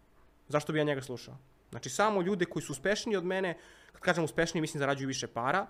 [0.48, 1.36] Zašto bi ja njega slušao?
[1.74, 3.56] Znači, samo ljude koji su uspešniji od mene,
[3.92, 5.66] kad kažem uspešniji, mislim zarađuju više para,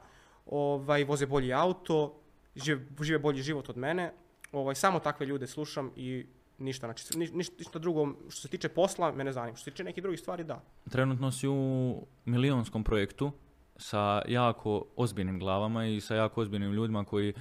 [0.46, 2.20] ovaj, voze bolji auto,
[2.56, 4.12] žive, žive bolji život od mene,
[4.52, 6.26] ovaj, samo takve ljude slušam i
[6.58, 9.56] ništa, znači, ni, ništa, ništa drugo, što se tiče posla, mene zanima.
[9.56, 10.60] Što se tiče nekih drugih stvari, da.
[10.90, 13.32] Trenutno si u milionskom projektu
[13.76, 17.36] sa jako ozbiljnim glavama i sa jako ozbiljnim ljudima koji e,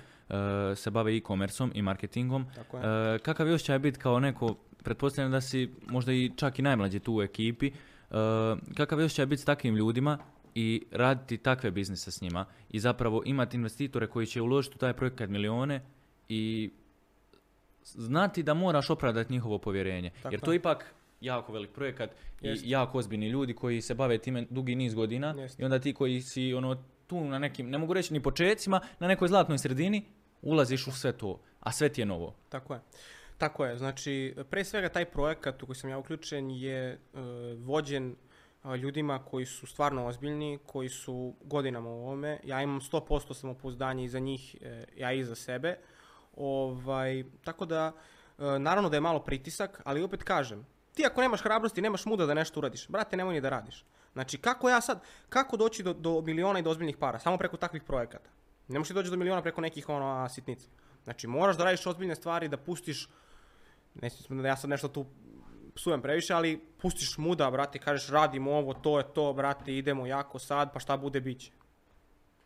[0.75, 2.45] se bave e-commerceom i marketingom.
[2.55, 3.15] Tako je.
[3.15, 6.99] E, kakav je osjećaj biti kao neko, pretpostavljam da si možda i čak i najmlađi
[6.99, 7.71] tu u ekipi,
[8.77, 10.17] kakav je osjećaj biti s takvim ljudima
[10.55, 14.93] i raditi takve biznise s njima i zapravo imati investitore koji će uložiti u taj
[14.93, 15.81] projekat milijone
[16.29, 16.71] i
[17.83, 20.09] znati da moraš opravdati njihovo povjerenje.
[20.09, 20.45] Tako Jer je.
[20.45, 22.09] to je ipak jako velik projekat
[22.41, 22.63] i Jest.
[22.65, 25.59] jako ozbiljni ljudi koji se bave time dugi niz godina Jest.
[25.59, 29.07] i onda ti koji si ono tu na nekim, ne mogu reći ni počecima, na
[29.07, 30.05] nekoj zlatnoj sredini,
[30.41, 32.35] ulaziš u sve to, a sve ti je novo.
[32.49, 32.79] Tako je.
[33.37, 36.97] Tako je, znači, pre svega taj projekat u koji sam ja uključen je e,
[37.57, 38.15] vođen
[38.63, 42.39] a, ljudima koji su stvarno ozbiljni, koji su godinama u ovome.
[42.43, 45.77] Ja imam 100% samopouzdanje i za njih, e, ja i za sebe.
[46.35, 47.91] Ovaj, tako da,
[48.39, 52.25] e, naravno da je malo pritisak, ali opet kažem, ti ako nemaš hrabrosti, nemaš muda
[52.25, 53.85] da nešto uradiš, brate, nemoj ni da radiš.
[54.13, 57.19] Znači, kako ja sad, kako doći do, do miliona i do ozbiljnih para?
[57.19, 58.29] Samo preko takvih projekata.
[58.67, 60.67] Ne možeš doći do miliona preko nekih ono, sitnica.
[61.03, 63.09] Znači, moraš da radiš ozbiljne stvari, da pustiš,
[63.95, 65.05] ne da ja sad nešto tu
[65.75, 70.39] psujem previše, ali pustiš muda, brate, kažeš radimo ovo, to je to, brate, idemo jako
[70.39, 71.51] sad, pa šta bude, bit će.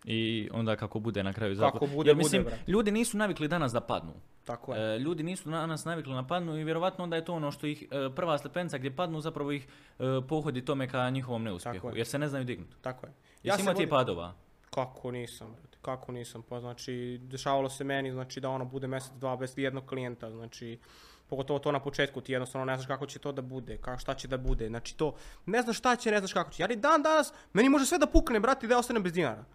[0.06, 1.95] I onda kako bude na kraju Kako zapravo.
[1.95, 2.72] bude, Jer bude, mislim, brate.
[2.72, 4.14] ljudi nisu navikli danas da padnu.
[4.45, 4.95] Tako je.
[4.95, 7.84] E, ljudi nisu danas navikli na padnu i vjerovatno onda je to ono što ih,
[7.91, 9.68] e, prva stepenca gdje padnu zapravo ih
[9.99, 11.76] e, pohodi tome ka njihovom neuspjehu.
[11.77, 11.99] Tako je.
[11.99, 12.76] Jer se ne znaju dignuti.
[12.81, 13.14] Tako je.
[13.44, 14.34] Jesi se imao ti padova?
[14.69, 19.12] Kako nisam, brate, kako nisam, pa znači, dešavalo se meni, znači, da ono bude mjesec,
[19.12, 20.80] dva bez jednog klijenta, znači,
[21.30, 24.14] pogotovo to na početku, ti jednostavno ne znaš kako će to da bude, kako, šta
[24.14, 26.76] će da bude, znači to, ne znaš šta će, ne znaš kako će, jer i
[26.76, 29.45] dan danas, meni može sve da pukne, brate, da ja ostanem bez dinara.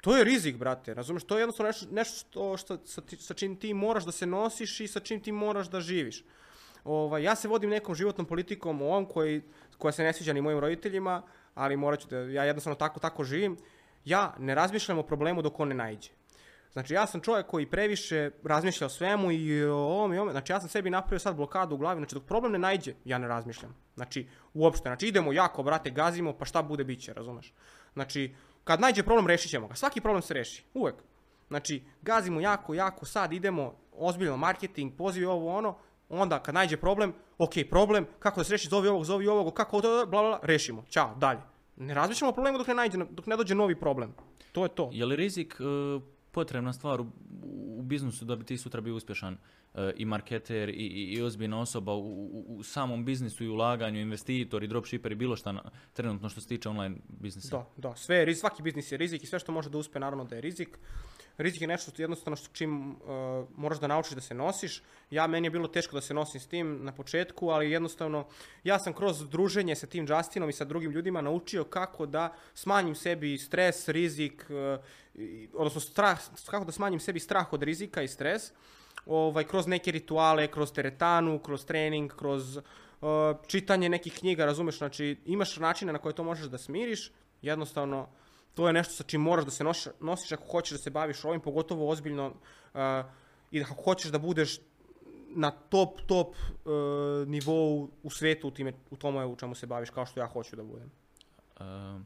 [0.00, 3.74] To je rizik, brate, razumiješ, to je jednostavno nešto, nešto što, sa, sa čim ti
[3.74, 6.24] moraš da se nosiš i sa čim ti moraš da živiš.
[6.84, 9.42] Ovaj, ja se vodim nekom životnom politikom ovom koji,
[9.78, 11.22] koja se ne sviđa ni mojim roditeljima,
[11.54, 13.56] ali morat ću da, ja jednostavno tako, tako živim.
[14.04, 16.10] Ja ne razmišljam o problemu dok on ne naiđe.
[16.72, 20.30] Znači ja sam čovjek koji previše razmišlja o svemu i o ovom i ovom.
[20.30, 22.00] Znači ja sam sebi napravio sad blokadu u glavi.
[22.00, 23.76] Znači dok problem ne najđe, ja ne razmišljam.
[23.94, 24.88] Znači uopšte.
[24.88, 27.54] Znači idemo jako, brate, gazimo, pa šta bude, bit će, razumeš?
[27.92, 28.34] Znači
[28.64, 29.74] kad najđe problem, rešit ćemo ga.
[29.74, 30.64] Svaki problem se reši.
[30.74, 30.94] Uvek.
[31.48, 35.76] Znači gazimo jako, jako, sad idemo, ozbiljno marketing, pozivi ovo ono,
[36.08, 39.80] onda kad najđe problem, ok, problem, kako da se reši, zovi ovog, zovi ovog, kako
[39.80, 41.40] to, bla, bla, bla, rešimo, ćao, dalje.
[41.78, 44.14] Ne razmišljamo o problemu dok ne, najde, dok ne dođe novi problem.
[44.52, 44.90] To je to.
[44.92, 45.64] Je li rizik e,
[46.30, 47.06] potrebna stvar u,
[47.78, 49.36] u biznisu da bi ti sutra bio uspješan
[49.74, 54.00] e, i marketer i, i, i ozbiljna osoba u, u, u samom biznisu i ulaganju,
[54.00, 57.56] investitor i dropshipper i bilo šta na, trenutno što se tiče online biznisa?
[57.56, 60.24] Da, da, sve je, svaki biznis je rizik i sve što može da uspe naravno
[60.24, 60.78] da je rizik.
[61.38, 62.96] Rizik je nešto što jednostavno što čim uh,
[63.56, 64.82] moraš da naučiš da se nosiš.
[65.10, 68.26] Ja, meni je bilo teško da se nosim s tim na početku, ali jednostavno
[68.64, 72.94] ja sam kroz druženje sa tim Justinom i sa drugim ljudima naučio kako da smanjim
[72.94, 74.84] sebi stres, rizik, uh,
[75.54, 78.52] odnosno strah, kako da smanjim sebi strah od rizika i stres
[79.06, 82.64] ovaj, kroz neke rituale, kroz teretanu, kroz trening, kroz uh,
[83.46, 87.12] čitanje nekih knjiga, razumeš, znači imaš načine na koje to možeš da smiriš,
[87.42, 88.08] jednostavno
[88.54, 91.24] to je nešto sa čim moraš da se nosiš, nosiš ako hoćeš da se baviš
[91.24, 92.80] ovim, pogotovo ozbiljno uh,
[93.50, 94.60] i ako hoćeš da budeš
[95.30, 99.90] na top, top uh, nivou u svetu u, time, u tome u čemu se baviš,
[99.90, 100.90] kao što ja hoću da budem.
[101.60, 102.02] Uh,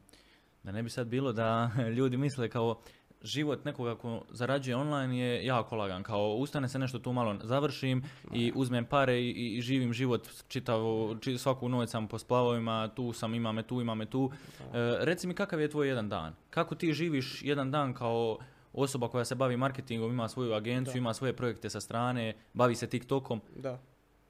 [0.63, 2.81] da ne bi sad bilo da ljudi misle kao
[3.25, 6.03] život nekoga ko zarađuje online je jako lagan.
[6.03, 11.17] Kao ustane se nešto tu malo završim i uzmem pare i, i živim život čitavu,
[11.21, 14.31] či, svaku noć sam po splavovima, tu sam, ima me tu, ima me tu.
[14.61, 14.65] E,
[15.01, 16.35] reci mi kakav je tvoj jedan dan?
[16.51, 18.39] Kako ti živiš jedan dan kao
[18.73, 20.99] osoba koja se bavi marketingom, ima svoju agenciju, Da.
[20.99, 23.41] ima svoje projekte sa strane, bavi se TikTokom.
[23.57, 23.79] Da.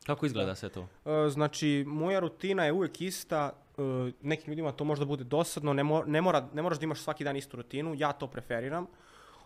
[0.06, 0.88] Kako izgleda sve to?
[1.04, 3.52] E, Znači, moja rutina je uvek ista,
[4.22, 7.24] nekim ljudima to možda bude dosadno, ne, mo- ne, mora, ne moraš da imaš svaki
[7.24, 8.86] dan istu rutinu, ja to preferiram.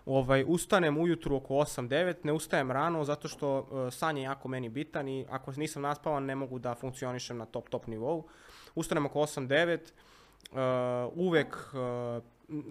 [0.06, 4.68] Ovaj, ustanem ujutru oko 8-9, ne ustajem rano zato što uh, san je jako meni
[4.68, 8.24] bitan i ako nisam naspavan ne mogu da funkcionišem na top top nivou.
[8.74, 10.58] Ustanem oko 8-9, uh,
[11.14, 12.22] uvek uh,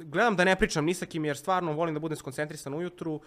[0.04, 3.22] gledam da ne pričam ni sa kim jer stvarno volim da budem skoncentrisan ujutru.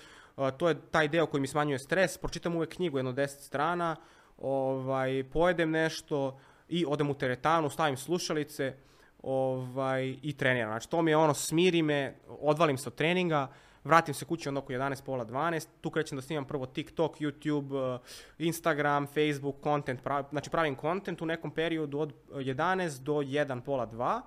[0.56, 2.18] To je taj deo koji mi smanjuje stres.
[2.18, 3.96] Pročitam uvek knjigu jedno 10 strana,
[4.38, 6.38] ovaj, pojedem nešto
[6.68, 8.74] i odem u teretanu, stavim slušalice
[9.22, 10.70] ovaj, i treniram.
[10.70, 13.48] Znači, to mi je ono, smiri me, odvalim se od treninga,
[13.84, 17.94] vratim se kući onda oko 11, pola 12, tu krećem da snimam prvo TikTok, YouTube,
[17.94, 17.98] eh,
[18.38, 23.86] Instagram, Facebook, content, prav, znači pravim content u nekom periodu od 11 do 1, pola
[23.86, 24.20] 2.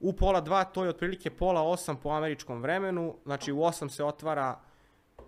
[0.00, 4.04] U pola 2 to je otprilike pola 8 po američkom vremenu, znači u 8 se
[4.04, 4.60] otvara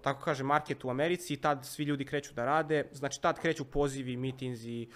[0.02, 2.88] tako kaže, market u Americi i tad svi ljudi kreću da rade.
[2.92, 4.88] Znači, tad kreću pozivi, mitinzi,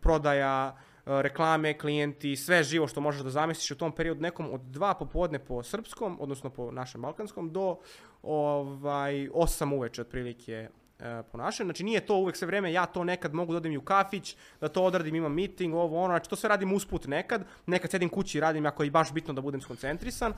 [0.00, 0.76] prodaja,
[1.06, 4.94] e, reklame, klijenti, sve živo što možeš da zamisliš u tom periodu nekom od dva
[4.94, 7.76] popodne po srpskom, odnosno po našem balkanskom, do
[8.22, 10.68] ovaj, 8 uveče otprilike
[10.98, 11.66] e, po našem.
[11.66, 14.68] Znači nije to uvek sve vreme, ja to nekad mogu da odem u kafić, da
[14.68, 18.38] to odradim, imam meeting, ovo ono, znači to sve radim usput nekad, nekad sedim kući
[18.38, 20.32] i radim ako je baš bitno da budem skoncentrisan.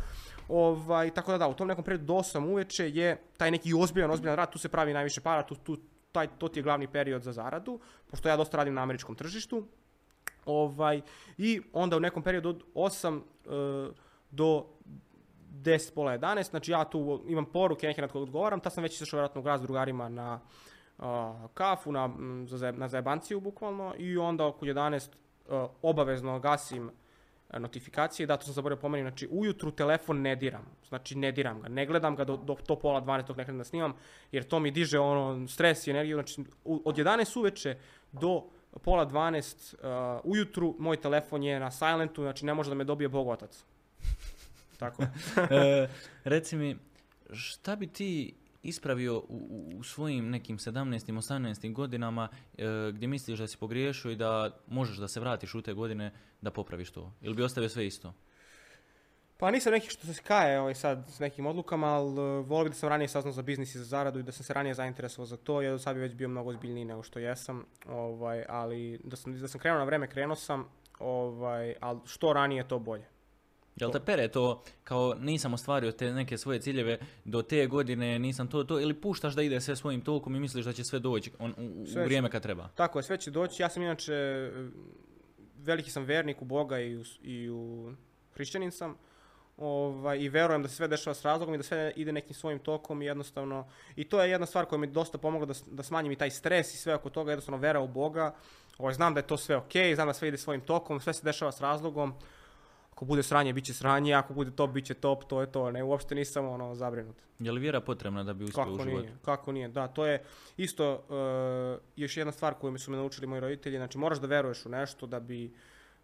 [0.48, 4.10] Ovaj, tako da da, u tom nekom periodu do 8 uveče je taj neki ozbiljan,
[4.10, 5.76] ozbiljan rad, tu se pravi najviše para, tu, tu,
[6.12, 7.80] taj, to ti je glavni period za zaradu,
[8.10, 9.66] pošto ja dosta radim na američkom tržištu.
[10.46, 11.00] Ovaj,
[11.38, 13.92] I onda u nekom periodu od 8 e,
[14.30, 14.66] do
[15.62, 18.94] 10, pola 11, znači ja tu imam poruke neke na koje odgovaram, tad sam već
[18.94, 20.40] izašao vjerojatno u s drugarima na
[20.98, 22.10] a, kafu, na,
[22.72, 25.08] na zajebanciju bukvalno i onda oko 11
[25.48, 26.90] a, obavezno gasim
[27.52, 31.68] notifikacije, da to sam zaboravio pomenuti, znači ujutru telefon ne diram, znači ne diram ga,
[31.68, 33.92] ne gledam ga do, do, do pola 12 dok ne krenem da snimam,
[34.32, 37.76] jer to mi diže ono stres i energiju, znači od 11 uveče
[38.12, 38.44] do
[38.82, 43.08] pola 12 uh, ujutru moj telefon je na silentu, znači ne može da me dobije
[43.08, 43.64] Bog otac.
[44.78, 45.02] Tako.
[45.50, 45.88] e,
[46.24, 46.76] reci mi,
[47.32, 51.12] šta bi ti ispravio u, u- svojim nekim 17.
[51.12, 51.72] 18.
[51.72, 52.28] godinama
[52.58, 56.12] e, gdje misliš da si pogriješio i da možeš da se vratiš u te godine
[56.40, 57.12] da popraviš to?
[57.20, 58.14] Ili bi ostavio sve isto?
[59.36, 62.70] Pa nisam neki što se kaje ovaj sad s nekim odlukama, ali uh, volio bi
[62.70, 65.26] da sam ranije saznao za biznis i za zaradu i da sam se ranije zainteresovao
[65.26, 69.00] za to, jer do sad bi već bio mnogo ozbiljniji nego što jesam, ovaj, ali
[69.04, 70.68] da sam, da sam krenuo na vreme, krenuo sam,
[70.98, 73.17] ovaj, ali što ranije to bolje.
[73.80, 78.48] Jel te pere to kao nisam ostvario te neke svoje ciljeve do te godine, nisam
[78.48, 81.30] to, to ili puštaš da ide sve svojim tokom i misliš da će sve doći
[81.38, 82.04] on, u, u Sve će.
[82.04, 82.68] vrijeme kad treba?
[82.68, 83.62] Tako je, sve će doći.
[83.62, 84.50] Ja sam inače, e,
[85.58, 87.92] veliki sam vernik u Boga i u, i u
[88.34, 88.96] hrišćanin sam.
[89.56, 92.58] Ovaj, I verujem da se sve dešava s razlogom i da sve ide nekim svojim
[92.58, 95.82] tokom i jednostavno, i to je jedna stvar koja mi je dosta pomogla da, da
[95.82, 98.34] smanjim i taj stres i sve oko toga, jednostavno vera u Boga.
[98.78, 101.24] Ovaj, znam da je to sve ok, znam da sve ide svojim tokom, sve se
[101.24, 102.14] dešava s razlogom.
[102.98, 105.70] Ako bude sranje, bit će sranje, ako bude top, bit će top, to je to.
[105.70, 107.16] Ne, uopšte nisam ono zabrinut.
[107.38, 109.02] Je li vjera potrebna da bi uspio Kako u životu?
[109.02, 110.22] nije, kako nije, da, to je
[110.56, 114.26] isto uh, još jedna stvar koju mi su me naučili moji roditelji, znači moraš da
[114.26, 115.54] veruješ u nešto da bi,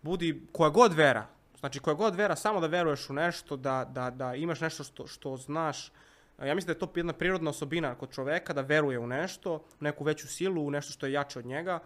[0.03, 1.27] budi koja god vera,
[1.61, 5.07] znači koja god vera, samo da veruješ u nešto, da, da, da imaš nešto što,
[5.07, 5.93] što znaš,
[6.39, 9.85] ja mislim da je to jedna prirodna osobina kod čoveka, da veruje u nešto, u
[9.85, 11.81] neku veću silu, u nešto što je jače od njega,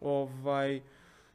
[0.00, 0.82] ovaj,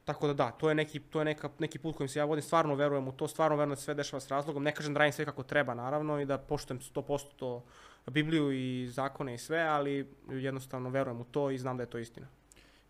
[0.08, 2.42] tako da da, to je neki, to je neka, neki put kojim se ja vodim,
[2.42, 5.12] stvarno verujem u to, stvarno verujem da sve dešava s razlogom, ne kažem da radim
[5.12, 7.62] sve kako treba naravno i da poštujem 100% to
[8.10, 11.98] Bibliju i zakone i sve, ali jednostavno verujem u to i znam da je to
[11.98, 12.26] istina.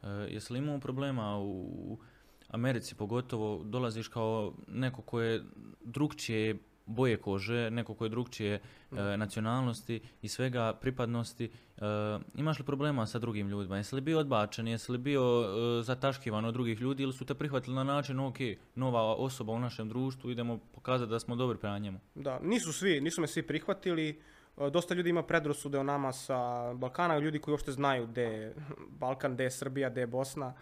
[0.03, 1.99] E, jesi li problema u
[2.49, 5.43] Americi pogotovo, dolaziš kao neko ko je
[5.85, 6.57] drugčije
[6.89, 8.61] boje kože, neko ko je drugčije e,
[9.17, 11.81] nacionalnosti i svega pripadnosti, e,
[12.35, 13.77] imaš li problema sa drugim ljudima?
[13.77, 17.35] Jesi li bio odbačen, jesi li bio e, zataškivan od drugih ljudi ili su te
[17.35, 18.37] prihvatili na način, ok,
[18.75, 22.01] nova osoba u našem društvu, idemo pokazati da smo dobri prema njemu?
[22.15, 24.23] Da, nisu svi, nisu me svi prihvatili.
[24.59, 28.55] E, Dosta ljudi ima predrasude o nama sa Balkana, ljudi koji uopšte znaju gde je
[28.89, 30.55] Balkan, gde je Srbija, gde je Bosna.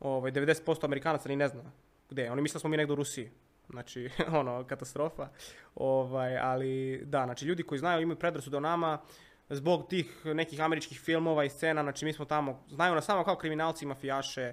[0.00, 1.62] Ovaj, 90% Amerikanaca ni ne zna
[2.10, 2.32] gde je.
[2.32, 3.30] Oni misle da smo mi negdje u Rusiji.
[3.70, 4.10] Znači,
[4.40, 5.28] ono, katastrofa.
[5.74, 8.98] Ovaj, ali, da, znači, ljudi koji znaju imaju predrasude o nama
[9.48, 13.36] zbog tih nekih američkih filmova i scena, znači mi smo tamo, znaju nas samo kao
[13.36, 14.52] kriminalci i mafijaše,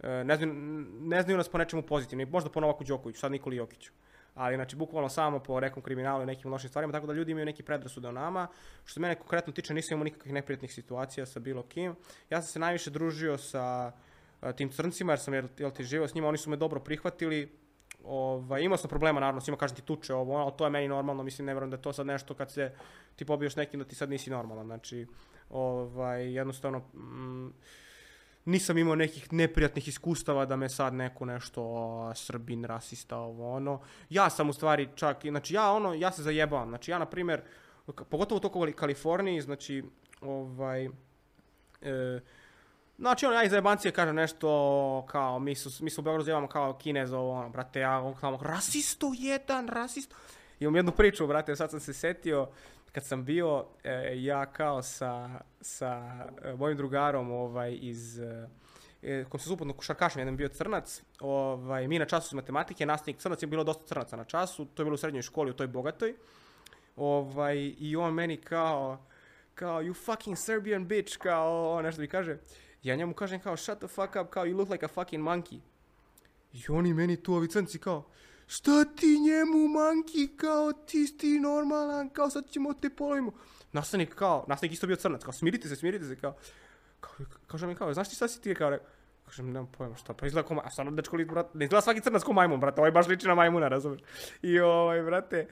[0.00, 0.54] e, ne znaju,
[1.00, 3.92] ne znaju nas po nečemu pozitivno, i možda po Novaku Đokoviću, sad Nikoli Jokiću
[4.38, 7.46] ali znači bukvalno samo po nekom kriminalu i nekim lošim stvarima, tako da ljudi imaju
[7.46, 8.46] neki predrasude o nama.
[8.84, 11.94] Što se mene konkretno tiče, nisam imao nikakvih neprijatnih situacija sa bilo kim.
[12.30, 13.92] Ja sam se najviše družio sa
[14.40, 16.80] a, tim crncima, jer sam jel, jel ti živio s njima, oni su me dobro
[16.80, 17.58] prihvatili.
[18.04, 20.70] Ovaj, imao sam problema naravno s njima, kažem ti tuče ovo, ono, ali to je
[20.70, 22.72] meni normalno, mislim ne vjerujem da je to sad nešto kad se
[23.16, 25.06] ti pobiješ nekim da ti sad nisi normalan, znači
[25.50, 27.52] ovaj, jednostavno mm,
[28.44, 33.80] nisam imao nekih neprijatnih iskustava da me sad neko nešto o, Srbin, rasista, ovo ono.
[34.10, 36.68] Ja sam u stvari čak, znači ja ono, ja se zajebavam.
[36.68, 37.42] Znači ja na primjer,
[38.10, 39.84] pogotovo to u Kaliforniji, znači
[40.20, 40.90] ovaj e,
[42.98, 46.48] Znači, ono, ja iz zajebancije kažem nešto kao, mi su, mi su u Beogradu zajebamo
[46.48, 50.16] kao Kinez, ovo, ono, brate, ja on kao, rasisto jedan, rasisto.
[50.60, 52.48] Imam jednu priču, brate, sad sam se setio,
[52.92, 55.30] kad sam bio, e, ja kao sa,
[55.60, 56.02] sa
[56.42, 58.48] e, mojim drugarom, ovaj, iz, e,
[59.02, 63.20] e, kom se suprotno košarkašem, jedan bio crnac, ovaj, mi na času iz matematike, nastavnik
[63.20, 65.66] crnac je bilo dosta crnaca na času, to je bilo u srednjoj školi, u toj
[65.66, 66.14] bogatoj,
[66.96, 69.06] ovaj, i on meni kao,
[69.54, 72.38] kao, you fucking Serbian bitch, kao, nešto mi kaže,
[72.82, 75.60] ja njemu kažem kao, shut the fuck up, kao, you look like a fucking monkey.
[76.52, 77.48] I oni meni tu ovi
[77.80, 78.10] kao,
[78.46, 83.32] šta ti njemu monkey, kao, ti ti normalan, kao, sad ćemo te polovimo.
[83.72, 86.36] Nastavnik kao, nastavnik isto bio crnac, kao, smirite se, smirite se, kao,
[87.00, 88.78] kao kaže mi kao, znaš ti šta si ti, kao,
[89.28, 91.80] Kažem, nemam pojma šta, pa izgleda ko ma- a stvarno dečko li, brate, ne izgleda
[91.80, 94.00] svaki crnac ko majmun, brate, ovaj baš liči na majmuna, razumeš?
[94.42, 95.46] I ovaj, brate,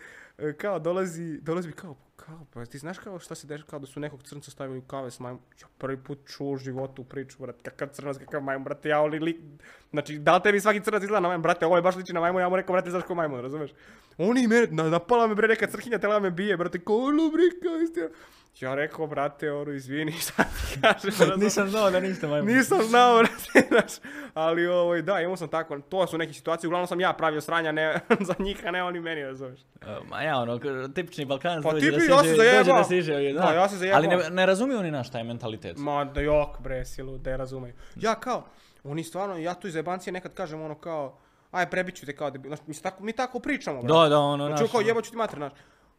[0.57, 1.97] kao dolazi, dolazi mi kao,
[2.27, 4.82] kao, pa ti znaš kao šta se dešava, kao da su nekog crnca stavili u
[4.82, 8.65] kave s majmun, ja prvi put čuo u životu priču, brate, kakav crnac, kakav majmun,
[8.65, 9.36] brate, ja oli lik,
[9.90, 12.20] znači, da li tebi svaki crnac izgleda na majmun, brate, ovo je baš liči na
[12.20, 13.70] majmun, ja mu rekao, brate, znaš ko majmun, razumeš?
[14.19, 17.77] Oni na, napala me bre neka crkinja, tela me bije, brate, ko ono bre, kao
[17.77, 18.09] istina.
[18.61, 21.45] Ja rekao, brate, ono, izvini, šta ti kažeš, razumeš?
[21.45, 22.55] Nisam znao da niste majmun.
[22.55, 26.87] Nisam znao, brate, znaš, ali ovaj, da, imao sam tako, to su neke situacije, uglavnom
[26.87, 29.61] sam ja pravio sranja, ne za njih, a ne oni meni, razumeš.
[29.61, 30.59] E, Ma ja, ono,
[30.95, 33.41] tipični Balkanac Pa dođe, da tipi, ja se siže, dođe da siže, ovdje, da.
[33.41, 33.99] Da, ja se zajebam.
[33.99, 35.77] Ali ne, ne razumiju ni naš taj mentalitet.
[35.78, 37.74] Ma da jok, bre, silu, da je razumeju.
[37.97, 38.45] Ja kao,
[38.85, 41.19] oni stvarno, ja tu iz jebancije nekad kažem ono kao,
[41.51, 43.99] aj prebiću te kao debil, znaš, mi, tako, mi tako pričamo, brate.
[44.01, 45.53] Da, da, ono, Znači, naš, kao jebaću ti mater, znaš.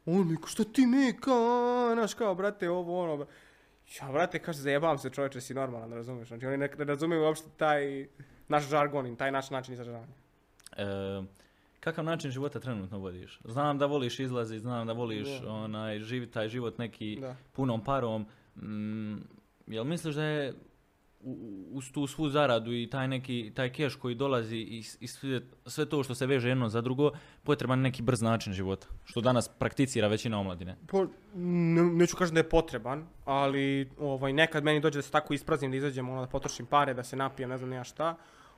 [0.10, 3.26] On mi, kao, šta ti me, kao, znaš, kao, brate, ovo, ono,
[4.02, 6.28] ja, brate, kaže, zajebavam se, čovječe, si normalan, razumiješ?
[6.28, 8.08] Znači, oni ne, ne razumiju uopšte taj
[8.48, 10.14] naš žargon taj naš način izražavanja.
[10.78, 10.86] E,
[11.80, 13.40] kakav način života trenutno vodiš?
[13.46, 15.52] Znam da voliš izlazi, znam da voliš Da.
[15.52, 17.36] onaj, živi taj život neki Da.
[17.54, 18.26] punom parom.
[18.56, 19.16] Mm,
[19.68, 20.54] jel misliš da je
[21.72, 25.85] uz tu svu zaradu i taj neki taj keš koji dolazi i, i sve, sve
[25.85, 27.11] to što se veže jedno za drugo,
[27.44, 30.77] potreban neki brz način života, što danas prakticira većina omladine.
[30.88, 35.34] Po, ne, neću kažem da je potreban, ali ovaj, nekad meni dođe da se tako
[35.34, 38.15] ispraznim, da izađem, ono, da potrošim pare, da se napijem, ne znam ja šta.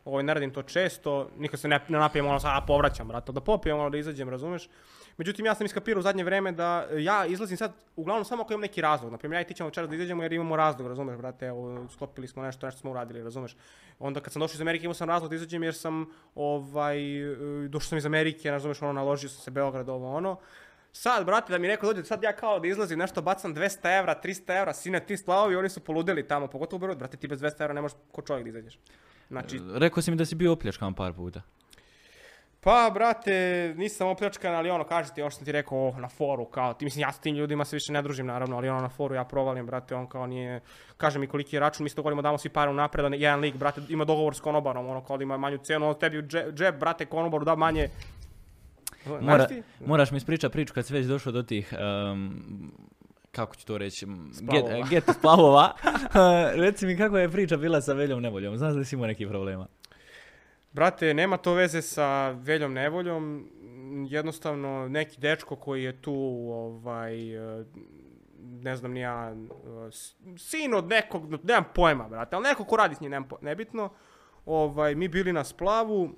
[0.09, 3.41] Ovaj, ne radim to često, nikad se ne, ne napijem, ono, a povraćam, brate, da
[3.41, 4.69] popijem, ono, da izađem, razumeš?
[5.17, 8.61] Međutim, ja sam iskapirao u zadnje vreme da ja izlazim sad, uglavnom samo ako imam
[8.61, 9.11] neki razlog.
[9.11, 12.27] Naprimjer, ja i ti ćemo večeras da izađemo jer imamo razlog, razumeš, brate, evo, sklopili
[12.27, 13.55] smo nešto, nešto smo uradili, razumeš?
[13.99, 16.05] Onda kad sam došao iz Amerike imao sam razlog da izađem jer sam,
[16.35, 17.21] ovaj,
[17.65, 20.37] e, došao sam iz Amerike, razumeš, ono, naložio sam se Beograd, ovo, ono.
[20.91, 24.15] Sad, brate, da mi neko dođe, sad ja kao da izlazim nešto, bacam 200 evra,
[24.23, 27.61] 300 evra, sine, ti splavovi, oni su poludeli tamo, pogotovo u brate, ti bez 200
[27.61, 28.79] evra ne možeš ko čovjek da izađeš.
[29.29, 31.41] Znači, Rekao si mi da si bio opljačkan par puta.
[32.61, 36.45] Pa, brate, nisam opljačkan, ali ono, kaži ti, još sam ti rekao, oh, na foru,
[36.45, 38.89] kao, ti mislim, ja s tim ljudima se više ne družim, naravno, ali ono, na
[38.89, 40.61] foru ja provalim, brate, on kao nije,
[40.97, 43.81] kaže mi koliki je račun, mi se dogovorimo, damo svi pare unapred, jedan lik, brate,
[43.89, 46.79] ima dogovor s konobarom, ono, kao da ima manju cenu, on tebi u dže- džep,
[46.79, 47.89] brate, konobaru da manje.
[49.21, 49.63] Mora, ti?
[49.85, 52.31] moraš mi ispričati priču kad si već došao do tih, em,
[53.31, 54.75] kako ću to reći, Splavova.
[54.75, 55.73] get, get splavova.
[56.55, 59.67] Reci mi kako je priča bila sa Veljom Nevoljom, znaš da si imao nekih problema?
[60.71, 63.49] Brate, nema to veze sa veljom nevoljom,
[64.05, 66.13] jednostavno neki dečko koji je tu,
[66.49, 67.65] ovaj, e,
[68.41, 69.31] ne znam ni ja,
[69.87, 73.29] e, s- sin od nekog, nemam pojma, brate, ali neko ko radi s njim, nemam
[73.41, 73.89] nebitno,
[74.45, 76.09] ovaj, mi bili na splavu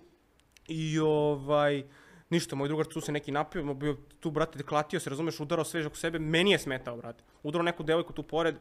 [0.67, 1.83] i ovaj,
[2.31, 5.85] ništa, moj drugar tu se neki napio, bio tu, brate, klatio se, razumeš, udarao sve
[5.85, 7.23] oko sebe, meni je smetao, brate.
[7.43, 8.55] Udarao neku devojku tu pored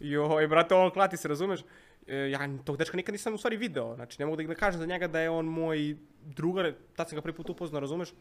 [0.00, 1.60] i, ovaj, brate, on klati se, razumeš,
[2.06, 4.86] E, ja tog dečka nikad nisam u stvari video, znači ne mogu da kažem za
[4.86, 8.12] njega da je on moj drugar, tad sam ga prvi put upoznao, razumeš?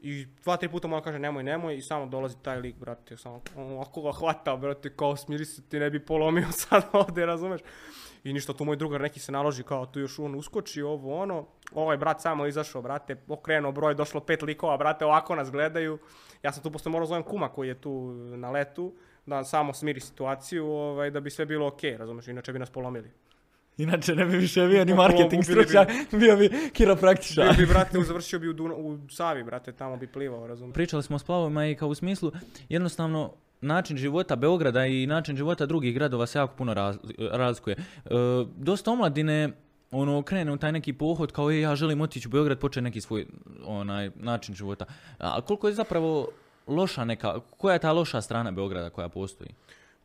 [0.00, 3.40] I dva, tri puta mu kaže nemoj, nemoj i samo dolazi taj lik, brate, samo
[3.56, 7.60] ovako ga hvata, brate, kao smiri se ti ne bi polomio sad ovde, razumeš?
[8.24, 11.46] I ništa, tu moj drugar neki se naloži kao tu još on uskoči, ovo ono.
[11.74, 15.98] Ovaj brat samo izašao, brate, okrenuo broj, došlo pet likova, brate, ovako nas gledaju.
[16.42, 18.92] Ja sam tu posle morao zovem kuma koji je tu na letu,
[19.26, 23.10] da samo smiri situaciju, ovaj, da bi sve bilo okej, razumeš, inače bi nas polomili.
[23.78, 27.44] Inače ne bi više bio ni marketing stručnjak, bio bi kiropraktičar.
[27.44, 30.74] Bio bi, brate, završio bi u, Duna, u Savi, brate, tamo bi plivao, razumeš.
[30.74, 32.32] Pričali smo o splavovima i kao u smislu,
[32.68, 36.98] jednostavno, način života Beograda i način života drugih gradova se jako puno raz-
[37.30, 37.76] razlikuje.
[37.76, 38.10] E,
[38.56, 39.50] dosta omladine
[39.90, 43.00] ono krene u taj neki pohod kao e, ja želim otići u Beograd, počne neki
[43.00, 43.26] svoj
[43.64, 44.84] onaj način života.
[45.18, 46.28] A koliko je zapravo
[46.66, 49.50] loša neka, koja je ta loša strana Beograda koja postoji?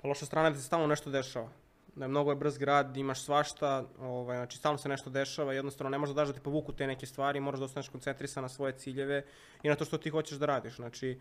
[0.02, 1.50] Pa loša strana je da se stalno nešto dešava.
[1.96, 5.90] Da je mnogo je brz grad, imaš svašta, ovaj, znači stalno se nešto dešava, jednostavno
[5.90, 8.50] ne možeš da daš da ti povuku te neke stvari, moraš da ostaneš koncentrisan na
[8.50, 9.26] svoje ciljeve
[9.64, 10.76] i na to što ti hoćeš da radiš.
[10.76, 11.20] Znači,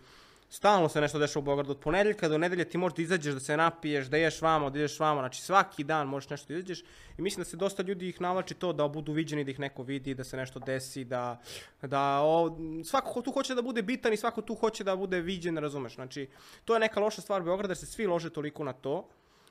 [0.53, 1.71] stalno se nešto dešava u Beogradu.
[1.71, 4.79] Od ponedeljka do nedelje ti možeš da izađeš, da se napiješ, da ješ vamo, da
[4.79, 5.21] ideš vamo.
[5.21, 6.83] Znači, svaki dan možeš nešto da izađeš
[7.19, 9.83] i mislim da se dosta ljudi ih navlači to da budu viđeni, da ih neko
[9.83, 11.41] vidi, da se nešto desi, da,
[11.83, 15.21] da o, svako ko tu hoće da bude bitan i svako tu hoće da bude
[15.21, 15.95] viđen, razumeš.
[15.95, 16.29] Znači,
[16.65, 19.09] to je neka loša stvar Beograda, jer se svi lože toliko na to.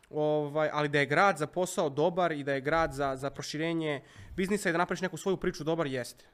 [0.09, 4.01] Ovaj, ali da je grad za posao dobar i da je grad za, za proširenje
[4.35, 6.25] biznisa i da napraviš neku svoju priču dobar, jeste.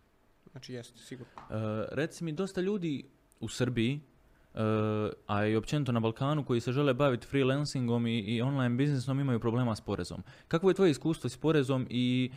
[0.51, 1.33] Znači, jeste, sigurno.
[1.33, 3.05] E, reci mi, dosta ljudi
[3.39, 4.01] u Srbiji,
[5.27, 9.39] a i općenito na Balkanu koji se žele baviti freelancingom i, i online biznisom imaju
[9.39, 10.23] problema s porezom.
[10.47, 12.31] Kako je tvoje iskustvo s porezom i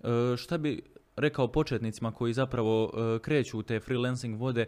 [0.00, 0.82] e, šta bi
[1.16, 4.66] rekao početnicima koji zapravo e, kreću u te freelancing vode,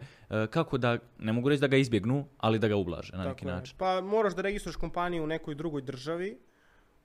[0.50, 3.52] kako da, ne mogu reći da ga izbjegnu, ali da ga ublaže na neki je.
[3.52, 3.76] način.
[3.78, 6.38] Pa moraš da registruješ kompaniju u nekoj drugoj državi.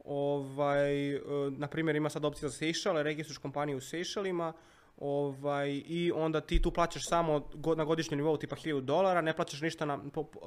[0.06, 1.20] Ovaj,
[1.52, 4.54] na primjer ima sad opcija za Seychelles, registruješ kompaniju u Seychellima,
[4.98, 9.62] ovaj, i onda ti tu plaćaš samo na godišnjem nivou tipa 1000 dolara, ne plaćaš
[9.62, 10.00] ništa na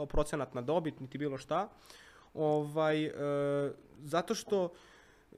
[0.08, 1.68] procenat na dobit, niti bilo šta.
[2.34, 3.12] Ovaj, e,
[4.02, 4.72] zato što
[5.32, 5.36] e,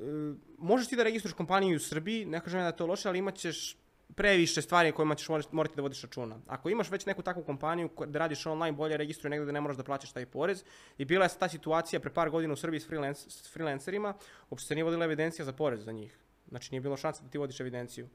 [0.59, 3.35] možeš ti da registruješ kompaniju u Srbiji, ne kažem da je to loše, ali imat
[3.35, 3.76] ćeš
[4.14, 6.39] previše stvari kojima ćeš morati- da vodiš računa.
[6.47, 9.60] Ako imaš već neku takvu kompaniju ko- da radiš online, bolje registruj negdje da ne
[9.60, 10.64] moraš da plaćaš taj porez.
[10.98, 12.86] I bila je ta situacija pre par godina u Srbiji s,
[13.28, 14.14] s freelancerima,
[14.51, 16.18] uopšte se nije vodila evidencija za porez za njih.
[16.48, 18.09] Znači nije bilo šanse da ti vodiš evidenciju.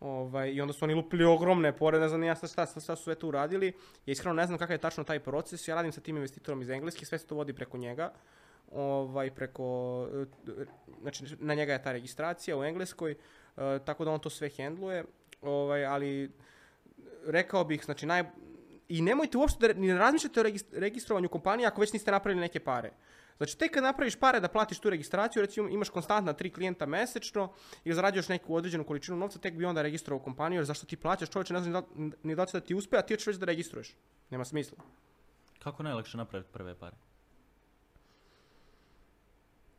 [0.00, 3.02] Ovaj, I onda su oni lupili ogromne poreze, ne znam ja šta, šta, šta, su
[3.02, 3.66] sve tu uradili.
[4.06, 6.70] Ja iskreno ne znam kakav je tačno taj proces, ja radim sa tim investitorom iz
[6.70, 8.12] Engleske, sve se to vodi preko njega.
[8.72, 10.08] Ovaj, preko,
[10.48, 10.64] e,
[11.02, 13.16] znači na njega je ta registracija u Engleskoj, e,
[13.84, 15.04] tako da on to sve hendluje,
[15.42, 16.30] ovaj, ali
[17.26, 18.24] rekao bih, znači naj...
[18.88, 22.60] I nemojte uopšte da ni razmišljate o regis- registrovanju kompanije ako već niste napravili neke
[22.60, 22.90] pare.
[23.40, 27.52] Znači, tek kad napraviš pare da platiš tu registraciju, recimo imaš konstantna tri klijenta mesečno
[27.84, 31.30] i zarađuješ neku određenu količinu novca, tek bi onda registrovao kompaniju, jer zašto ti plaćaš
[31.30, 33.26] čovječe, ne znam ni da, ni da li će da ti uspe, a ti hoćeš
[33.26, 33.96] već da registruješ.
[34.30, 34.78] Nema smisla.
[35.58, 36.96] Kako najlakše napraviti prve pare?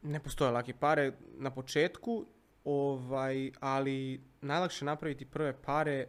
[0.02, 2.26] Ne postoje lake pare na početku,
[2.64, 6.08] ovaj, ali najlakše napraviti prve pare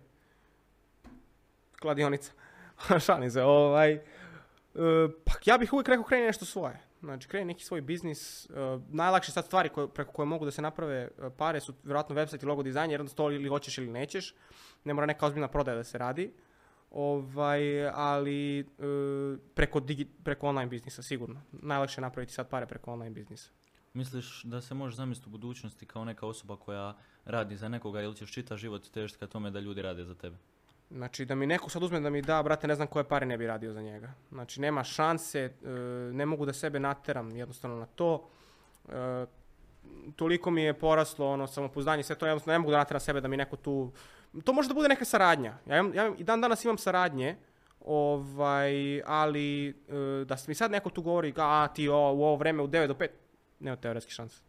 [1.81, 2.33] kladionica.
[3.07, 4.01] Šalim se, ovaj, e,
[5.25, 6.92] pa ja bih uvijek rekao kreni nešto svoje.
[7.03, 8.47] Znači, kreni neki svoj biznis.
[8.47, 8.51] e,
[8.89, 12.43] najlakše sad stvari koje, preko koje mogu da se naprave e, pare su vjerojatno website
[12.43, 14.35] i logo dizajn, jer onda to ili hoćeš ili nećeš.
[14.85, 16.33] Ne mora neka ozbiljna prodaja da se radi.
[16.91, 18.65] Ovaj, ali e,
[19.55, 21.43] preko, digi, preko online biznisa sigurno.
[21.53, 23.51] Najlakše je napraviti sad pare preko online biznisa.
[23.95, 28.17] Misliš da se može zamisliti u budućnosti kao neka osoba koja radi za nekoga ili
[28.17, 30.37] ćeš čitav život težiti ka tome da ljudi rade za tebe?
[30.93, 33.39] Znači da mi neko sad uzme da mi da, brate, ne znam koje pare ne
[33.39, 34.13] bi radio za njega.
[34.31, 35.69] Znači nema šanse, e,
[36.13, 38.29] ne mogu da sebe nateram jednostavno na to.
[38.89, 39.27] E,
[40.17, 43.29] toliko mi je poraslo ono samopouzdanje, sve to jednostavno ne mogu da nateram sebe da
[43.29, 43.93] mi neko tu
[44.45, 45.55] to može da bude neka saradnja.
[45.67, 47.37] Ja, imam, ja i dan danas imam saradnje,
[47.81, 49.75] ovaj, ali e,
[50.25, 52.95] da mi sad neko tu govori, a ti o, u ovo vreme u 9 do
[52.95, 53.09] 5,
[53.61, 54.43] nema teoretski šanse.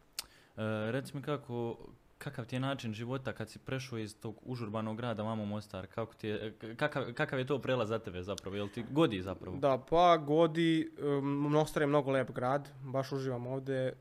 [0.58, 1.78] E, reci mi kako,
[2.24, 5.88] kakav ti je način života kad si prešao iz tog užurbanog grada vamo Mostar?
[5.88, 8.56] Kako ti je, kakav, kakav je to prelaz za tebe zapravo?
[8.56, 9.58] Jel ti godi zapravo?
[9.58, 10.92] Da, pa godi,
[11.24, 13.94] Mostar je mnogo lep grad, baš uživam ovde, e,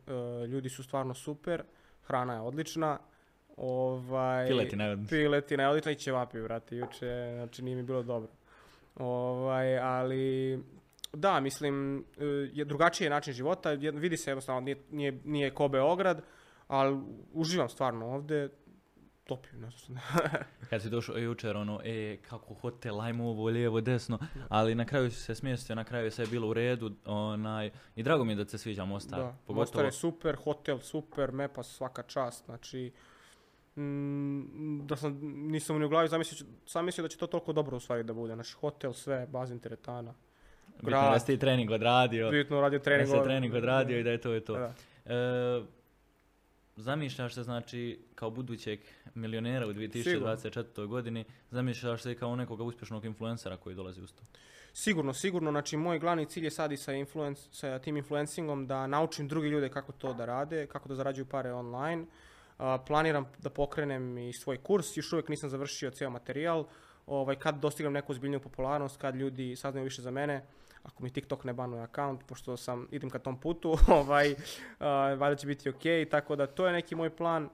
[0.47, 1.63] ljudi su stvarno super,
[2.03, 2.99] hrana je odlična,
[3.57, 5.17] ovaj, Piletina je odlična.
[5.17, 8.31] Piletina je odlična i ćevapi, brate, juče, znači nije mi bilo dobro.
[8.97, 10.59] Ovaj, ali,
[11.13, 15.69] da, mislim, e, je drugačiji je način života, vidi se jednostavno, nije, nije, nije ko
[15.69, 16.23] Beograd,
[16.73, 16.99] ali
[17.33, 18.49] uživam stvarno ovde,
[19.25, 19.99] top je, ne znam.
[20.71, 24.19] Kad si došao jučer, ono, e, kako hotel, ajmo ovo, lijevo, desno,
[24.49, 28.03] ali na kraju si se smjestio, na kraju je sve bilo u redu, onaj, i
[28.03, 31.63] drago mi je da se sviđa Mostar, Da, pogotovo, Mostar je super, hotel super, Mepa
[31.63, 32.93] svaka čast, znači
[33.77, 37.77] mm, da sam, nisam ni u glavi zamislio, sam mislio da će to toliko dobro
[37.77, 40.15] u stvari da bude, znači hotel, sve, bazen teretana,
[40.83, 43.09] bitno da si ti trening odradio, bitno radio da trening.
[43.09, 44.57] se trening odradio i da je to je to.
[44.57, 44.75] Da.
[45.05, 45.82] E,
[46.83, 48.81] zamišljaš se znači kao budućeg
[49.15, 50.87] milionera u 2024.
[50.87, 54.23] godini, zamišljaš se kao nekoga uspješnog influencera koji dolazi uz to.
[54.73, 58.87] Sigurno, sigurno, znači moj glavni cilj je sad i sa, influence, sa tim influencingom da
[58.87, 62.07] naučim drugi ljude kako to da rade, kako da zarađuju pare online.
[62.87, 66.65] Planiram da pokrenem i svoj kurs, još uvijek nisam završio cijel materijal.
[67.07, 70.43] Ovaj, kad dostignem neku ozbiljniju popularnost, kad ljudi saznaju više za mene,
[70.83, 74.35] ako mi TikTok ne banuje account, pošto sam, idem ka tom putu, ovaj,
[74.79, 77.49] a, valjda će biti ok, tako da to je neki moj plan.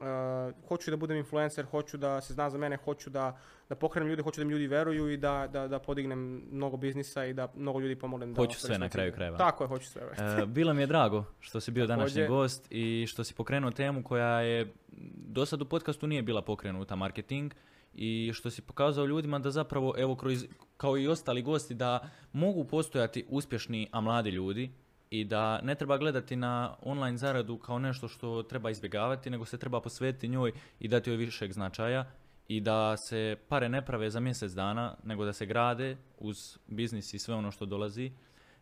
[0.00, 4.08] A, hoću da budem influencer, hoću da se zna za mene, hoću da, da pokrenem
[4.08, 7.52] ljude, hoću da mi ljudi veruju i da, da, da podignem mnogo biznisa i da
[7.56, 8.34] mnogo ljudi pomognem.
[8.34, 9.38] da Hoću sve na kraju krajeva.
[9.38, 10.02] Tako je, hoću sve.
[10.42, 14.02] E, bilo mi je drago što si bio današnji gost i što si pokrenuo temu
[14.02, 14.72] koja je
[15.16, 17.54] do sad u podcastu nije bila pokrenuta, marketing,
[17.94, 20.44] i što si pokazao ljudima da zapravo, evo, kroz,
[20.76, 24.70] kao i ostali gosti, da mogu postojati uspješni, a mladi ljudi
[25.10, 29.58] i da ne treba gledati na online zaradu kao nešto što treba izbjegavati, nego se
[29.58, 32.04] treba posvetiti njoj i dati joj višeg značaja
[32.48, 37.14] i da se pare ne prave za mjesec dana, nego da se grade uz biznis
[37.14, 38.12] i sve ono što dolazi.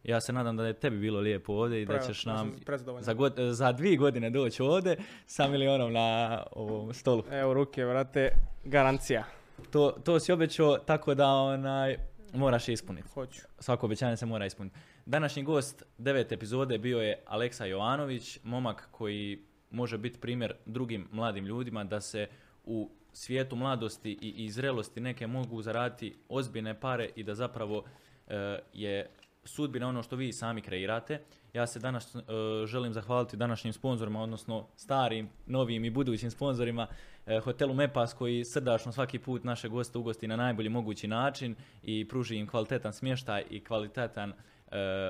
[0.04, 2.56] Ja se nadam da je tebi bilo lijepo ovdje i da ćeš nam
[3.00, 4.96] za, god, za dvije godine doći ovdje
[5.26, 7.24] sa milionom na ovom stolu.
[7.30, 8.28] Evo ruke, vrate,
[8.64, 9.24] garancija.
[9.70, 11.96] To, to si obećao, tako da onaj,
[12.34, 13.08] moraš ispuniti.
[13.08, 13.40] Hoću.
[13.58, 14.76] Svako obećanje se mora ispuniti.
[15.06, 19.38] Današnji gost devete epizode bio je Aleksa Jovanović, momak koji
[19.70, 22.26] može biti primjer drugim mladim ljudima da se
[22.64, 27.84] u svijetu mladosti i, i zrelosti neke mogu zaraditi ozbiljne pare i da zapravo
[28.28, 29.10] e, je
[29.44, 31.20] sudbina ono što vi sami kreirate.
[31.52, 32.20] Ja se danas e,
[32.66, 36.86] želim zahvaliti današnjim sponzorima, odnosno starim, novim i budućim sponzorima
[37.26, 42.08] e, hotelu Mepas koji srdačno svaki put naše goste ugosti na najbolji mogući način i
[42.08, 44.34] pruži im kvalitetan smještaj i kvalitetan e,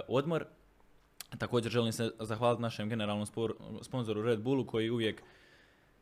[0.08, 0.44] odmor.
[1.38, 5.22] Također želim se zahvaliti našem generalnom spor- sponzoru Red Bullu koji uvijek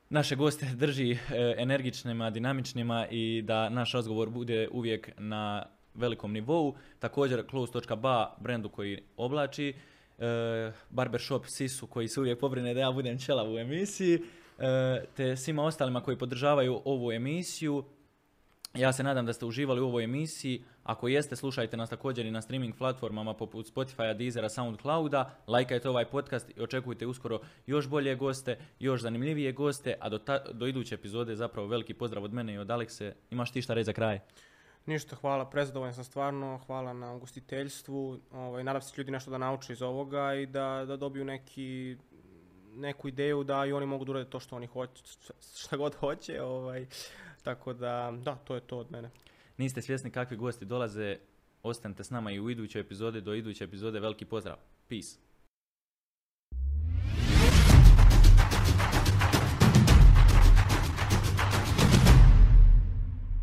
[0.08, 1.18] naše goste drži
[1.56, 6.74] energičnima, dinamičnima i da naš razgovor bude uvijek na velikom nivou.
[6.98, 9.74] Također Close.ba brendu koji oblači,
[10.18, 14.14] e, Barbershop Sisu koji se uvijek pobrine da ja budem čelav u emisiji,
[14.58, 17.84] e, te svima ostalima koji podržavaju ovu emisiju.
[18.74, 20.64] Ja se nadam da ste uživali u ovoj emisiji.
[20.82, 25.36] Ako jeste, slušajte nas također i na streaming platformama poput Spotify, Deezera, Soundclouda.
[25.46, 30.52] Lajkajte ovaj podcast i očekujte uskoro još bolje goste, još zanimljivije goste, a do, ta-
[30.52, 33.14] do iduće epizode zapravo veliki pozdrav od mene i od Alekse.
[33.30, 34.20] Imaš ti šta reći za kraj?
[34.90, 39.72] Ništa, hvala, prezadovoljan sam stvarno, hvala na ugostiteljstvu, ovaj, nadam se ljudi nešto da nauče
[39.72, 41.96] iz ovoga i da, da dobiju neki,
[42.74, 45.02] neku ideju da i oni mogu da urade to što oni hoće,
[45.56, 46.86] šta god hoće, ovaj,
[47.42, 49.10] tako da, da, to je to od mene.
[49.58, 51.16] Niste svjesni kakvi gosti dolaze,
[51.62, 54.56] ostanite s nama i u idućoj epizodi, do iduće epizode veliki pozdrav.
[54.88, 55.29] Peace.